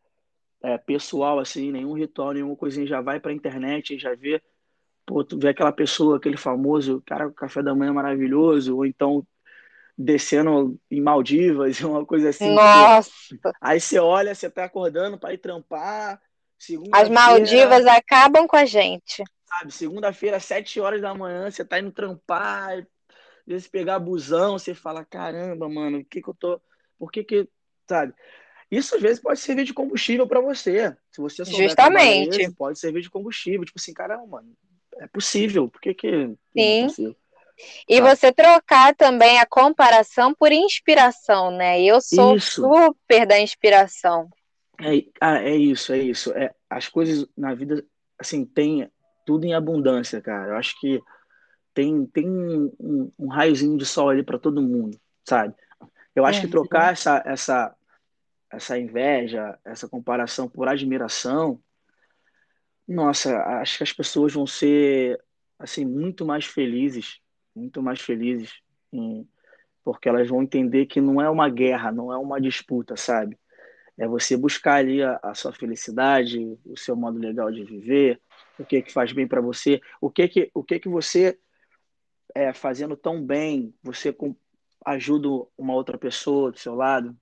é, 0.63 0.77
pessoal 0.77 1.39
assim, 1.39 1.71
nenhum 1.71 1.93
ritual, 1.93 2.33
nenhuma 2.33 2.55
coisinha, 2.55 2.85
já 2.85 3.01
vai 3.01 3.19
pra 3.19 3.33
internet 3.33 3.95
e 3.95 3.99
já 3.99 4.13
vê, 4.13 4.41
pô, 5.05 5.23
tu 5.23 5.37
vê 5.37 5.49
aquela 5.49 5.71
pessoa, 5.71 6.17
aquele 6.17 6.37
famoso, 6.37 7.01
cara, 7.05 7.27
o 7.27 7.33
café 7.33 7.63
da 7.63 7.75
manhã 7.75 7.93
maravilhoso, 7.93 8.75
ou 8.75 8.85
então 8.85 9.25
descendo 9.97 10.79
em 10.89 11.01
Maldivas, 11.01 11.79
uma 11.81 12.05
coisa 12.05 12.29
assim, 12.29 12.45
Nossa, 12.55 13.11
aí 13.59 13.79
você 13.79 13.99
olha, 13.99 14.33
você 14.33 14.49
tá 14.49 14.65
acordando 14.65 15.17
para 15.17 15.33
ir 15.33 15.37
trampar, 15.37 16.21
as 16.91 17.09
Maldivas 17.09 17.85
acabam 17.85 18.47
com 18.47 18.55
a 18.55 18.65
gente. 18.65 19.23
sabe, 19.45 19.71
segunda-feira, 19.71 20.39
sete 20.39 20.79
horas 20.79 21.01
da 21.01 21.13
manhã, 21.13 21.49
você 21.49 21.63
tá 21.65 21.79
indo 21.79 21.91
trampar, 21.91 22.79
às 22.79 22.85
vezes 23.45 23.67
pegar 23.67 23.99
busão, 23.99 24.57
você 24.57 24.73
fala, 24.73 25.03
caramba, 25.03 25.67
mano, 25.67 25.99
o 25.99 26.05
que 26.05 26.21
que 26.21 26.29
eu 26.29 26.33
tô, 26.33 26.61
por 26.97 27.11
que 27.11 27.23
que, 27.23 27.49
sabe? 27.87 28.13
Isso 28.71 28.95
às 28.95 29.01
vezes 29.01 29.21
pode 29.21 29.39
servir 29.39 29.65
de 29.65 29.73
combustível 29.73 30.25
para 30.25 30.39
você. 30.39 30.95
Se 31.11 31.19
você 31.19 31.43
souber 31.43 31.67
Justamente. 31.67 32.41
isso, 32.41 32.55
pode 32.55 32.79
servir 32.79 33.01
de 33.01 33.09
combustível. 33.09 33.65
Tipo 33.65 33.77
assim, 33.77 33.93
caramba, 33.93 34.25
mano, 34.25 34.55
é 34.97 35.07
possível. 35.07 35.67
Por 35.67 35.81
que, 35.81 35.93
que 35.93 36.07
é 36.07 36.29
Sim. 36.55 36.87
possível? 36.87 37.15
E 37.87 37.97
Sabe? 37.97 38.09
você 38.09 38.31
trocar 38.31 38.95
também 38.95 39.39
a 39.39 39.45
comparação 39.45 40.33
por 40.33 40.53
inspiração, 40.53 41.51
né? 41.51 41.81
Eu 41.81 41.99
sou 41.99 42.37
Isso. 42.37 42.61
super 42.63 43.25
da 43.27 43.37
inspiração. 43.39 44.29
É, 44.81 45.05
ah, 45.21 45.37
é 45.43 45.55
isso, 45.55 45.93
é 45.93 45.99
isso. 45.99 46.31
É, 46.33 46.53
as 46.69 46.87
coisas 46.87 47.27
na 47.37 47.53
vida, 47.53 47.85
assim, 48.17 48.45
tem 48.45 48.89
tudo 49.25 49.45
em 49.45 49.53
abundância, 49.53 50.21
cara. 50.21 50.51
Eu 50.51 50.57
acho 50.57 50.79
que 50.79 50.99
tem, 51.73 52.05
tem 52.07 52.29
um, 52.29 53.11
um, 53.19 53.27
raiozinho 53.27 53.77
de 53.77 53.85
sol 53.85 54.09
ali 54.09 54.23
para 54.23 54.39
todo 54.39 54.61
mundo, 54.61 54.99
sabe? 55.27 55.55
Eu 56.15 56.25
acho 56.25 56.41
que 56.41 56.47
Uhum. 56.47 56.51
trocar 56.51 56.93
essa, 56.93 57.23
essa, 57.25 57.75
essa 58.51 58.79
inveja, 58.79 59.57
essa 59.65 59.87
comparação 59.89 60.49
por 60.49 60.67
admiração, 60.67 61.61
nossa, 62.87 63.37
acho 63.61 63.77
que 63.77 63.83
as 63.83 63.93
pessoas 63.93 64.33
vão 64.33 64.45
ser 64.45 65.19
assim 65.59 65.85
muito 65.85 66.25
mais 66.25 66.45
felizes, 66.45 67.19
muito 67.55 67.81
mais 67.81 68.01
felizes, 68.01 68.51
em- 68.91 69.27
porque 69.83 70.09
elas 70.09 70.27
vão 70.29 70.43
entender 70.43 70.85
que 70.87 71.01
não 71.01 71.21
é 71.21 71.29
uma 71.29 71.49
guerra, 71.49 71.91
não 71.91 72.11
é 72.13 72.17
uma 72.17 72.41
disputa, 72.41 72.97
sabe? 72.97 73.37
É 74.01 74.07
você 74.07 74.35
buscar 74.35 74.75
ali 74.75 75.03
a, 75.03 75.19
a 75.21 75.35
sua 75.35 75.53
felicidade, 75.53 76.39
o 76.65 76.75
seu 76.77 76.95
modo 76.95 77.19
legal 77.19 77.51
de 77.51 77.63
viver, 77.63 78.19
o 78.57 78.65
que 78.65 78.81
que 78.81 78.91
faz 78.91 79.11
bem 79.13 79.27
para 79.27 79.41
você, 79.41 79.79
o 80.01 80.09
que 80.09 80.27
que 80.27 80.51
o 80.55 80.63
que 80.63 80.79
que 80.79 80.89
você 80.89 81.37
é 82.33 82.53
fazendo 82.53 82.97
tão 82.97 83.23
bem, 83.23 83.73
você 83.83 84.11
com- 84.11 84.35
ajuda 84.85 85.27
uma 85.57 85.73
outra 85.75 85.97
pessoa 85.97 86.51
do 86.51 86.57
seu 86.57 86.75
lado. 86.75 87.15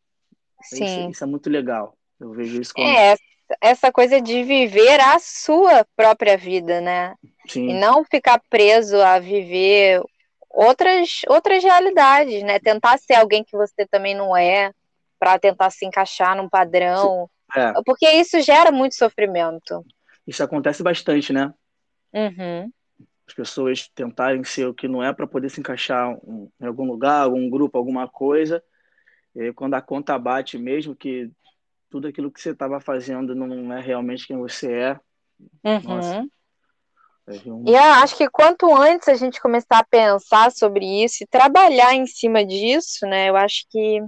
Isso, 0.71 0.75
Sim. 0.83 1.09
isso 1.09 1.23
é 1.23 1.27
muito 1.27 1.49
legal. 1.49 1.97
Eu 2.19 2.31
vejo 2.31 2.61
isso 2.61 2.73
como 2.73 2.87
É, 2.87 3.15
essa 3.61 3.91
coisa 3.91 4.21
de 4.21 4.43
viver 4.43 4.99
a 5.01 5.19
sua 5.19 5.85
própria 5.95 6.37
vida, 6.37 6.79
né? 6.81 7.15
E 7.45 7.49
sim, 7.51 7.73
não 7.73 8.03
ficar 8.05 8.41
preso 8.49 9.01
a 9.01 9.19
viver 9.19 10.01
outras, 10.49 11.21
outras 11.27 11.63
realidades, 11.63 12.43
né? 12.43 12.59
Tentar 12.59 12.97
ser 12.99 13.15
alguém 13.15 13.43
que 13.43 13.57
você 13.57 13.85
também 13.87 14.15
não 14.15 14.35
é, 14.37 14.71
para 15.19 15.37
tentar 15.37 15.69
se 15.69 15.85
encaixar 15.85 16.35
num 16.35 16.49
padrão. 16.49 17.29
é, 17.55 17.73
Porque 17.85 18.09
isso 18.09 18.39
gera 18.41 18.71
muito 18.71 18.95
sofrimento. 18.95 19.85
isso 20.25 20.43
acontece 20.43 20.81
bastante, 20.81 21.33
né? 21.33 21.53
Uhum. 22.13 22.71
As 23.27 23.33
pessoas 23.33 23.87
tentarem 23.93 24.43
ser 24.43 24.65
o 24.67 24.73
que 24.73 24.87
não 24.87 25.03
é 25.03 25.13
para 25.13 25.27
poder 25.27 25.49
se 25.49 25.59
encaixar 25.59 26.17
em 26.59 26.65
algum 26.65 26.85
lugar, 26.85 27.21
algum 27.21 27.49
grupo, 27.49 27.77
alguma 27.77 28.07
coisa. 28.07 28.63
E 29.35 29.53
quando 29.53 29.75
a 29.75 29.81
conta 29.81 30.17
bate, 30.17 30.57
mesmo 30.57 30.95
que 30.95 31.29
tudo 31.89 32.07
aquilo 32.07 32.31
que 32.31 32.41
você 32.41 32.51
estava 32.51 32.79
fazendo 32.79 33.35
não 33.35 33.71
é 33.73 33.81
realmente 33.81 34.25
quem 34.25 34.37
você 34.37 34.71
é, 34.71 34.99
nossa, 35.83 36.21
Uhum. 36.21 36.29
E 37.67 37.71
eu 37.71 37.77
acho 37.77 38.17
que 38.17 38.27
quanto 38.27 38.75
antes 38.75 39.07
a 39.07 39.13
gente 39.13 39.39
começar 39.39 39.77
a 39.79 39.83
pensar 39.83 40.51
sobre 40.51 41.03
isso 41.03 41.23
e 41.23 41.27
trabalhar 41.27 41.93
em 41.93 42.07
cima 42.07 42.43
disso, 42.43 43.05
né, 43.05 43.29
eu 43.29 43.35
acho 43.35 43.65
que 43.69 44.01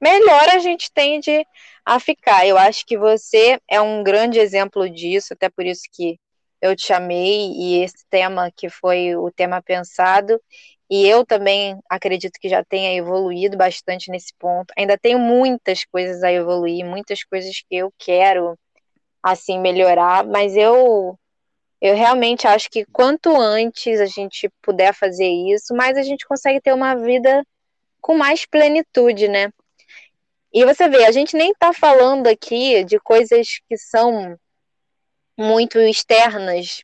melhor 0.00 0.48
a 0.50 0.58
gente 0.58 0.90
tende 0.92 1.46
a 1.84 2.00
ficar. 2.00 2.46
Eu 2.46 2.58
acho 2.58 2.84
que 2.86 2.98
você 2.98 3.58
é 3.68 3.80
um 3.80 4.02
grande 4.02 4.38
exemplo 4.38 4.88
disso, 4.90 5.32
até 5.34 5.48
por 5.48 5.64
isso 5.64 5.82
que 5.92 6.18
eu 6.60 6.74
te 6.74 6.86
chamei 6.86 7.52
e 7.52 7.82
esse 7.82 8.04
tema 8.10 8.50
que 8.54 8.68
foi 8.68 9.16
o 9.16 9.30
tema 9.30 9.62
pensado. 9.62 10.40
E 10.88 11.06
eu 11.06 11.26
também 11.26 11.78
acredito 11.90 12.38
que 12.40 12.48
já 12.48 12.64
tenha 12.64 12.94
evoluído 12.96 13.56
bastante 13.56 14.10
nesse 14.10 14.32
ponto. 14.38 14.72
Ainda 14.76 14.96
tenho 14.96 15.18
muitas 15.18 15.84
coisas 15.84 16.22
a 16.22 16.32
evoluir, 16.32 16.84
muitas 16.84 17.24
coisas 17.24 17.60
que 17.68 17.76
eu 17.76 17.92
quero 17.98 18.56
assim 19.22 19.58
melhorar, 19.58 20.24
mas 20.24 20.56
eu 20.56 21.18
eu 21.80 21.94
realmente 21.94 22.46
acho 22.46 22.70
que 22.70 22.86
quanto 22.86 23.36
antes 23.38 24.00
a 24.00 24.06
gente 24.06 24.48
puder 24.62 24.94
fazer 24.94 25.28
isso, 25.28 25.74
mais 25.74 25.96
a 25.96 26.02
gente 26.02 26.26
consegue 26.26 26.60
ter 26.60 26.72
uma 26.72 26.94
vida 26.94 27.44
com 28.00 28.16
mais 28.16 28.46
plenitude, 28.46 29.28
né? 29.28 29.50
E 30.52 30.64
você 30.64 30.88
vê, 30.88 31.04
a 31.04 31.12
gente 31.12 31.36
nem 31.36 31.50
está 31.50 31.72
falando 31.72 32.26
aqui 32.26 32.84
de 32.84 32.98
coisas 32.98 33.60
que 33.68 33.76
são 33.76 34.38
muito 35.36 35.78
externas, 35.78 36.82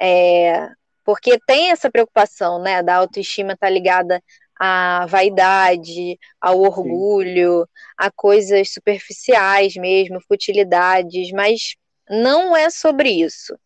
é, 0.00 0.68
porque 1.04 1.38
tem 1.46 1.70
essa 1.70 1.90
preocupação, 1.90 2.60
né, 2.60 2.82
da 2.82 2.96
autoestima 2.96 3.54
estar 3.54 3.68
tá 3.68 3.72
ligada 3.72 4.22
à 4.60 5.06
vaidade, 5.06 6.18
ao 6.40 6.60
orgulho, 6.60 7.60
Sim. 7.62 7.66
a 7.96 8.10
coisas 8.10 8.72
superficiais 8.72 9.74
mesmo, 9.74 10.20
futilidades, 10.28 11.32
mas 11.32 11.74
não 12.08 12.56
é 12.56 12.68
sobre 12.68 13.08
isso. 13.10 13.56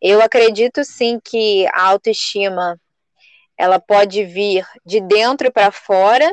Eu 0.00 0.20
acredito 0.20 0.84
sim 0.84 1.18
que 1.24 1.66
a 1.68 1.84
autoestima 1.84 2.78
ela 3.56 3.80
pode 3.80 4.24
vir 4.24 4.66
de 4.84 5.00
dentro 5.00 5.50
para 5.50 5.70
fora, 5.70 6.30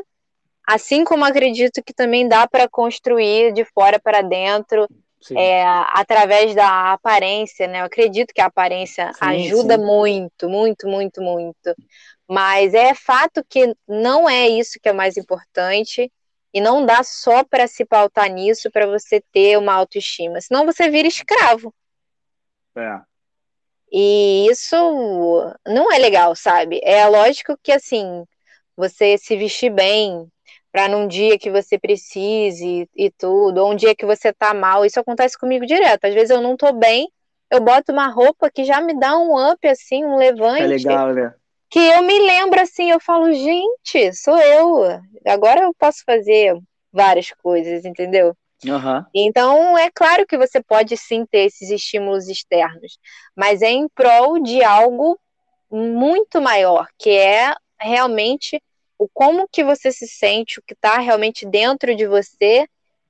assim 0.68 1.04
como 1.04 1.26
acredito 1.26 1.84
que 1.84 1.94
também 1.94 2.28
dá 2.28 2.48
para 2.48 2.68
construir 2.68 3.54
de 3.54 3.66
fora 3.66 4.00
para 4.00 4.22
dentro, 4.22 4.88
é, 5.32 5.64
através 5.94 6.54
da 6.54 6.92
aparência, 6.94 7.68
né? 7.68 7.82
Eu 7.82 7.86
acredito 7.86 8.34
que 8.34 8.42
a 8.42 8.48
aparência 8.48 9.12
sim, 9.14 9.20
ajuda 9.22 9.78
sim. 9.78 9.86
muito, 9.86 10.50
muito, 10.50 10.88
muito, 10.88 11.22
muito. 11.22 11.76
Mas 12.28 12.74
é 12.74 12.94
fato 12.94 13.44
que 13.48 13.74
não 13.88 14.30
é 14.30 14.48
isso 14.48 14.80
que 14.82 14.90
é 14.90 14.94
mais 14.94 15.16
importante 15.18 16.12
e 16.54 16.62
não 16.62 16.86
dá 16.86 17.04
só 17.04 17.44
para 17.44 17.68
se 17.68 17.86
pautar 17.86 18.30
nisso 18.30 18.70
para 18.70 18.86
você 18.86 19.22
ter 19.32 19.58
uma 19.58 19.74
autoestima, 19.74 20.40
senão 20.40 20.66
você 20.66 20.90
vira 20.90 21.08
escravo. 21.08 21.74
É. 22.76 23.00
E 23.92 24.48
isso 24.50 24.76
não 25.68 25.92
é 25.92 26.00
legal, 26.00 26.36
sabe? 26.36 26.80
É 26.84 27.08
lógico 27.08 27.58
que 27.62 27.72
assim, 27.72 28.26
você 28.76 29.18
se 29.18 29.36
vestir 29.36 29.72
bem 29.72 30.28
para 30.74 30.88
num 30.88 31.08
dia 31.08 31.38
que 31.38 31.52
você 31.52 31.78
precise 31.78 32.90
e 32.96 33.12
tudo, 33.12 33.60
ou 33.60 33.72
um 33.72 33.76
dia 33.76 33.94
que 33.94 34.08
você 34.08 34.34
tá 34.34 34.56
mal, 34.56 34.84
isso 34.84 35.00
acontece 35.00 35.38
comigo 35.38 35.68
direto. 35.68 36.06
Às 36.06 36.16
vezes 36.16 36.32
eu 36.32 36.42
não 36.42 36.58
tô 36.58 36.74
bem, 36.74 37.08
eu 37.52 37.62
boto 37.62 37.92
uma 37.92 38.08
roupa 38.08 38.50
que 38.50 38.64
já 38.64 38.82
me 38.82 39.00
dá 39.00 39.16
um 39.16 39.52
up 39.52 39.68
assim, 39.68 40.04
um 40.04 40.18
levante. 40.18 40.64
É 40.64 40.68
legal, 40.68 41.14
né? 41.14 41.32
Que 41.70 41.80
eu 41.80 42.02
me 42.02 42.20
lembro 42.20 42.60
assim, 42.60 42.90
eu 42.90 43.00
falo, 43.00 43.32
gente, 43.32 44.14
sou 44.14 44.38
eu. 44.40 45.00
Agora 45.28 45.62
eu 45.62 45.74
posso 45.78 46.04
fazer 46.04 46.58
várias 46.92 47.30
coisas, 47.32 47.86
entendeu? 47.86 48.36
Uhum. 48.66 49.06
Então, 49.14 49.78
é 49.78 49.92
claro 49.94 50.26
que 50.26 50.38
você 50.38 50.60
pode 50.62 50.98
sim 50.98 51.24
ter 51.26 51.46
esses 51.46 51.70
estímulos 51.70 52.28
externos, 52.28 52.98
mas 53.36 53.62
é 53.62 53.70
em 53.70 53.88
prol 53.90 54.42
de 54.42 54.64
algo 54.64 55.20
muito 55.70 56.42
maior, 56.42 56.88
que 56.98 57.12
é 57.12 57.54
realmente 57.80 58.60
o 59.04 59.10
como 59.14 59.50
que 59.52 59.66
você 59.66 59.92
se 59.92 60.08
sente, 60.08 60.60
o 60.60 60.64
que 60.66 60.74
está 60.74 60.98
realmente 60.98 61.46
dentro 61.46 61.94
de 61.94 62.08
você, 62.08 62.66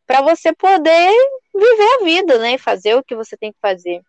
para 0.07 0.23
você 0.23 0.51
poder 0.51 1.13
viver 1.53 1.97
a 2.01 2.03
vida, 2.03 2.39
né? 2.39 2.55
E 2.55 2.57
fazer 2.57 2.95
o 2.95 3.03
que 3.03 3.15
você 3.15 3.37
tem 3.37 3.51
que 3.51 3.59
fazer. 3.61 4.01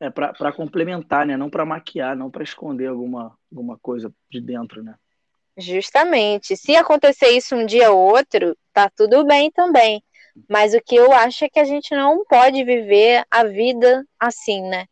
É 0.00 0.10
para 0.10 0.52
complementar, 0.52 1.24
né? 1.24 1.36
Não 1.36 1.48
para 1.48 1.64
maquiar, 1.64 2.16
não 2.16 2.30
para 2.30 2.42
esconder 2.42 2.88
alguma, 2.88 3.32
alguma 3.52 3.78
coisa 3.78 4.12
de 4.28 4.40
dentro, 4.40 4.82
né? 4.82 4.96
Justamente. 5.56 6.56
Se 6.56 6.74
acontecer 6.74 7.28
isso 7.28 7.54
um 7.54 7.64
dia 7.64 7.92
ou 7.92 8.12
outro, 8.12 8.56
tá 8.72 8.90
tudo 8.90 9.24
bem 9.24 9.52
também. 9.52 10.02
Mas 10.48 10.74
o 10.74 10.80
que 10.84 10.96
eu 10.96 11.12
acho 11.12 11.44
é 11.44 11.48
que 11.48 11.60
a 11.60 11.64
gente 11.64 11.94
não 11.94 12.24
pode 12.24 12.64
viver 12.64 13.24
a 13.30 13.44
vida 13.44 14.04
assim, 14.18 14.62
né? 14.62 14.86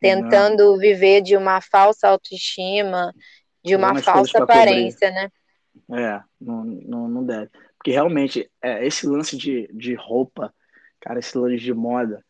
Tentando 0.00 0.72
não. 0.72 0.78
viver 0.78 1.20
de 1.20 1.36
uma 1.36 1.60
falsa 1.60 2.08
autoestima, 2.08 3.12
de 3.62 3.76
uma 3.76 4.00
falsa 4.00 4.42
aparência, 4.42 5.10
né? 5.10 5.28
É, 5.90 6.22
não, 6.40 6.64
não, 6.64 7.08
não 7.08 7.24
deve. 7.24 7.50
Porque 7.76 7.90
realmente, 7.90 8.50
é, 8.60 8.86
esse 8.86 9.06
lance 9.06 9.36
de, 9.36 9.68
de 9.72 9.94
roupa, 9.94 10.54
cara, 11.00 11.18
esse 11.18 11.36
lance 11.36 11.58
de 11.58 11.74
moda, 11.74 12.24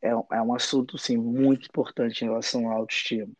é, 0.00 0.10
é 0.10 0.42
um 0.42 0.54
assunto, 0.54 0.96
assim, 0.96 1.16
muito 1.16 1.66
importante 1.66 2.22
em 2.22 2.28
relação 2.28 2.70
à 2.70 2.74
autoestima 2.74 3.32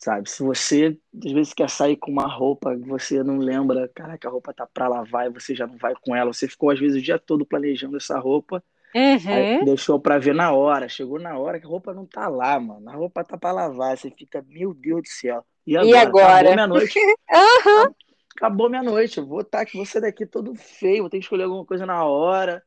sabe? 0.00 0.28
Se 0.30 0.42
você 0.42 0.98
às 1.24 1.32
vezes 1.32 1.52
quer 1.52 1.68
sair 1.68 1.96
com 1.96 2.10
uma 2.10 2.26
roupa 2.26 2.74
que 2.74 2.88
você 2.88 3.22
não 3.22 3.36
lembra, 3.36 3.88
caraca, 3.94 4.26
a 4.26 4.30
roupa 4.30 4.52
tá 4.52 4.66
para 4.66 4.88
lavar 4.88 5.26
e 5.26 5.32
você 5.32 5.54
já 5.54 5.66
não 5.66 5.76
vai 5.76 5.94
com 6.00 6.16
ela, 6.16 6.32
você 6.32 6.48
ficou 6.48 6.70
às 6.70 6.80
vezes 6.80 6.96
o 6.96 7.04
dia 7.04 7.18
todo 7.18 7.44
planejando 7.44 7.98
essa 7.98 8.18
roupa, 8.18 8.64
uhum. 8.94 9.64
deixou 9.64 10.00
para 10.00 10.18
ver 10.18 10.34
na 10.34 10.52
hora, 10.52 10.88
chegou 10.88 11.20
na 11.20 11.38
hora 11.38 11.60
que 11.60 11.66
a 11.66 11.68
roupa 11.68 11.92
não 11.92 12.06
tá 12.06 12.28
lá, 12.28 12.58
mano, 12.58 12.88
a 12.88 12.94
roupa 12.94 13.22
tá 13.22 13.36
para 13.36 13.52
lavar, 13.52 13.96
você 13.96 14.10
fica, 14.10 14.44
meu 14.48 14.72
Deus 14.72 15.02
do 15.02 15.08
céu. 15.08 15.44
E 15.66 15.76
agora? 15.76 15.90
E 15.90 15.94
agora? 15.94 16.32
Acabou 16.32 16.54
minha 16.54 16.66
noite. 16.66 16.98
uhum. 17.30 17.94
Acabou 18.40 18.70
minha 18.70 18.82
noite, 18.82 19.18
eu 19.18 19.26
vou 19.26 19.42
estar 19.42 19.58
tá, 19.58 19.66
que 19.66 19.76
você 19.76 20.00
daqui 20.00 20.24
todo 20.24 20.54
feio, 20.54 21.02
vou 21.02 21.10
ter 21.10 21.18
que 21.18 21.24
escolher 21.24 21.42
alguma 21.42 21.64
coisa 21.64 21.84
na 21.84 22.04
hora. 22.04 22.62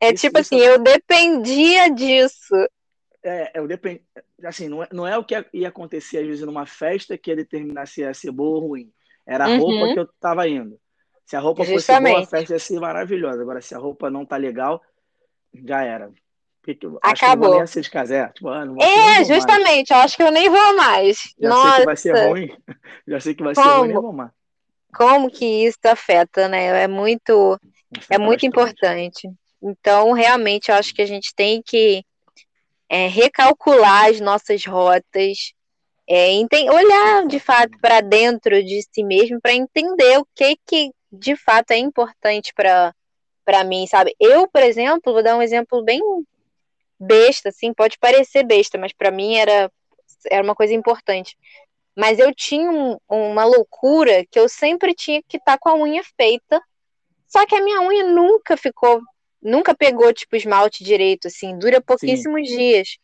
É 0.00 0.12
isso, 0.12 0.26
tipo 0.26 0.38
isso... 0.38 0.54
assim, 0.54 0.62
eu 0.62 0.78
dependia 0.78 1.88
disso 1.88 2.54
é, 3.26 3.50
eu 3.54 3.66
depend... 3.66 4.00
assim, 4.44 4.68
não 4.68 4.82
é, 4.84 4.88
não 4.92 5.06
é 5.06 5.18
o 5.18 5.24
que 5.24 5.34
ia 5.52 5.68
acontecer 5.68 6.18
às 6.18 6.26
vezes 6.26 6.46
numa 6.46 6.64
festa 6.64 7.18
que 7.18 7.30
ia 7.30 7.36
determinar 7.36 7.86
se 7.86 8.02
ia 8.02 8.14
ser 8.14 8.30
boa 8.30 8.60
ou 8.60 8.68
ruim. 8.68 8.92
Era 9.26 9.46
a 9.46 9.48
uhum. 9.48 9.58
roupa 9.58 9.92
que 9.92 9.98
eu 9.98 10.08
tava 10.20 10.48
indo. 10.48 10.78
Se 11.24 11.34
a 11.34 11.40
roupa 11.40 11.64
Justamente. 11.64 12.14
fosse 12.14 12.30
boa, 12.30 12.38
a 12.38 12.40
festa 12.40 12.54
ia 12.54 12.58
ser 12.60 12.80
maravilhosa. 12.80 13.42
Agora, 13.42 13.60
se 13.60 13.74
a 13.74 13.78
roupa 13.78 14.08
não 14.08 14.24
tá 14.24 14.36
legal, 14.36 14.80
já 15.52 15.82
era. 15.82 16.12
Acabou. 17.02 17.60
Acho 17.60 17.74
que 17.74 17.80
de 17.80 17.90
casa. 17.90 18.14
É, 18.14 18.28
tipo, 18.28 18.48
ah, 18.48 18.64
é 18.80 19.24
justamente. 19.24 19.92
Eu 19.92 19.98
acho 19.98 20.16
que 20.16 20.22
eu 20.22 20.30
nem 20.30 20.48
vou 20.48 20.76
mais. 20.76 21.18
Já 21.40 21.48
Nossa. 21.48 21.70
sei 21.70 21.80
que 21.80 21.84
vai 21.84 21.96
ser 21.96 22.28
ruim. 22.28 22.56
Já 23.08 23.20
sei 23.20 23.34
que 23.34 23.42
vai 23.42 23.54
Como? 23.54 23.66
ser 23.66 23.78
ruim, 23.78 23.88
nem 23.88 24.00
vou 24.00 24.12
mais. 24.12 24.30
Como 24.94 25.30
que 25.30 25.44
isso 25.66 25.78
afeta, 25.84 26.48
né? 26.48 26.84
É 26.84 26.88
muito, 26.88 27.60
é 28.08 28.18
muito 28.18 28.48
bastante. 28.50 29.26
importante. 29.26 29.30
Então, 29.62 30.12
realmente, 30.12 30.70
eu 30.70 30.74
acho 30.76 30.94
que 30.94 31.02
a 31.02 31.06
gente 31.06 31.34
tem 31.34 31.62
que 31.62 32.04
é, 32.88 33.08
recalcular 33.08 34.06
as 34.06 34.20
nossas 34.20 34.64
rotas, 34.64 35.52
é, 36.08 36.30
olhar 36.70 37.26
de 37.26 37.40
fato 37.40 37.76
para 37.80 38.00
dentro 38.00 38.62
de 38.62 38.80
si 38.82 39.02
mesmo 39.02 39.40
para 39.40 39.52
entender 39.52 40.18
o 40.18 40.26
que, 40.34 40.56
que 40.64 40.90
de 41.10 41.34
fato 41.34 41.72
é 41.72 41.78
importante 41.78 42.52
para 42.54 43.64
mim, 43.64 43.86
sabe? 43.86 44.14
Eu, 44.20 44.48
por 44.48 44.62
exemplo, 44.62 45.12
vou 45.12 45.22
dar 45.22 45.36
um 45.36 45.42
exemplo 45.42 45.82
bem 45.82 46.00
besta, 46.98 47.48
assim, 47.48 47.74
pode 47.74 47.98
parecer 47.98 48.44
besta, 48.44 48.78
mas 48.78 48.92
para 48.92 49.10
mim 49.10 49.34
era, 49.34 49.70
era 50.30 50.42
uma 50.42 50.54
coisa 50.54 50.74
importante. 50.74 51.36
Mas 51.96 52.18
eu 52.18 52.34
tinha 52.34 52.70
um, 52.70 52.98
uma 53.08 53.44
loucura 53.44 54.24
que 54.30 54.38
eu 54.38 54.48
sempre 54.48 54.94
tinha 54.94 55.22
que 55.26 55.38
estar 55.38 55.52
tá 55.52 55.58
com 55.58 55.70
a 55.70 55.74
unha 55.74 56.02
feita, 56.16 56.60
só 57.26 57.46
que 57.46 57.54
a 57.56 57.62
minha 57.62 57.80
unha 57.80 58.04
nunca 58.04 58.56
ficou 58.56 59.00
nunca 59.42 59.74
pegou, 59.74 60.12
tipo, 60.12 60.34
esmalte 60.34 60.82
direito, 60.82 61.28
assim, 61.28 61.56
dura 61.56 61.80
pouquíssimos 61.80 62.48
Sim. 62.48 62.56
dias. 62.56 62.98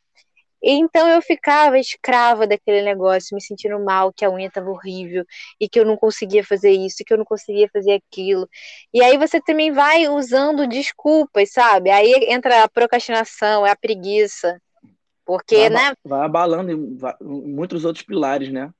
Então 0.64 1.08
eu 1.08 1.20
ficava 1.20 1.76
escrava 1.76 2.46
daquele 2.46 2.82
negócio, 2.82 3.34
me 3.34 3.42
sentindo 3.42 3.80
mal, 3.80 4.12
que 4.12 4.24
a 4.24 4.30
unha 4.30 4.46
estava 4.46 4.70
horrível 4.70 5.24
e 5.60 5.68
que 5.68 5.80
eu 5.80 5.84
não 5.84 5.96
conseguia 5.96 6.44
fazer 6.44 6.70
isso, 6.70 6.98
e 7.00 7.04
que 7.04 7.12
eu 7.12 7.18
não 7.18 7.24
conseguia 7.24 7.68
fazer 7.72 7.94
aquilo. 7.94 8.48
E 8.94 9.02
aí 9.02 9.18
você 9.18 9.40
também 9.40 9.72
vai 9.72 10.08
usando 10.08 10.66
desculpas, 10.66 11.50
sabe? 11.50 11.90
Aí 11.90 12.12
entra 12.28 12.62
a 12.62 12.68
procrastinação, 12.68 13.66
é 13.66 13.70
a 13.70 13.76
preguiça. 13.76 14.60
Porque, 15.24 15.68
vai, 15.68 15.70
né? 15.70 15.94
Vai 16.04 16.20
abalando 16.20 16.98
muitos 17.20 17.84
outros 17.84 18.04
pilares, 18.04 18.52
né? 18.52 18.70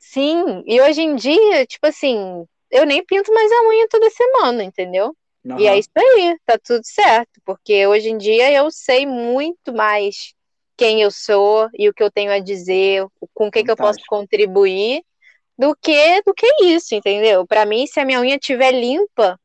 Sim, 0.00 0.64
e 0.66 0.80
hoje 0.80 1.02
em 1.02 1.14
dia, 1.14 1.66
tipo 1.66 1.86
assim, 1.86 2.44
eu 2.70 2.86
nem 2.86 3.04
pinto 3.04 3.32
mais 3.32 3.52
a 3.52 3.68
unha 3.68 3.86
toda 3.88 4.08
semana, 4.10 4.64
entendeu? 4.64 5.14
Uhum. 5.44 5.58
E 5.60 5.68
é 5.68 5.78
isso 5.78 5.90
aí, 5.96 6.36
tá 6.44 6.58
tudo 6.58 6.82
certo, 6.84 7.40
porque 7.44 7.86
hoje 7.86 8.08
em 8.08 8.18
dia 8.18 8.50
eu 8.50 8.70
sei 8.70 9.06
muito 9.06 9.72
mais 9.72 10.34
quem 10.76 11.02
eu 11.02 11.10
sou 11.10 11.68
e 11.74 11.88
o 11.88 11.94
que 11.94 12.02
eu 12.02 12.10
tenho 12.10 12.32
a 12.32 12.38
dizer, 12.38 13.06
com 13.34 13.48
o 13.48 13.50
que, 13.50 13.62
que 13.62 13.70
eu 13.70 13.76
posso 13.76 14.00
contribuir, 14.08 15.02
do 15.58 15.76
que 15.76 16.22
do 16.22 16.32
que 16.32 16.46
isso, 16.64 16.94
entendeu? 16.94 17.46
Para 17.46 17.66
mim, 17.66 17.86
se 17.86 18.00
a 18.00 18.04
minha 18.04 18.20
unha 18.20 18.36
estiver 18.36 18.72
limpa, 18.72 19.38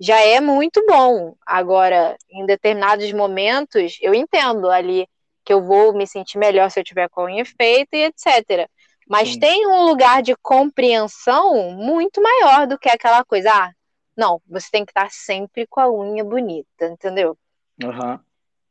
já 0.00 0.18
é 0.20 0.40
muito 0.40 0.84
bom. 0.86 1.34
Agora, 1.46 2.16
em 2.30 2.46
determinados 2.46 3.12
momentos, 3.12 3.98
eu 4.00 4.14
entendo 4.14 4.70
ali 4.70 5.06
que 5.44 5.52
eu 5.52 5.62
vou 5.62 5.92
me 5.92 6.06
sentir 6.06 6.38
melhor 6.38 6.70
se 6.70 6.80
eu 6.80 6.84
tiver 6.84 7.08
com 7.10 7.20
a 7.20 7.24
unha 7.24 7.44
feita 7.44 7.94
e 7.96 8.04
etc. 8.04 8.66
Mas 9.08 9.30
Sim. 9.30 9.40
tem 9.40 9.66
um 9.66 9.84
lugar 9.84 10.22
de 10.22 10.34
compreensão 10.36 11.72
muito 11.72 12.22
maior 12.22 12.66
do 12.66 12.78
que 12.78 12.88
aquela 12.88 13.24
coisa, 13.24 13.50
ah, 13.50 13.72
não, 14.16 14.40
você 14.46 14.68
tem 14.70 14.84
que 14.84 14.90
estar 14.90 15.10
sempre 15.10 15.66
com 15.66 15.80
a 15.80 15.90
unha 15.90 16.24
bonita, 16.24 16.86
entendeu? 16.86 17.36
Uhum. 17.82 18.18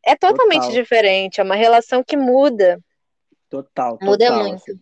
É 0.04 0.16
totalmente 0.16 0.62
total. 0.62 0.76
diferente, 0.76 1.40
é 1.40 1.44
uma 1.44 1.56
relação 1.56 2.04
que 2.04 2.18
muda. 2.18 2.80
Total, 3.50 3.98
total. 3.98 4.08
Muda 4.08 4.32
muito. 4.32 4.80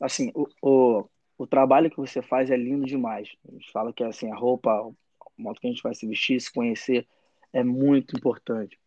Assim, 0.00 0.32
o, 0.34 0.46
o, 0.62 1.04
o 1.38 1.46
trabalho 1.46 1.90
que 1.90 1.96
você 1.96 2.22
faz 2.22 2.50
é 2.50 2.56
lindo 2.56 2.86
demais. 2.86 3.28
A 3.48 3.52
gente 3.52 3.70
fala 3.70 3.92
que 3.92 4.02
assim, 4.02 4.30
a 4.30 4.36
roupa, 4.36 4.80
o 4.82 4.94
modo 5.36 5.60
que 5.60 5.66
a 5.66 5.70
gente 5.70 5.82
vai 5.82 5.94
se 5.94 6.06
vestir, 6.06 6.40
se 6.40 6.52
conhecer, 6.52 7.06
é 7.52 7.62
muito 7.62 8.16
importante. 8.16 8.78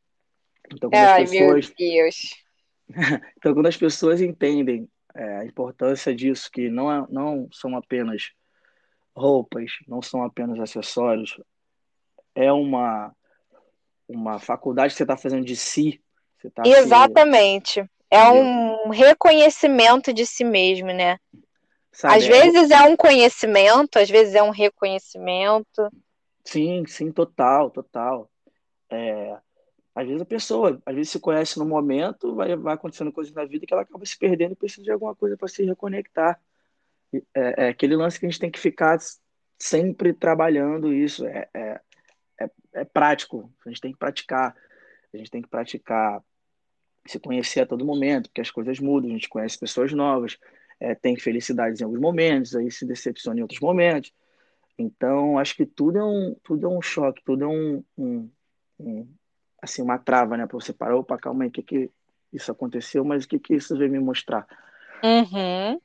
Então, 0.71 0.89
quando 0.89 1.01
Ai, 1.01 1.23
as 1.23 1.29
pessoas... 1.29 1.67
meu 1.67 1.75
Deus. 1.77 2.15
então, 3.37 3.53
quando 3.53 3.67
as 3.67 3.77
pessoas 3.77 4.21
entendem 4.21 4.89
é, 5.15 5.37
a 5.37 5.45
importância 5.45 6.13
disso, 6.13 6.49
que 6.51 6.69
não, 6.69 6.91
é, 6.91 7.05
não 7.09 7.47
são 7.51 7.75
apenas 7.75 8.31
roupas, 9.15 9.71
não 9.87 10.01
são 10.01 10.23
apenas 10.23 10.59
acessórios, 10.59 11.39
é 12.35 12.51
uma, 12.51 13.15
uma 14.07 14.39
faculdade 14.39 14.93
que 14.93 14.97
você 14.97 15.03
está 15.03 15.15
fazendo 15.15 15.45
de 15.45 15.55
si. 15.55 16.01
Tá 16.53 16.63
Exatamente. 16.65 17.81
Se... 17.81 17.89
É 18.09 18.27
um 18.29 18.89
reconhecimento 18.89 20.13
de 20.13 20.25
si 20.25 20.43
mesmo, 20.43 20.87
né? 20.87 21.17
Sabe, 21.91 22.15
às 22.15 22.23
é... 22.25 22.29
vezes 22.29 22.71
é 22.71 22.81
um 22.81 22.95
conhecimento, 22.95 23.97
às 23.97 24.09
vezes 24.09 24.35
é 24.35 24.43
um 24.43 24.49
reconhecimento. 24.49 25.89
Sim, 26.43 26.85
sim, 26.87 27.11
total, 27.11 27.69
total. 27.69 28.29
É, 28.89 29.37
às 29.95 30.07
vezes 30.07 30.21
a 30.21 30.25
pessoa, 30.25 30.81
às 30.85 30.95
vezes 30.95 31.11
se 31.11 31.19
conhece 31.19 31.59
no 31.59 31.65
momento, 31.65 32.35
vai, 32.35 32.55
vai 32.55 32.73
acontecendo 32.73 33.11
coisas 33.11 33.33
na 33.33 33.45
vida 33.45 33.65
que 33.65 33.73
ela 33.73 33.83
acaba 33.83 34.05
se 34.05 34.17
perdendo 34.17 34.53
e 34.53 34.55
precisa 34.55 34.83
de 34.83 34.91
alguma 34.91 35.15
coisa 35.15 35.37
para 35.37 35.47
se 35.47 35.63
reconectar. 35.63 36.39
É, 37.35 37.65
é, 37.65 37.69
aquele 37.69 37.95
lance 37.95 38.19
que 38.19 38.25
a 38.25 38.29
gente 38.29 38.39
tem 38.39 38.49
que 38.49 38.59
ficar 38.59 38.97
sempre 39.59 40.13
trabalhando 40.13 40.91
isso. 40.91 41.25
É, 41.27 41.47
é, 41.53 41.81
é, 42.41 42.49
é 42.73 42.85
prático, 42.85 43.53
a 43.65 43.69
gente 43.69 43.81
tem 43.81 43.91
que 43.91 43.99
praticar. 43.99 44.55
A 45.13 45.17
gente 45.17 45.29
tem 45.29 45.41
que 45.43 45.47
praticar 45.47 46.23
se 47.05 47.19
conhecer 47.19 47.61
a 47.61 47.65
todo 47.65 47.85
momento, 47.85 48.29
porque 48.29 48.41
as 48.41 48.49
coisas 48.49 48.79
mudam, 48.79 49.11
a 49.11 49.13
gente 49.13 49.29
conhece 49.29 49.59
pessoas 49.59 49.91
novas, 49.93 50.37
é, 50.79 50.95
tem 50.95 51.15
felicidades 51.17 51.81
em 51.81 51.83
alguns 51.83 51.99
momentos, 51.99 52.55
aí 52.55 52.71
se 52.71 52.85
decepciona 52.85 53.39
em 53.39 53.41
outros 53.43 53.59
momentos. 53.59 54.11
Então, 54.77 55.37
acho 55.37 55.55
que 55.55 55.65
tudo 55.65 55.99
é 55.99 56.03
um, 56.03 56.35
tudo 56.43 56.65
é 56.65 56.69
um 56.69 56.81
choque, 56.81 57.21
tudo 57.23 57.43
é 57.43 57.47
um, 57.47 57.83
um, 57.97 58.31
um 58.79 59.07
assim, 59.63 59.81
uma 59.81 59.97
trava, 59.97 60.35
né? 60.35 60.45
Para 60.45 60.59
você 60.59 60.73
parar, 60.73 60.97
opa, 60.97 61.17
calma 61.17 61.45
aí, 61.45 61.47
o 61.47 61.51
que 61.51 61.63
que 61.63 61.91
isso 62.33 62.51
aconteceu, 62.51 63.05
mas 63.05 63.23
o 63.23 63.27
que 63.27 63.39
que 63.39 63.55
isso 63.55 63.77
veio 63.77 63.89
me 63.89 63.99
mostrar? 63.99 64.45
Uhum. 65.01 65.79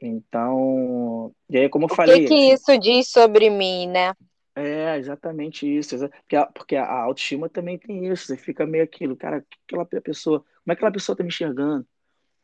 Então, 0.00 1.32
e 1.48 1.58
aí, 1.58 1.68
como 1.68 1.84
eu 1.84 1.92
o 1.92 1.94
falei... 1.94 2.24
O 2.24 2.28
que 2.28 2.34
que 2.34 2.52
isso 2.52 2.76
diz 2.78 3.08
sobre 3.08 3.48
mim, 3.48 3.86
né? 3.86 4.12
É, 4.56 4.98
exatamente 4.98 5.64
isso. 5.64 5.96
Porque 6.08 6.36
a, 6.36 6.46
porque 6.46 6.76
a 6.76 7.02
autoestima 7.02 7.48
também 7.48 7.78
tem 7.78 8.06
isso. 8.06 8.26
Você 8.26 8.36
fica 8.36 8.66
meio 8.66 8.82
aquilo, 8.82 9.16
cara, 9.16 9.44
aquela 9.64 9.86
pessoa, 9.86 10.40
como 10.40 10.72
é 10.72 10.74
que 10.74 10.80
aquela 10.80 10.92
pessoa 10.92 11.14
tá 11.14 11.22
me 11.22 11.28
enxergando? 11.28 11.86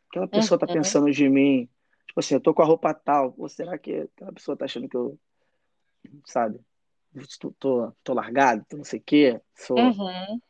Aquela 0.09 0.29
pessoa 0.29 0.59
tá 0.59 0.67
uhum. 0.67 0.73
tá 0.73 0.79
pensando 0.79 1.11
de 1.11 1.29
mim? 1.29 1.69
Tipo 2.07 2.21
assim, 2.21 2.35
eu 2.35 2.41
tô 2.41 2.55
com 2.55 2.63
a 2.63 2.65
roupa 2.65 2.95
tal. 2.95 3.33
Pô, 3.33 3.49
será 3.49 3.77
que 3.77 4.09
aquela 4.15 4.33
pessoa 4.33 4.57
tá 4.57 4.67
achando 4.67 4.89
que 4.89 4.97
eu, 4.97 5.19
sabe, 6.25 6.61
tô, 7.41 7.51
tô, 7.59 7.93
tô 8.05 8.15
largado, 8.15 8.65
tô 8.69 8.77
não 8.77 8.85
sei 8.85 9.01
o 9.01 9.03
quê? 9.05 9.41
Sou... 9.57 9.77
Uhum. 9.77 10.41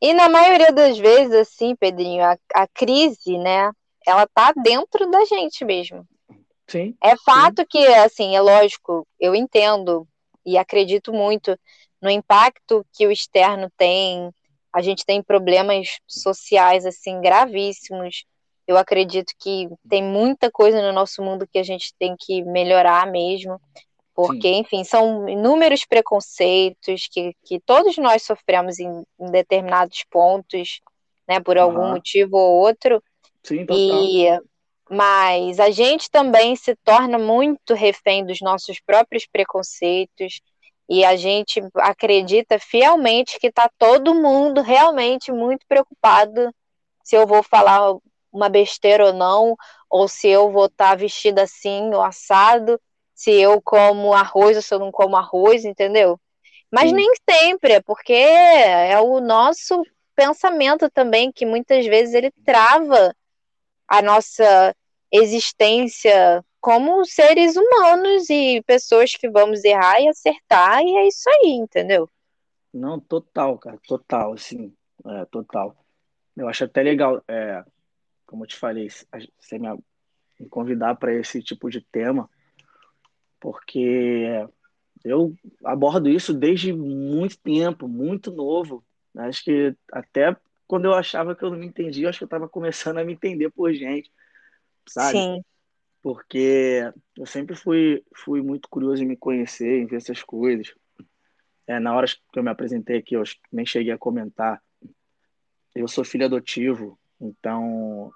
E 0.00 0.14
na 0.14 0.28
maioria 0.28 0.72
das 0.72 0.98
vezes, 0.98 1.34
assim, 1.34 1.74
Pedrinho, 1.74 2.22
a, 2.24 2.36
a 2.54 2.66
crise, 2.68 3.36
né, 3.38 3.70
ela 4.06 4.26
tá 4.26 4.52
dentro 4.62 5.10
da 5.10 5.24
gente 5.24 5.64
mesmo. 5.64 6.06
Sim. 6.68 6.94
É 7.02 7.16
fato 7.16 7.62
sim. 7.62 7.66
que, 7.68 7.86
assim, 7.86 8.36
é 8.36 8.40
lógico, 8.40 9.06
eu 9.18 9.34
entendo 9.34 10.06
e 10.44 10.56
acredito 10.56 11.12
muito 11.12 11.58
no 12.00 12.10
impacto 12.10 12.86
que 12.92 13.06
o 13.06 13.10
externo 13.10 13.70
tem. 13.76 14.30
A 14.72 14.80
gente 14.80 15.04
tem 15.04 15.22
problemas 15.22 15.98
sociais 16.06 16.86
assim 16.86 17.20
gravíssimos. 17.20 18.24
Eu 18.66 18.76
acredito 18.76 19.32
que 19.38 19.68
tem 19.88 20.02
muita 20.02 20.50
coisa 20.50 20.80
no 20.80 20.92
nosso 20.92 21.22
mundo 21.22 21.46
que 21.50 21.58
a 21.58 21.62
gente 21.62 21.92
tem 21.98 22.14
que 22.18 22.42
melhorar 22.44 23.10
mesmo, 23.10 23.60
porque, 24.18 24.48
Sim. 24.48 24.58
enfim, 24.58 24.82
são 24.82 25.28
inúmeros 25.28 25.84
preconceitos 25.84 27.06
que, 27.08 27.36
que 27.44 27.60
todos 27.60 27.96
nós 27.98 28.24
sofremos 28.24 28.80
em, 28.80 29.04
em 29.16 29.30
determinados 29.30 30.04
pontos, 30.10 30.80
né, 31.28 31.38
por 31.38 31.56
algum 31.56 31.82
uhum. 31.82 31.90
motivo 31.92 32.36
ou 32.36 32.58
outro. 32.58 33.00
Sim, 33.44 33.64
total. 33.64 33.76
E 33.78 34.40
mas 34.90 35.60
a 35.60 35.70
gente 35.70 36.10
também 36.10 36.56
se 36.56 36.74
torna 36.82 37.16
muito 37.16 37.74
refém 37.74 38.26
dos 38.26 38.40
nossos 38.40 38.80
próprios 38.80 39.24
preconceitos 39.24 40.40
e 40.88 41.04
a 41.04 41.14
gente 41.14 41.62
acredita 41.76 42.58
fielmente 42.58 43.38
que 43.38 43.46
está 43.46 43.70
todo 43.78 44.16
mundo 44.16 44.62
realmente 44.62 45.30
muito 45.30 45.64
preocupado 45.68 46.52
se 47.04 47.14
eu 47.14 47.24
vou 47.24 47.44
falar 47.44 47.94
uma 48.32 48.48
besteira 48.48 49.06
ou 49.06 49.12
não, 49.12 49.54
ou 49.88 50.08
se 50.08 50.26
eu 50.26 50.50
vou 50.50 50.66
estar 50.66 50.88
tá 50.88 50.94
vestida 50.96 51.42
assim 51.42 51.94
ou 51.94 52.02
assado, 52.02 52.80
se 53.18 53.32
eu 53.32 53.60
como 53.60 54.14
arroz 54.14 54.56
ou 54.56 54.62
se 54.62 54.72
eu 54.72 54.78
não 54.78 54.92
como 54.92 55.16
arroz, 55.16 55.64
entendeu? 55.64 56.20
Mas 56.70 56.90
Sim. 56.90 56.94
nem 56.94 57.12
sempre, 57.28 57.72
é 57.72 57.80
porque 57.80 58.12
é 58.12 58.96
o 59.00 59.18
nosso 59.18 59.82
pensamento 60.14 60.88
também 60.88 61.32
que 61.32 61.44
muitas 61.44 61.84
vezes 61.84 62.14
ele 62.14 62.30
trava 62.44 63.12
a 63.88 64.00
nossa 64.00 64.72
existência 65.10 66.44
como 66.60 67.04
seres 67.04 67.56
humanos 67.56 68.30
e 68.30 68.62
pessoas 68.62 69.12
que 69.12 69.28
vamos 69.28 69.64
errar 69.64 70.00
e 70.00 70.08
acertar, 70.08 70.80
e 70.84 70.96
é 70.96 71.08
isso 71.08 71.28
aí, 71.28 71.50
entendeu? 71.50 72.08
Não, 72.72 73.00
total, 73.00 73.58
cara, 73.58 73.80
total, 73.84 74.34
assim, 74.34 74.72
é, 75.04 75.24
total. 75.24 75.74
Eu 76.36 76.48
acho 76.48 76.62
até 76.62 76.84
legal, 76.84 77.20
é, 77.26 77.64
como 78.24 78.44
eu 78.44 78.46
te 78.46 78.54
falei, 78.54 78.88
você 78.88 79.58
me, 79.58 79.76
me 80.38 80.48
convidar 80.48 80.94
para 80.94 81.12
esse 81.12 81.42
tipo 81.42 81.68
de 81.68 81.80
tema, 81.80 82.30
porque 83.40 84.46
eu 85.04 85.34
abordo 85.64 86.08
isso 86.08 86.34
desde 86.34 86.72
muito 86.72 87.38
tempo, 87.38 87.88
muito 87.88 88.30
novo. 88.32 88.84
Acho 89.16 89.44
que 89.44 89.74
até 89.92 90.36
quando 90.66 90.84
eu 90.84 90.94
achava 90.94 91.34
que 91.34 91.42
eu 91.42 91.50
não 91.50 91.58
me 91.58 91.66
entendia, 91.66 92.08
acho 92.08 92.18
que 92.18 92.24
eu 92.24 92.26
estava 92.26 92.48
começando 92.48 92.98
a 92.98 93.04
me 93.04 93.12
entender 93.12 93.50
por 93.50 93.72
gente 93.72 94.10
sabe? 94.88 95.18
Sim. 95.18 95.44
Porque 96.02 96.90
eu 97.16 97.26
sempre 97.26 97.54
fui, 97.54 98.02
fui 98.14 98.40
muito 98.40 98.68
curioso 98.68 99.02
em 99.02 99.06
me 99.06 99.16
conhecer, 99.16 99.80
em 99.80 99.86
ver 99.86 99.96
essas 99.96 100.22
coisas. 100.22 100.72
É, 101.66 101.78
na 101.78 101.94
hora 101.94 102.06
que 102.06 102.38
eu 102.38 102.42
me 102.42 102.50
apresentei 102.50 102.98
aqui, 102.98 103.14
eu 103.14 103.22
nem 103.52 103.66
cheguei 103.66 103.92
a 103.92 103.98
comentar. 103.98 104.62
Eu 105.74 105.86
sou 105.86 106.04
filho 106.04 106.24
adotivo, 106.24 106.98
então 107.20 108.10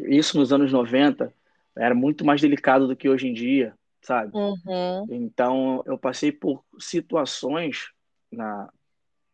isso 0.00 0.36
nos 0.36 0.52
anos 0.52 0.72
90 0.72 1.32
era 1.76 1.94
muito 1.94 2.24
mais 2.24 2.40
delicado 2.40 2.88
do 2.88 2.96
que 2.96 3.08
hoje 3.08 3.28
em 3.28 3.32
dia, 3.32 3.74
sabe? 4.02 4.32
Uhum. 4.34 5.06
Então 5.10 5.82
eu 5.86 5.98
passei 5.98 6.32
por 6.32 6.64
situações 6.78 7.90
na, 8.30 8.72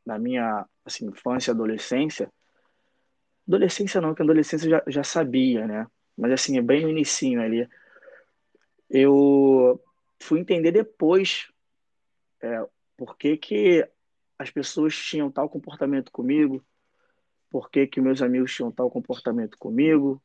na 0.04 0.18
minha 0.18 0.66
assim, 0.84 1.06
infância, 1.06 1.52
adolescência. 1.52 2.32
Adolescência 3.46 4.00
não, 4.00 4.14
que 4.14 4.22
adolescência 4.22 4.66
eu 4.66 4.70
já, 4.70 4.82
já 4.86 5.04
sabia, 5.04 5.66
né? 5.66 5.86
mas 6.16 6.32
assim, 6.32 6.56
é 6.56 6.62
bem 6.62 6.82
no 6.82 6.90
inicinho 6.90 7.42
ali. 7.42 7.68
Eu 8.88 9.82
fui 10.20 10.40
entender 10.40 10.72
depois 10.72 11.48
é, 12.40 12.66
por 12.96 13.16
que, 13.16 13.36
que 13.36 13.88
as 14.38 14.50
pessoas 14.50 14.96
tinham 14.96 15.30
tal 15.30 15.48
comportamento 15.48 16.10
comigo, 16.10 16.64
por 17.50 17.70
que, 17.70 17.86
que 17.86 18.00
meus 18.00 18.22
amigos 18.22 18.54
tinham 18.54 18.72
tal 18.72 18.90
comportamento 18.90 19.58
comigo, 19.58 20.22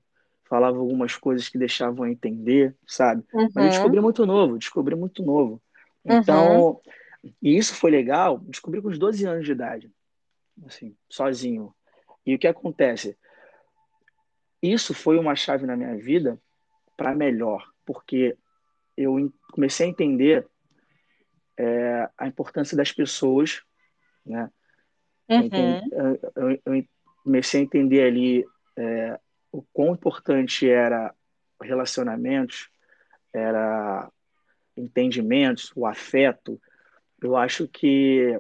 falava 0.52 0.78
algumas 0.78 1.16
coisas 1.16 1.48
que 1.48 1.58
deixavam 1.58 2.04
a 2.04 2.12
entender, 2.12 2.76
sabe? 2.86 3.24
Uhum. 3.34 3.48
Mas 3.56 3.66
eu 3.66 3.70
descobri 3.72 4.02
muito 4.02 4.26
novo, 4.26 4.58
descobri 4.58 4.96
muito 4.96 5.24
novo. 5.24 5.62
Então, 6.04 6.72
uhum. 6.72 6.82
e 7.42 7.58
isso 7.58 7.74
foi 7.74 7.90
legal, 7.90 8.38
descobri 8.40 8.82
com 8.82 8.90
os 8.90 9.00
12 9.00 9.26
anos 9.26 9.46
de 9.46 9.54
idade, 9.54 9.90
assim, 10.66 10.94
sozinho. 11.10 11.74
E 12.26 12.36
o 12.36 12.40
que 12.40 12.48
acontece? 12.48 13.18
isso 14.62 14.94
foi 14.94 15.18
uma 15.18 15.36
chave 15.36 15.66
na 15.66 15.76
minha 15.76 15.96
vida 15.98 16.38
para 16.96 17.16
melhor, 17.16 17.66
porque 17.86 18.38
eu 18.96 19.34
comecei 19.54 19.88
a 19.88 19.90
entender 19.90 20.46
é, 21.58 22.10
a 22.18 22.28
importância 22.28 22.76
das 22.78 22.92
pessoas, 22.92 23.64
né? 24.26 24.52
Uhum. 25.30 25.82
Eu, 25.92 26.20
eu, 26.36 26.62
eu, 26.66 26.86
comecei 27.24 27.62
a 27.62 27.64
entender 27.64 28.04
ali 28.04 28.46
é, 28.78 29.20
o 29.52 29.62
quão 29.74 29.94
importante 29.94 30.70
era 30.70 31.14
relacionamentos, 31.62 32.70
era 33.34 34.10
entendimentos, 34.76 35.72
o 35.76 35.86
afeto. 35.86 36.60
Eu 37.22 37.36
acho 37.36 37.68
que 37.68 38.40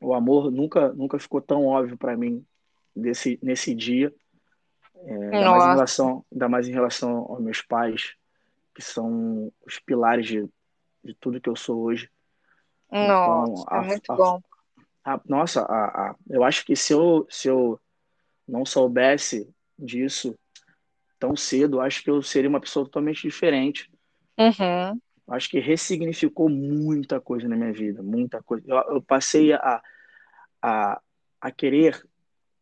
o 0.00 0.14
amor 0.14 0.50
nunca 0.50 0.92
nunca 0.92 1.18
ficou 1.18 1.40
tão 1.40 1.66
óbvio 1.66 1.96
para 1.96 2.16
mim 2.16 2.44
nesse 2.94 3.38
nesse 3.42 3.74
dia 3.74 4.12
É, 5.06 5.12
ainda, 5.12 5.50
mais 5.50 5.64
em 5.64 5.68
relação, 5.68 6.24
ainda 6.32 6.48
mais 6.48 6.68
em 6.68 6.72
relação 6.72 7.10
aos 7.28 7.40
meus 7.42 7.60
pais, 7.62 8.14
que 8.74 8.82
são 8.82 9.52
os 9.66 9.78
pilares 9.78 10.26
de, 10.26 10.48
de 11.02 11.14
tudo 11.14 11.40
que 11.40 11.48
eu 11.48 11.56
sou 11.56 11.82
hoje. 11.82 12.10
Nossa, 12.90 13.52
então, 13.52 13.66
é 13.70 13.78
a, 13.78 13.82
muito 13.82 14.12
a, 14.12 14.16
bom. 14.16 14.40
A, 15.04 15.20
nossa, 15.26 15.66
eu 16.30 16.42
acho 16.42 16.64
que 16.64 16.74
se 16.76 16.92
eu, 16.92 17.26
se 17.28 17.48
eu 17.48 17.78
não 18.46 18.64
soubesse 18.64 19.52
disso 19.84 20.34
tão 21.18 21.36
cedo, 21.36 21.80
acho 21.80 22.02
que 22.02 22.10
eu 22.10 22.22
seria 22.22 22.50
uma 22.50 22.60
pessoa 22.60 22.84
totalmente 22.84 23.22
diferente. 23.22 23.90
Uhum. 24.38 25.00
Acho 25.28 25.48
que 25.48 25.58
ressignificou 25.58 26.48
muita 26.48 27.20
coisa 27.20 27.48
na 27.48 27.56
minha 27.56 27.72
vida, 27.72 28.02
muita 28.02 28.42
coisa. 28.42 28.64
Eu, 28.66 28.76
eu 28.96 29.02
passei 29.02 29.52
a, 29.54 29.82
a, 30.60 31.00
a 31.40 31.50
querer 31.50 32.04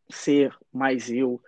ser 0.09 0.55
mais 0.71 1.09
eu, 1.09 1.41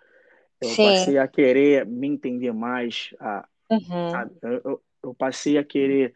eu 0.60 0.70
Sim. 0.70 0.84
passei 0.84 1.18
a 1.18 1.28
querer 1.28 1.86
me 1.86 2.08
entender 2.08 2.52
mais, 2.52 3.14
a, 3.20 3.48
uhum. 3.70 4.12
eu, 4.42 4.62
eu, 4.64 4.84
eu, 5.04 5.14
passei 5.14 5.58
a 5.58 5.64
querer 5.64 6.14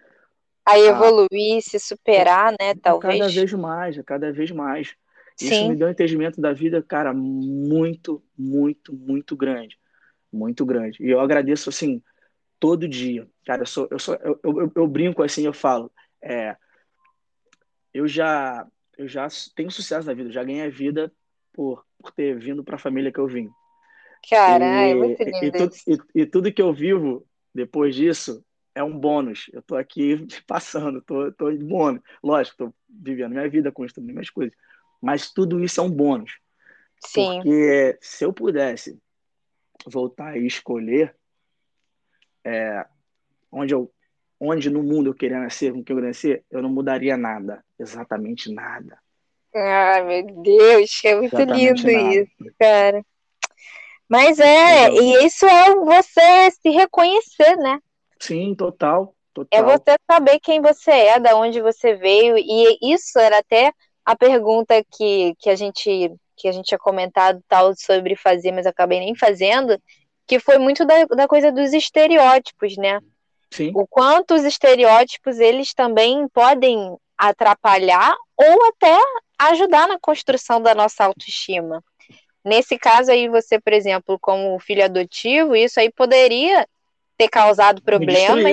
a 0.66 0.78
evoluir, 0.78 1.58
a, 1.58 1.62
se 1.62 1.80
superar, 1.80 2.52
né? 2.60 2.76
Talvez. 2.82 3.20
Cada 3.20 3.32
vez 3.32 3.54
mais, 3.54 4.02
cada 4.04 4.32
vez 4.32 4.52
mais. 4.52 4.96
Sim. 5.40 5.48
Isso 5.48 5.68
me 5.70 5.76
deu 5.76 5.88
um 5.88 5.92
entendimento 5.92 6.42
da 6.42 6.52
vida, 6.52 6.84
cara, 6.84 7.14
muito, 7.14 8.22
muito, 8.38 8.94
muito 8.94 9.38
grande, 9.38 9.80
muito 10.32 10.66
grande. 10.66 11.02
E 11.02 11.10
eu 11.10 11.20
agradeço 11.22 11.70
assim 11.70 12.04
todo 12.60 12.88
dia, 12.88 13.26
cara. 13.46 13.62
Eu 13.62 13.66
sou, 13.66 13.88
eu 13.90 14.00
sou, 14.00 14.16
eu, 14.16 14.40
eu, 14.44 14.72
eu 14.76 14.88
brinco 14.88 15.24
assim, 15.24 15.46
eu 15.46 15.54
falo, 15.54 15.90
é, 16.22 16.58
eu 17.94 18.06
já, 18.06 18.68
eu 18.98 19.08
já 19.08 19.28
tenho 19.56 19.72
sucesso 19.72 20.06
na 20.06 20.14
vida, 20.14 20.30
já 20.30 20.44
ganhei 20.44 20.64
a 20.64 20.70
vida 20.70 21.12
por, 21.54 21.86
por 21.98 22.12
ter 22.12 22.38
vindo 22.38 22.62
para 22.62 22.76
a 22.76 22.80
família 22.80 23.12
que 23.12 23.20
eu 23.20 23.28
vim. 23.28 23.50
Cara, 24.30 24.66
e, 24.66 24.92
é 24.92 24.96
muito 24.96 25.24
lindo. 25.24 25.46
E, 25.46 25.52
tudo, 25.52 25.76
e, 25.88 26.22
e, 26.22 26.26
tudo 26.26 26.52
que 26.52 26.62
eu 26.62 26.74
vivo 26.74 27.26
depois 27.56 27.96
disso 27.96 28.44
é 28.76 28.84
um 28.84 28.98
bônus. 28.98 29.50
Eu 29.54 29.62
tô 29.62 29.78
aqui 29.78 30.28
passando, 30.46 31.02
tô, 31.02 31.32
tô 31.32 31.50
de 31.50 31.64
bônus. 31.64 32.02
Lógico, 32.22 32.58
tô 32.58 32.74
vivendo 32.90 33.32
minha 33.32 33.50
vida, 33.50 33.72
construindo 33.72 34.12
minhas 34.12 34.30
coisas. 34.30 34.54
Mas 35.02 35.32
tudo 35.32 35.64
isso 35.64 35.80
é 35.80 35.84
um 35.84 35.90
bônus. 35.90 36.40
Sim. 37.00 37.42
Porque 37.42 37.98
se 38.02 38.26
eu 38.26 38.34
pudesse 38.34 39.00
voltar 39.86 40.38
e 40.38 40.46
escolher 40.46 41.16
é, 42.44 42.86
onde 43.52 43.74
eu 43.74 43.92
onde 44.40 44.70
no 44.70 44.82
mundo 44.82 45.10
eu 45.10 45.14
queria 45.14 45.40
nascer, 45.40 45.74
com 45.74 45.84
quem 45.84 45.94
eu 45.94 45.98
queria 45.98 46.10
nascer, 46.10 46.46
eu 46.50 46.62
não 46.62 46.70
mudaria 46.70 47.18
nada, 47.18 47.64
exatamente 47.78 48.52
nada. 48.54 48.98
Ai, 49.54 50.04
meu 50.04 50.42
Deus, 50.42 51.02
é 51.04 51.16
muito 51.16 51.36
exatamente 51.36 51.86
lindo 51.86 52.04
nada. 52.04 52.16
isso, 52.16 52.56
cara. 52.58 53.06
Mas 54.08 54.40
é, 54.40 54.90
e 54.90 55.26
isso 55.26 55.46
é 55.46 55.76
você 55.76 56.52
se 56.52 56.70
reconhecer, 56.70 57.58
né? 57.58 57.80
Sim, 58.20 58.56
total, 58.56 59.14
total. 59.34 59.60
É 59.60 59.64
você 59.64 59.98
saber 60.10 60.40
quem 60.40 60.62
você 60.62 60.92
é, 60.92 61.20
da 61.20 61.36
onde 61.36 61.62
você 61.62 61.96
veio, 61.96 62.36
e 62.38 62.94
isso 62.94 63.20
era 63.20 63.40
até 63.40 63.74
a 64.10 64.16
pergunta 64.16 64.84
que, 64.92 65.36
que 65.38 65.52
a 65.52 65.56
gente 65.56 66.12
que 66.36 66.48
a 66.48 66.52
gente 66.52 66.66
tinha 66.66 66.80
comentado 66.80 67.44
tal 67.48 67.76
sobre 67.76 68.16
fazer, 68.16 68.52
mas 68.52 68.66
acabei 68.66 69.00
nem 69.00 69.14
fazendo, 69.14 69.80
que 70.26 70.40
foi 70.40 70.58
muito 70.58 70.84
da, 70.86 71.04
da 71.06 71.28
coisa 71.28 71.52
dos 71.52 71.74
estereótipos, 71.74 72.76
né? 72.78 73.00
Sim. 73.52 73.72
O 73.76 73.86
quanto 73.86 74.34
os 74.34 74.44
estereótipos 74.44 75.38
eles 75.38 75.76
também 75.76 76.28
podem 76.30 76.96
atrapalhar 77.16 78.16
ou 78.36 78.68
até 78.70 78.98
ajudar 79.38 79.88
na 79.88 80.00
construção 80.00 80.60
da 80.60 80.74
nossa 80.74 81.04
autoestima. 81.04 81.84
Nesse 82.44 82.80
caso 82.80 83.12
aí, 83.12 83.28
você, 83.28 83.60
por 83.60 83.74
exemplo, 83.74 84.18
como 84.20 84.60
filho 84.60 84.84
adotivo, 84.84 85.56
isso 85.56 85.80
aí 85.80 85.92
poderia 85.92 86.66
ter 87.16 87.28
causado 87.28 87.82
problemas. 87.84 88.44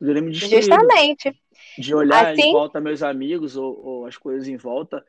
Me 0.00 0.20
me 0.20 0.34
Justamente. 0.34 1.34
De 1.78 1.94
olhar 1.94 2.32
assim, 2.32 2.42
em 2.42 2.52
volta 2.52 2.80
meus 2.80 3.02
amigos 3.02 3.56
ou, 3.56 3.84
ou, 3.84 4.06
as 4.06 4.16
coisas 4.16 4.48
em 4.48 4.56
volta. 4.56 5.04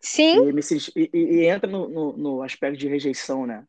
Sim. 0.00 0.48
E, 0.48 0.52
me, 0.52 0.62
e, 0.94 1.10
e 1.12 1.46
entra 1.46 1.70
no, 1.70 1.88
no, 1.88 2.16
no, 2.16 2.42
aspecto 2.42 2.78
de 2.78 2.88
rejeição, 2.88 3.46
né? 3.46 3.64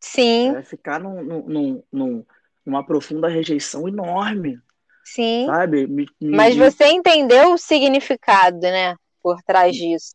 Sim. 0.00 0.54
É 0.54 0.62
ficar 0.62 1.00
num, 1.00 1.22
num, 1.22 1.82
num, 1.92 2.26
numa 2.64 2.84
profunda 2.84 3.28
rejeição 3.28 3.88
enorme. 3.88 4.60
Sim. 5.04 5.46
Sabe? 5.46 5.86
Me, 5.86 6.06
Mas 6.20 6.56
você 6.56 6.86
entendeu 6.86 7.52
o 7.52 7.58
significado, 7.58 8.60
né? 8.60 8.96
Por 9.22 9.42
trás 9.42 9.74
disso. 9.74 10.14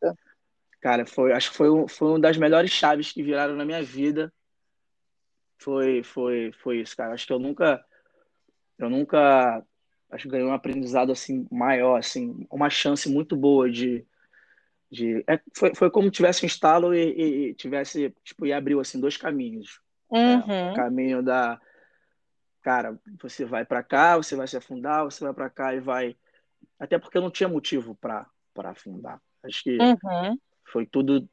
Cara, 0.79 1.05
foi, 1.05 1.33
acho 1.33 1.51
que 1.51 1.57
foi, 1.57 1.87
foi 1.87 2.07
uma 2.09 2.19
das 2.19 2.37
melhores 2.37 2.71
chaves 2.71 3.11
que 3.11 3.23
viraram 3.23 3.55
na 3.55 3.65
minha 3.65 3.83
vida. 3.83 4.31
Foi, 5.57 6.03
foi, 6.03 6.51
foi 6.61 6.81
isso, 6.81 6.95
cara. 6.95 7.13
Acho 7.13 7.25
que 7.25 7.33
eu 7.33 7.39
nunca, 7.39 7.83
eu 8.77 8.89
nunca, 8.89 9.63
acho 10.11 10.23
que 10.23 10.29
ganhei 10.29 10.45
um 10.45 10.53
aprendizado 10.53 11.11
assim 11.11 11.47
maior, 11.51 11.97
assim, 11.97 12.45
uma 12.49 12.69
chance 12.69 13.09
muito 13.09 13.35
boa 13.35 13.69
de, 13.69 14.05
de, 14.91 15.23
é, 15.27 15.39
foi, 15.55 15.73
foi 15.75 15.89
como 15.89 16.11
tivesse 16.11 16.43
um 16.43 16.47
estalo 16.47 16.93
e, 16.93 17.49
e, 17.49 17.53
tivesse, 17.53 18.13
tipo, 18.23 18.45
e 18.45 18.53
abriu 18.53 18.79
assim 18.79 18.99
dois 18.99 19.17
caminhos. 19.17 19.81
Uhum. 20.09 20.51
É, 20.51 20.71
o 20.71 20.75
caminho 20.75 21.21
da, 21.21 21.59
cara, 22.61 22.97
você 23.21 23.45
vai 23.45 23.65
para 23.65 23.83
cá, 23.83 24.17
você 24.17 24.35
vai 24.35 24.47
se 24.47 24.57
afundar, 24.57 25.03
você 25.03 25.23
vai 25.23 25.33
para 25.33 25.49
cá 25.49 25.75
e 25.75 25.79
vai, 25.79 26.15
até 26.79 26.97
porque 26.97 27.17
eu 27.17 27.21
não 27.21 27.31
tinha 27.31 27.49
motivo 27.49 27.95
para 27.95 28.25
para 28.53 28.71
afundar. 28.71 29.21
Acho 29.43 29.63
que 29.63 29.77
uhum 29.77 30.37
foi 30.71 30.85
tudo 30.85 31.27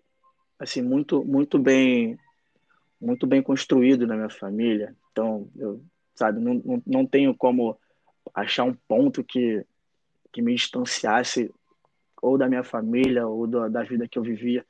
assim 0.59 0.81
muito 0.81 1.25
muito 1.25 1.59
bem 1.59 2.19
muito 3.01 3.27
bem 3.27 3.43
construído 3.43 4.07
na 4.07 4.17
minha 4.17 4.31
família 4.31 4.97
então 5.11 5.49
eu 5.57 5.85
sabe 6.15 6.41
não, 6.41 6.55
não, 6.65 6.83
não 6.87 7.07
tenho 7.07 7.35
como 7.35 7.79
achar 8.35 8.65
um 8.65 8.75
ponto 8.89 9.23
que 9.25 9.65
que 10.33 10.43
me 10.43 10.55
distanciasse 10.55 11.53
ou 12.21 12.37
da 12.37 12.49
minha 12.49 12.65
família 12.65 13.27
ou 13.27 13.47
da, 13.47 13.69
da 13.69 13.83
vida 13.83 14.09
que 14.09 14.19
eu 14.19 14.23
vivia 14.23 14.65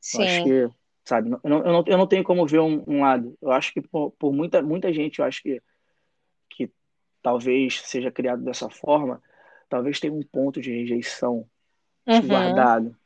Sim. 0.00 0.18
Eu 0.18 0.24
acho 0.24 0.44
que 0.44 0.70
sabe 1.04 1.30
eu 1.30 1.40
não, 1.44 1.58
eu 1.58 1.72
não, 1.72 1.84
eu 1.86 1.98
não 1.98 2.06
tenho 2.06 2.24
como 2.24 2.46
ver 2.46 2.60
um, 2.60 2.84
um 2.86 3.00
lado 3.02 3.36
eu 3.40 3.50
acho 3.50 3.72
que 3.72 3.80
por, 3.80 4.10
por, 4.12 4.32
muita 4.32 4.62
muita 4.62 4.92
gente 4.92 5.18
eu 5.18 5.24
acho 5.24 5.42
que 5.42 5.62
que 6.50 6.70
talvez 7.22 7.80
seja 7.82 8.10
criado 8.10 8.42
dessa 8.42 8.68
forma 8.68 9.22
talvez 9.68 10.00
tenha 10.00 10.12
um 10.12 10.22
ponto 10.22 10.60
de 10.60 10.70
rejeição 10.70 11.46
uhum. 12.06 12.26
guardado 12.26 12.96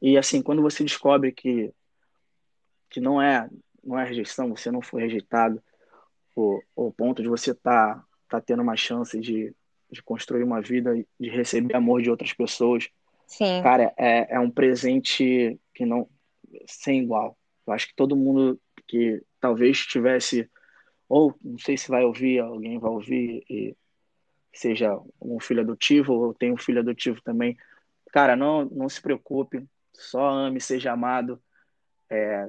e 0.00 0.16
assim, 0.16 0.40
quando 0.40 0.62
você 0.62 0.84
descobre 0.84 1.32
que, 1.32 1.72
que 2.88 3.00
não 3.00 3.20
é 3.20 3.48
não 3.82 3.98
é 3.98 4.04
rejeição, 4.04 4.50
você 4.50 4.70
não 4.70 4.82
foi 4.82 5.02
rejeitado, 5.02 5.62
o, 6.36 6.60
o 6.76 6.92
ponto 6.92 7.22
de 7.22 7.28
você 7.28 7.52
estar 7.52 7.96
tá, 7.96 8.04
tá 8.28 8.40
tendo 8.40 8.62
uma 8.62 8.76
chance 8.76 9.18
de, 9.18 9.54
de 9.90 10.02
construir 10.02 10.42
uma 10.42 10.60
vida, 10.60 10.94
de 11.18 11.28
receber 11.28 11.74
amor 11.74 12.02
de 12.02 12.10
outras 12.10 12.32
pessoas, 12.32 12.88
Sim. 13.26 13.62
cara, 13.62 13.92
é, 13.96 14.34
é 14.34 14.40
um 14.40 14.50
presente 14.50 15.58
que 15.74 15.84
não 15.84 16.08
sem 16.66 17.00
igual. 17.02 17.36
Eu 17.66 17.72
acho 17.72 17.88
que 17.88 17.94
todo 17.94 18.16
mundo 18.16 18.60
que 18.86 19.22
talvez 19.40 19.78
tivesse, 19.78 20.50
ou 21.08 21.34
não 21.42 21.58
sei 21.58 21.76
se 21.76 21.88
vai 21.88 22.04
ouvir, 22.04 22.40
alguém 22.40 22.78
vai 22.78 22.90
ouvir, 22.90 23.44
e 23.48 23.76
seja 24.52 24.98
um 25.20 25.38
filho 25.38 25.60
adotivo, 25.60 26.12
ou 26.12 26.34
tem 26.34 26.52
um 26.52 26.56
filho 26.56 26.80
adotivo 26.80 27.20
também, 27.22 27.56
cara, 28.12 28.34
não, 28.34 28.64
não 28.64 28.88
se 28.88 29.00
preocupe, 29.00 29.66
só 29.92 30.28
ame, 30.28 30.60
seja 30.60 30.92
amado, 30.92 31.40
é, 32.10 32.46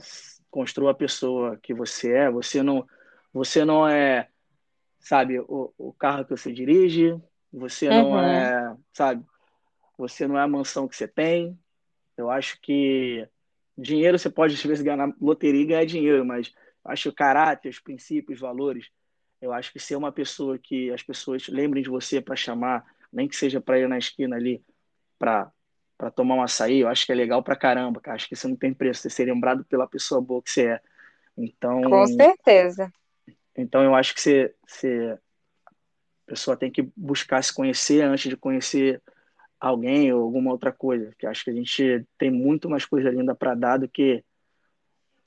construa 0.49 0.91
a 0.91 0.95
pessoa 0.95 1.57
que 1.61 1.73
você 1.73 2.11
é. 2.13 2.31
Você 2.31 2.63
não, 2.63 2.87
você 3.33 3.65
não 3.65 3.87
é, 3.87 4.29
sabe, 4.99 5.39
o, 5.39 5.73
o 5.77 5.93
carro 5.93 6.25
que 6.25 6.31
você 6.31 6.51
dirige. 6.51 7.19
Você 7.51 7.89
não 7.89 8.11
uhum. 8.11 8.19
é, 8.19 8.77
sabe, 8.93 9.25
você 9.97 10.27
não 10.27 10.37
é 10.37 10.41
a 10.43 10.47
mansão 10.47 10.87
que 10.87 10.95
você 10.95 11.07
tem. 11.07 11.57
Eu 12.15 12.29
acho 12.29 12.59
que 12.61 13.27
dinheiro 13.77 14.19
você 14.19 14.29
pode 14.29 14.53
às 14.53 14.63
vezes 14.63 14.83
ganhar 14.83 15.07
na 15.07 15.13
loteria 15.19 15.61
e 15.61 15.65
ganhar 15.65 15.85
dinheiro, 15.85 16.25
mas 16.25 16.53
acho 16.85 17.03
que 17.03 17.09
o 17.09 17.13
caráter, 17.13 17.69
os 17.69 17.79
princípios, 17.79 18.37
os 18.37 18.41
valores, 18.41 18.89
eu 19.41 19.53
acho 19.53 19.71
que 19.71 19.79
ser 19.79 19.95
uma 19.95 20.11
pessoa 20.11 20.59
que 20.59 20.91
as 20.91 21.01
pessoas 21.01 21.47
lembrem 21.47 21.81
de 21.81 21.89
você 21.89 22.21
para 22.21 22.35
chamar, 22.35 22.85
nem 23.11 23.27
que 23.27 23.35
seja 23.35 23.61
para 23.61 23.79
ir 23.79 23.87
na 23.87 23.97
esquina 23.97 24.35
ali 24.35 24.63
para 25.17 25.51
para 25.97 26.09
tomar 26.09 26.35
um 26.35 26.41
açaí, 26.41 26.79
eu 26.79 26.87
acho 26.87 27.05
que 27.05 27.11
é 27.11 27.15
legal 27.15 27.43
pra 27.43 27.57
caramba, 27.57 27.99
cara. 27.99 28.15
Acho 28.15 28.29
que 28.29 28.33
você 28.33 28.47
não 28.47 28.55
tem 28.55 28.73
preço, 28.73 29.01
você 29.01 29.09
ser 29.09 29.25
lembrado 29.25 29.65
pela 29.65 29.85
pessoa 29.85 30.21
boa 30.21 30.41
que 30.41 30.49
você 30.49 30.67
é. 30.67 30.81
Então, 31.37 31.81
Com 31.81 32.07
certeza. 32.07 32.89
Então 33.61 33.83
eu 33.83 33.95
acho 33.95 34.13
que 34.13 34.21
você, 34.21 34.55
você 34.67 35.17
a 36.27 36.29
pessoa 36.29 36.57
tem 36.57 36.71
que 36.71 36.89
buscar 36.95 37.43
se 37.43 37.53
conhecer 37.53 38.01
antes 38.01 38.29
de 38.29 38.37
conhecer 38.37 39.01
alguém 39.59 40.13
ou 40.13 40.23
alguma 40.23 40.51
outra 40.51 40.71
coisa, 40.71 41.13
que 41.17 41.25
acho 41.25 41.43
que 41.43 41.49
a 41.49 41.53
gente 41.53 42.05
tem 42.17 42.31
muito 42.31 42.69
mais 42.69 42.85
coisa 42.85 43.09
linda 43.09 43.35
para 43.35 43.55
dar 43.55 43.77
do 43.77 43.87
que 43.87 44.23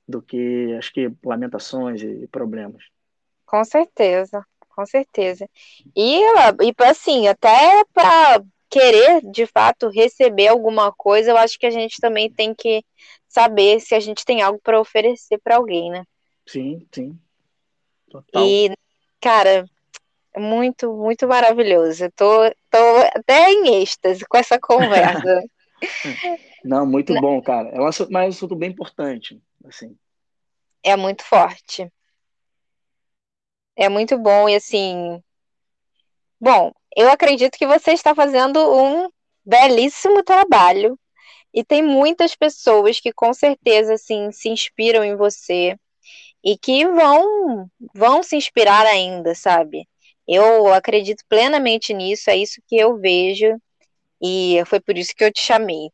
do 0.08 0.20
que 0.20 0.74
acho 0.78 0.92
que 0.92 1.12
lamentações 1.24 2.02
e 2.02 2.26
problemas. 2.28 2.84
Com 3.46 3.64
certeza, 3.64 4.44
com 4.68 4.84
certeza. 4.86 5.48
E, 5.94 6.20
e 6.20 6.74
assim, 6.84 7.28
até 7.28 7.84
para 7.92 8.42
querer 8.68 9.20
de 9.30 9.46
fato 9.46 9.88
receber 9.88 10.48
alguma 10.48 10.90
coisa, 10.92 11.30
eu 11.30 11.36
acho 11.36 11.58
que 11.58 11.66
a 11.66 11.70
gente 11.70 12.00
também 12.00 12.30
tem 12.30 12.54
que 12.54 12.82
saber 13.28 13.80
se 13.80 13.94
a 13.94 14.00
gente 14.00 14.24
tem 14.24 14.40
algo 14.42 14.58
para 14.62 14.80
oferecer 14.80 15.38
para 15.38 15.56
alguém, 15.56 15.90
né? 15.90 16.04
Sim, 16.46 16.86
sim. 16.92 17.18
Total. 18.12 18.46
E, 18.46 18.70
cara, 19.20 19.64
muito, 20.36 20.92
muito 20.92 21.26
maravilhoso. 21.26 22.10
tô, 22.14 22.50
tô 22.70 22.78
até 23.14 23.50
em 23.50 23.80
êxtase 23.82 24.26
com 24.26 24.36
essa 24.36 24.58
conversa. 24.60 25.42
Não, 26.62 26.86
muito 26.86 27.14
bom, 27.14 27.40
cara. 27.40 27.70
É 27.70 27.80
um 27.80 27.86
assunto, 27.86 28.12
mas 28.12 28.22
é 28.22 28.26
um 28.26 28.28
assunto 28.28 28.54
bem 28.54 28.70
importante, 28.70 29.40
assim. 29.64 29.96
É 30.82 30.94
muito 30.94 31.24
forte. 31.24 31.90
É 33.74 33.88
muito 33.88 34.18
bom 34.18 34.48
e 34.48 34.54
assim. 34.54 35.22
Bom, 36.38 36.72
eu 36.94 37.08
acredito 37.08 37.56
que 37.56 37.66
você 37.66 37.92
está 37.92 38.14
fazendo 38.14 38.58
um 38.58 39.08
belíssimo 39.44 40.22
trabalho 40.22 40.98
e 41.54 41.64
tem 41.64 41.82
muitas 41.82 42.36
pessoas 42.36 43.00
que 43.00 43.12
com 43.12 43.32
certeza 43.32 43.94
assim 43.94 44.30
se 44.30 44.48
inspiram 44.48 45.02
em 45.02 45.16
você 45.16 45.76
e 46.44 46.56
que 46.56 46.86
vão 46.86 47.66
vão 47.94 48.22
se 48.22 48.36
inspirar 48.36 48.86
ainda, 48.86 49.34
sabe? 49.34 49.86
Eu 50.26 50.72
acredito 50.72 51.24
plenamente 51.28 51.92
nisso, 51.92 52.30
é 52.30 52.36
isso 52.36 52.60
que 52.66 52.76
eu 52.76 52.98
vejo 52.98 53.56
e 54.22 54.62
foi 54.66 54.80
por 54.80 54.96
isso 54.96 55.14
que 55.16 55.24
eu 55.24 55.32
te 55.32 55.40
chamei. 55.40 55.90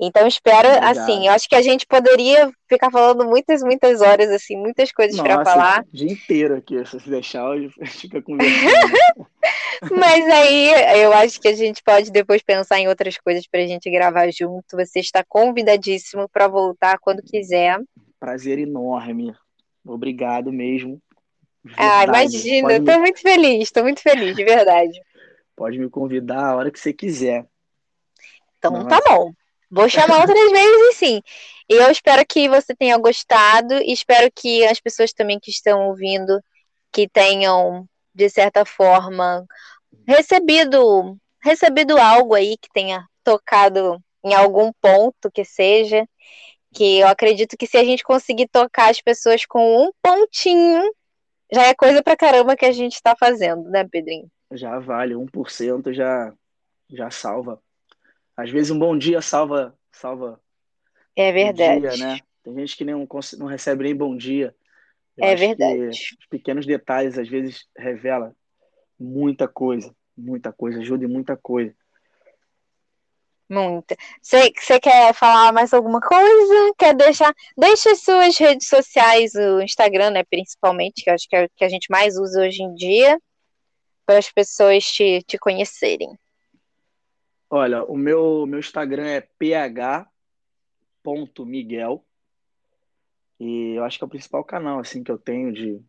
Então 0.00 0.26
espero, 0.26 0.68
Obrigado. 0.68 0.98
assim, 0.98 1.26
eu 1.26 1.32
acho 1.32 1.48
que 1.48 1.54
a 1.54 1.62
gente 1.62 1.86
poderia 1.86 2.50
ficar 2.68 2.90
falando 2.90 3.24
muitas, 3.24 3.62
muitas 3.62 4.00
horas, 4.00 4.28
assim, 4.30 4.56
muitas 4.56 4.90
coisas 4.90 5.20
para 5.20 5.44
falar. 5.44 5.82
O 5.82 5.96
dia 5.96 6.12
inteiro 6.12 6.56
aqui, 6.56 6.84
se 6.84 6.98
você 6.98 7.10
deixar, 7.10 7.48
a 7.48 7.56
gente 7.56 7.78
fica 8.00 8.20
conversando. 8.20 8.92
Mas 9.96 10.28
aí 10.28 11.00
eu 11.00 11.12
acho 11.12 11.40
que 11.40 11.48
a 11.48 11.54
gente 11.54 11.82
pode 11.82 12.10
depois 12.10 12.42
pensar 12.42 12.80
em 12.80 12.88
outras 12.88 13.16
coisas 13.18 13.46
para 13.46 13.60
a 13.60 13.66
gente 13.66 13.90
gravar 13.90 14.30
junto. 14.32 14.76
Você 14.76 14.98
está 14.98 15.22
convidadíssimo 15.26 16.28
para 16.28 16.48
voltar 16.48 16.98
quando 16.98 17.22
quiser. 17.22 17.78
Prazer 18.18 18.58
enorme. 18.58 19.32
Obrigado 19.84 20.52
mesmo. 20.52 21.00
Verdade. 21.62 21.90
Ah, 21.90 22.04
imagina, 22.04 22.84
tô 22.84 22.92
me... 22.92 22.98
muito 22.98 23.20
feliz, 23.20 23.62
estou 23.62 23.82
muito 23.82 24.00
feliz, 24.00 24.36
de 24.36 24.44
verdade. 24.44 25.00
Pode 25.56 25.78
me 25.78 25.88
convidar 25.88 26.46
a 26.46 26.56
hora 26.56 26.70
que 26.70 26.78
você 26.78 26.92
quiser. 26.92 27.46
Então 28.58 28.72
Nossa. 28.72 28.88
tá 28.88 29.00
bom. 29.08 29.32
Vou 29.70 29.88
chamar 29.88 30.20
outras 30.20 30.50
vezes, 30.50 30.96
sim. 30.96 31.20
E 31.68 31.74
eu 31.74 31.90
espero 31.90 32.24
que 32.26 32.48
você 32.48 32.74
tenha 32.74 32.96
gostado 32.98 33.74
e 33.74 33.92
espero 33.92 34.30
que 34.34 34.64
as 34.66 34.78
pessoas 34.78 35.12
também 35.12 35.38
que 35.40 35.50
estão 35.50 35.88
ouvindo 35.88 36.40
que 36.92 37.08
tenham, 37.08 37.86
de 38.14 38.28
certa 38.28 38.64
forma, 38.64 39.44
recebido, 40.06 41.16
recebido 41.42 41.98
algo 41.98 42.34
aí 42.34 42.56
que 42.56 42.68
tenha 42.72 43.04
tocado 43.24 43.98
em 44.24 44.34
algum 44.34 44.70
ponto 44.80 45.30
que 45.32 45.44
seja. 45.44 46.06
Que 46.74 46.98
eu 46.98 47.06
acredito 47.06 47.56
que 47.56 47.66
se 47.66 47.76
a 47.76 47.84
gente 47.84 48.02
conseguir 48.02 48.48
tocar 48.48 48.90
as 48.90 49.00
pessoas 49.00 49.46
com 49.46 49.84
um 49.84 49.92
pontinho, 50.02 50.82
já 51.52 51.66
é 51.66 51.74
coisa 51.74 52.02
pra 52.02 52.16
caramba 52.16 52.56
que 52.56 52.66
a 52.66 52.72
gente 52.72 52.94
está 52.94 53.14
fazendo, 53.16 53.70
né, 53.70 53.86
Pedrinho? 53.88 54.28
Já 54.52 54.78
vale, 54.78 55.14
1% 55.14 55.92
já, 55.92 56.32
já 56.90 57.10
salva. 57.10 57.60
Às 58.36 58.50
vezes 58.50 58.70
um 58.70 58.78
bom 58.78 58.98
dia 58.98 59.22
salva, 59.22 59.74
salva 59.92 60.40
é 61.16 61.32
verdade. 61.32 61.86
Um 61.86 61.90
dia, 61.90 62.06
né? 62.06 62.18
Tem 62.42 62.54
gente 62.58 62.76
que 62.76 62.84
nem 62.84 62.94
não, 62.94 63.08
não 63.38 63.46
recebe 63.46 63.84
nem 63.84 63.96
bom 63.96 64.16
dia. 64.16 64.54
Eu 65.16 65.24
é 65.24 65.34
verdade. 65.34 65.88
Os 65.88 66.26
pequenos 66.28 66.66
detalhes 66.66 67.16
às 67.16 67.28
vezes 67.28 67.66
revela 67.76 68.34
muita 68.98 69.46
coisa, 69.46 69.94
muita 70.16 70.52
coisa, 70.52 70.80
ajuda 70.80 71.04
em 71.04 71.08
muita 71.08 71.36
coisa. 71.36 71.74
Muita. 73.48 73.94
Você 74.22 74.80
quer 74.80 75.12
falar 75.14 75.52
mais 75.52 75.74
alguma 75.74 76.00
coisa? 76.00 76.74
Quer 76.78 76.94
deixar? 76.94 77.34
Deixa 77.56 77.94
suas 77.94 78.38
redes 78.38 78.68
sociais, 78.68 79.34
o 79.34 79.60
Instagram, 79.60 80.10
né, 80.10 80.24
principalmente, 80.24 81.04
que 81.04 81.10
acho 81.10 81.28
que 81.28 81.36
é 81.36 81.44
o 81.44 81.50
que 81.54 81.64
a 81.64 81.68
gente 81.68 81.90
mais 81.90 82.18
usa 82.18 82.40
hoje 82.40 82.62
em 82.62 82.74
dia, 82.74 83.20
para 84.06 84.18
as 84.18 84.30
pessoas 84.30 84.84
te, 84.84 85.22
te 85.22 85.36
conhecerem. 85.38 86.18
Olha, 87.50 87.84
o 87.84 87.96
meu, 87.96 88.46
meu 88.46 88.58
Instagram 88.58 89.06
é 89.06 89.20
ph.miguel. 89.38 90.08
E 93.38 93.74
eu 93.76 93.84
acho 93.84 93.98
que 93.98 94.04
é 94.04 94.06
o 94.06 94.10
principal 94.10 94.42
canal 94.42 94.78
assim 94.78 95.04
que 95.04 95.10
eu 95.10 95.18
tenho 95.18 95.52
de, 95.52 95.80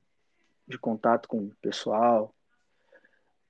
de 0.67 0.77
contato 0.77 1.29
com 1.29 1.37
o 1.37 1.55
pessoal. 1.61 2.35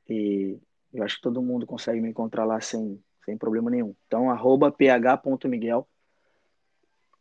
E 0.08 0.60
eu 0.94 1.04
acho 1.04 1.16
que 1.16 1.24
todo 1.24 1.42
mundo 1.42 1.66
consegue 1.66 2.00
me 2.00 2.10
encontrar 2.10 2.46
lá 2.46 2.62
sem, 2.62 3.04
sem 3.26 3.38
problema 3.38 3.70
nenhum. 3.70 3.96
Então, 4.08 4.30
arroba 4.30 4.72
ph.miguel. 4.72 5.88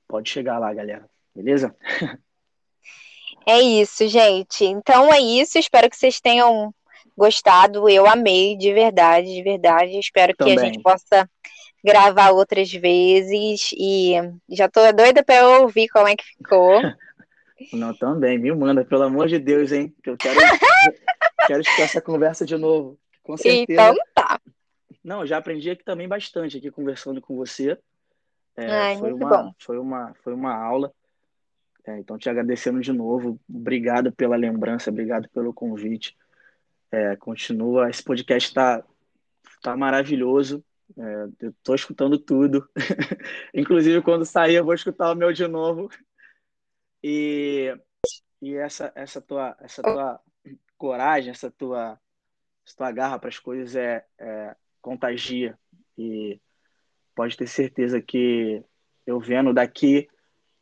Pode 0.07 0.29
chegar 0.29 0.59
lá, 0.59 0.73
galera. 0.73 1.09
Beleza? 1.35 1.75
É 3.47 3.61
isso, 3.61 4.09
gente. 4.09 4.65
Então 4.65 5.13
é 5.13 5.21
isso. 5.21 5.59
Espero 5.59 5.91
que 5.91 5.97
vocês 5.97 6.19
tenham 6.21 6.75
gostado. 7.17 7.89
Eu 7.89 8.07
amei, 8.07 8.57
de 8.57 8.73
verdade, 8.73 9.35
de 9.35 9.43
verdade. 9.43 9.99
Espero 9.99 10.35
Também. 10.35 10.57
que 10.57 10.61
a 10.61 10.65
gente 10.65 10.81
possa 10.81 11.29
gravar 11.85 12.31
outras 12.31 12.73
vezes. 12.73 13.71
E 13.77 14.15
já 14.49 14.69
tô 14.69 14.81
doida 14.93 15.23
para 15.23 15.47
ouvir 15.61 15.89
como 15.89 16.09
é 16.09 16.17
que 16.17 16.25
ficou. 16.25 16.81
Não, 17.73 17.95
também, 17.95 18.39
me 18.39 18.53
manda, 18.53 18.85
pelo 18.85 19.05
amor 19.05 19.29
de 19.29 19.39
Deus, 19.39 19.73
hein? 19.73 19.95
Que 20.03 20.11
eu 20.11 20.17
quero, 20.17 20.39
quero 21.47 21.61
escutar 21.61 21.83
essa 21.83 22.01
conversa 22.01 22.45
de 22.45 22.57
novo. 22.57 22.99
Com 23.23 23.37
certeza. 23.37 23.65
Então 23.73 23.95
tá. 24.15 24.41
Não, 25.05 25.27
já 25.27 25.37
aprendi 25.37 25.71
aqui 25.71 25.85
também 25.85 26.09
bastante 26.09 26.57
aqui 26.57 26.71
conversando 26.71 27.21
com 27.21 27.37
você. 27.37 27.79
É, 28.57 28.71
Ai, 28.71 28.99
foi, 28.99 29.13
uma, 29.13 29.29
bom. 29.29 29.55
foi 29.59 29.79
uma 29.79 30.15
foi 30.23 30.33
uma 30.33 30.55
aula. 30.55 30.93
É, 31.87 31.99
então, 31.99 32.17
te 32.17 32.31
agradecendo 32.31 32.81
de 32.81 32.93
novo. 32.93 33.39
Obrigado 33.47 34.11
pela 34.11 34.37
lembrança, 34.37 34.91
obrigado 34.91 35.29
pelo 35.29 35.53
convite. 35.53 36.17
É, 36.91 37.15
continua. 37.17 37.91
Esse 37.91 38.03
podcast 38.03 38.49
está 38.49 38.83
tá 39.63 39.77
maravilhoso. 39.77 40.65
É, 40.97 41.29
eu 41.41 41.51
estou 41.51 41.75
escutando 41.75 42.19
tudo. 42.19 42.67
Inclusive, 43.53 44.01
quando 44.01 44.25
sair, 44.25 44.55
eu 44.55 44.65
vou 44.65 44.75
escutar 44.75 45.13
o 45.13 45.15
meu 45.15 45.31
de 45.33 45.47
novo. 45.47 45.91
E, 47.03 47.77
e 48.41 48.55
essa, 48.55 48.91
essa, 48.95 49.21
tua, 49.21 49.55
essa 49.61 49.83
tua 49.83 50.21
coragem, 50.79 51.31
essa 51.31 51.51
tua, 51.51 52.01
essa 52.65 52.77
tua 52.77 52.93
garra 52.93 53.19
para 53.19 53.29
as 53.29 53.39
coisas 53.39 53.77
é, 53.77 54.07
é 54.19 54.57
contagia. 54.85 55.59
E 55.97 56.39
pode 57.15 57.37
ter 57.37 57.47
certeza 57.47 58.03
que 58.03 58.63
eu 59.07 59.19
vendo 59.19 59.55
daqui 59.55 60.07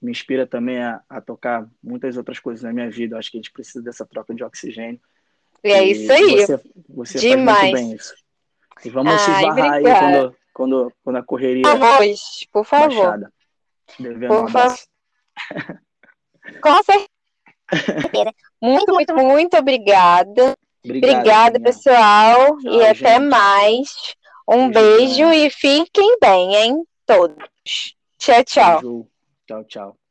me 0.01 0.11
inspira 0.11 0.47
também 0.47 0.83
a, 0.83 1.01
a 1.09 1.21
tocar 1.21 1.69
muitas 1.83 2.17
outras 2.17 2.39
coisas 2.39 2.63
na 2.63 2.73
minha 2.73 2.91
vida. 2.91 3.15
Eu 3.15 3.19
acho 3.19 3.31
que 3.31 3.37
a 3.37 3.41
gente 3.41 3.53
precisa 3.53 3.83
dessa 3.83 4.07
troca 4.07 4.35
de 4.35 4.43
oxigênio. 4.43 5.01
E 5.63 5.71
é 5.71 5.85
isso 5.85 6.13
aí. 6.13 6.41
Você, 6.41 6.61
você 6.89 7.19
Demais. 7.19 7.59
faz 7.59 7.63
muito 7.63 7.75
bem 7.75 7.93
isso. 7.95 8.15
E 8.85 8.91
vamos 8.91 9.13
Ai, 9.13 9.19
se 9.19 9.31
esbarrar 9.31 9.73
aí 9.75 9.83
quando, 9.85 10.37
quando, 10.53 10.93
quando 11.05 11.17
a 11.17 11.23
correria. 11.23 11.63
Vamos, 11.63 12.47
por 12.53 12.65
favor. 12.65 13.31
por 14.29 14.51
favor. 14.51 14.77
Com 16.61 16.83
certeza. 16.83 17.09
muito, 18.61 18.93
muito, 18.93 19.15
muito 19.15 19.57
obrigada. 19.57 20.57
Obrigado, 20.85 21.21
obrigada, 21.21 21.61
pessoal. 21.61 22.59
Tchau, 22.59 22.73
e 22.73 22.85
até 22.87 23.19
mais. 23.19 24.15
Um 24.49 24.71
beijo, 24.71 24.99
beijo 24.99 25.33
e 25.33 25.51
fiquem 25.51 26.19
bem, 26.21 26.55
hein? 26.57 26.85
Todos. 27.07 27.95
Tchau, 28.19 28.45
tchau. 28.45 29.07
Tchau, 29.47 29.65
tchau. 29.65 30.02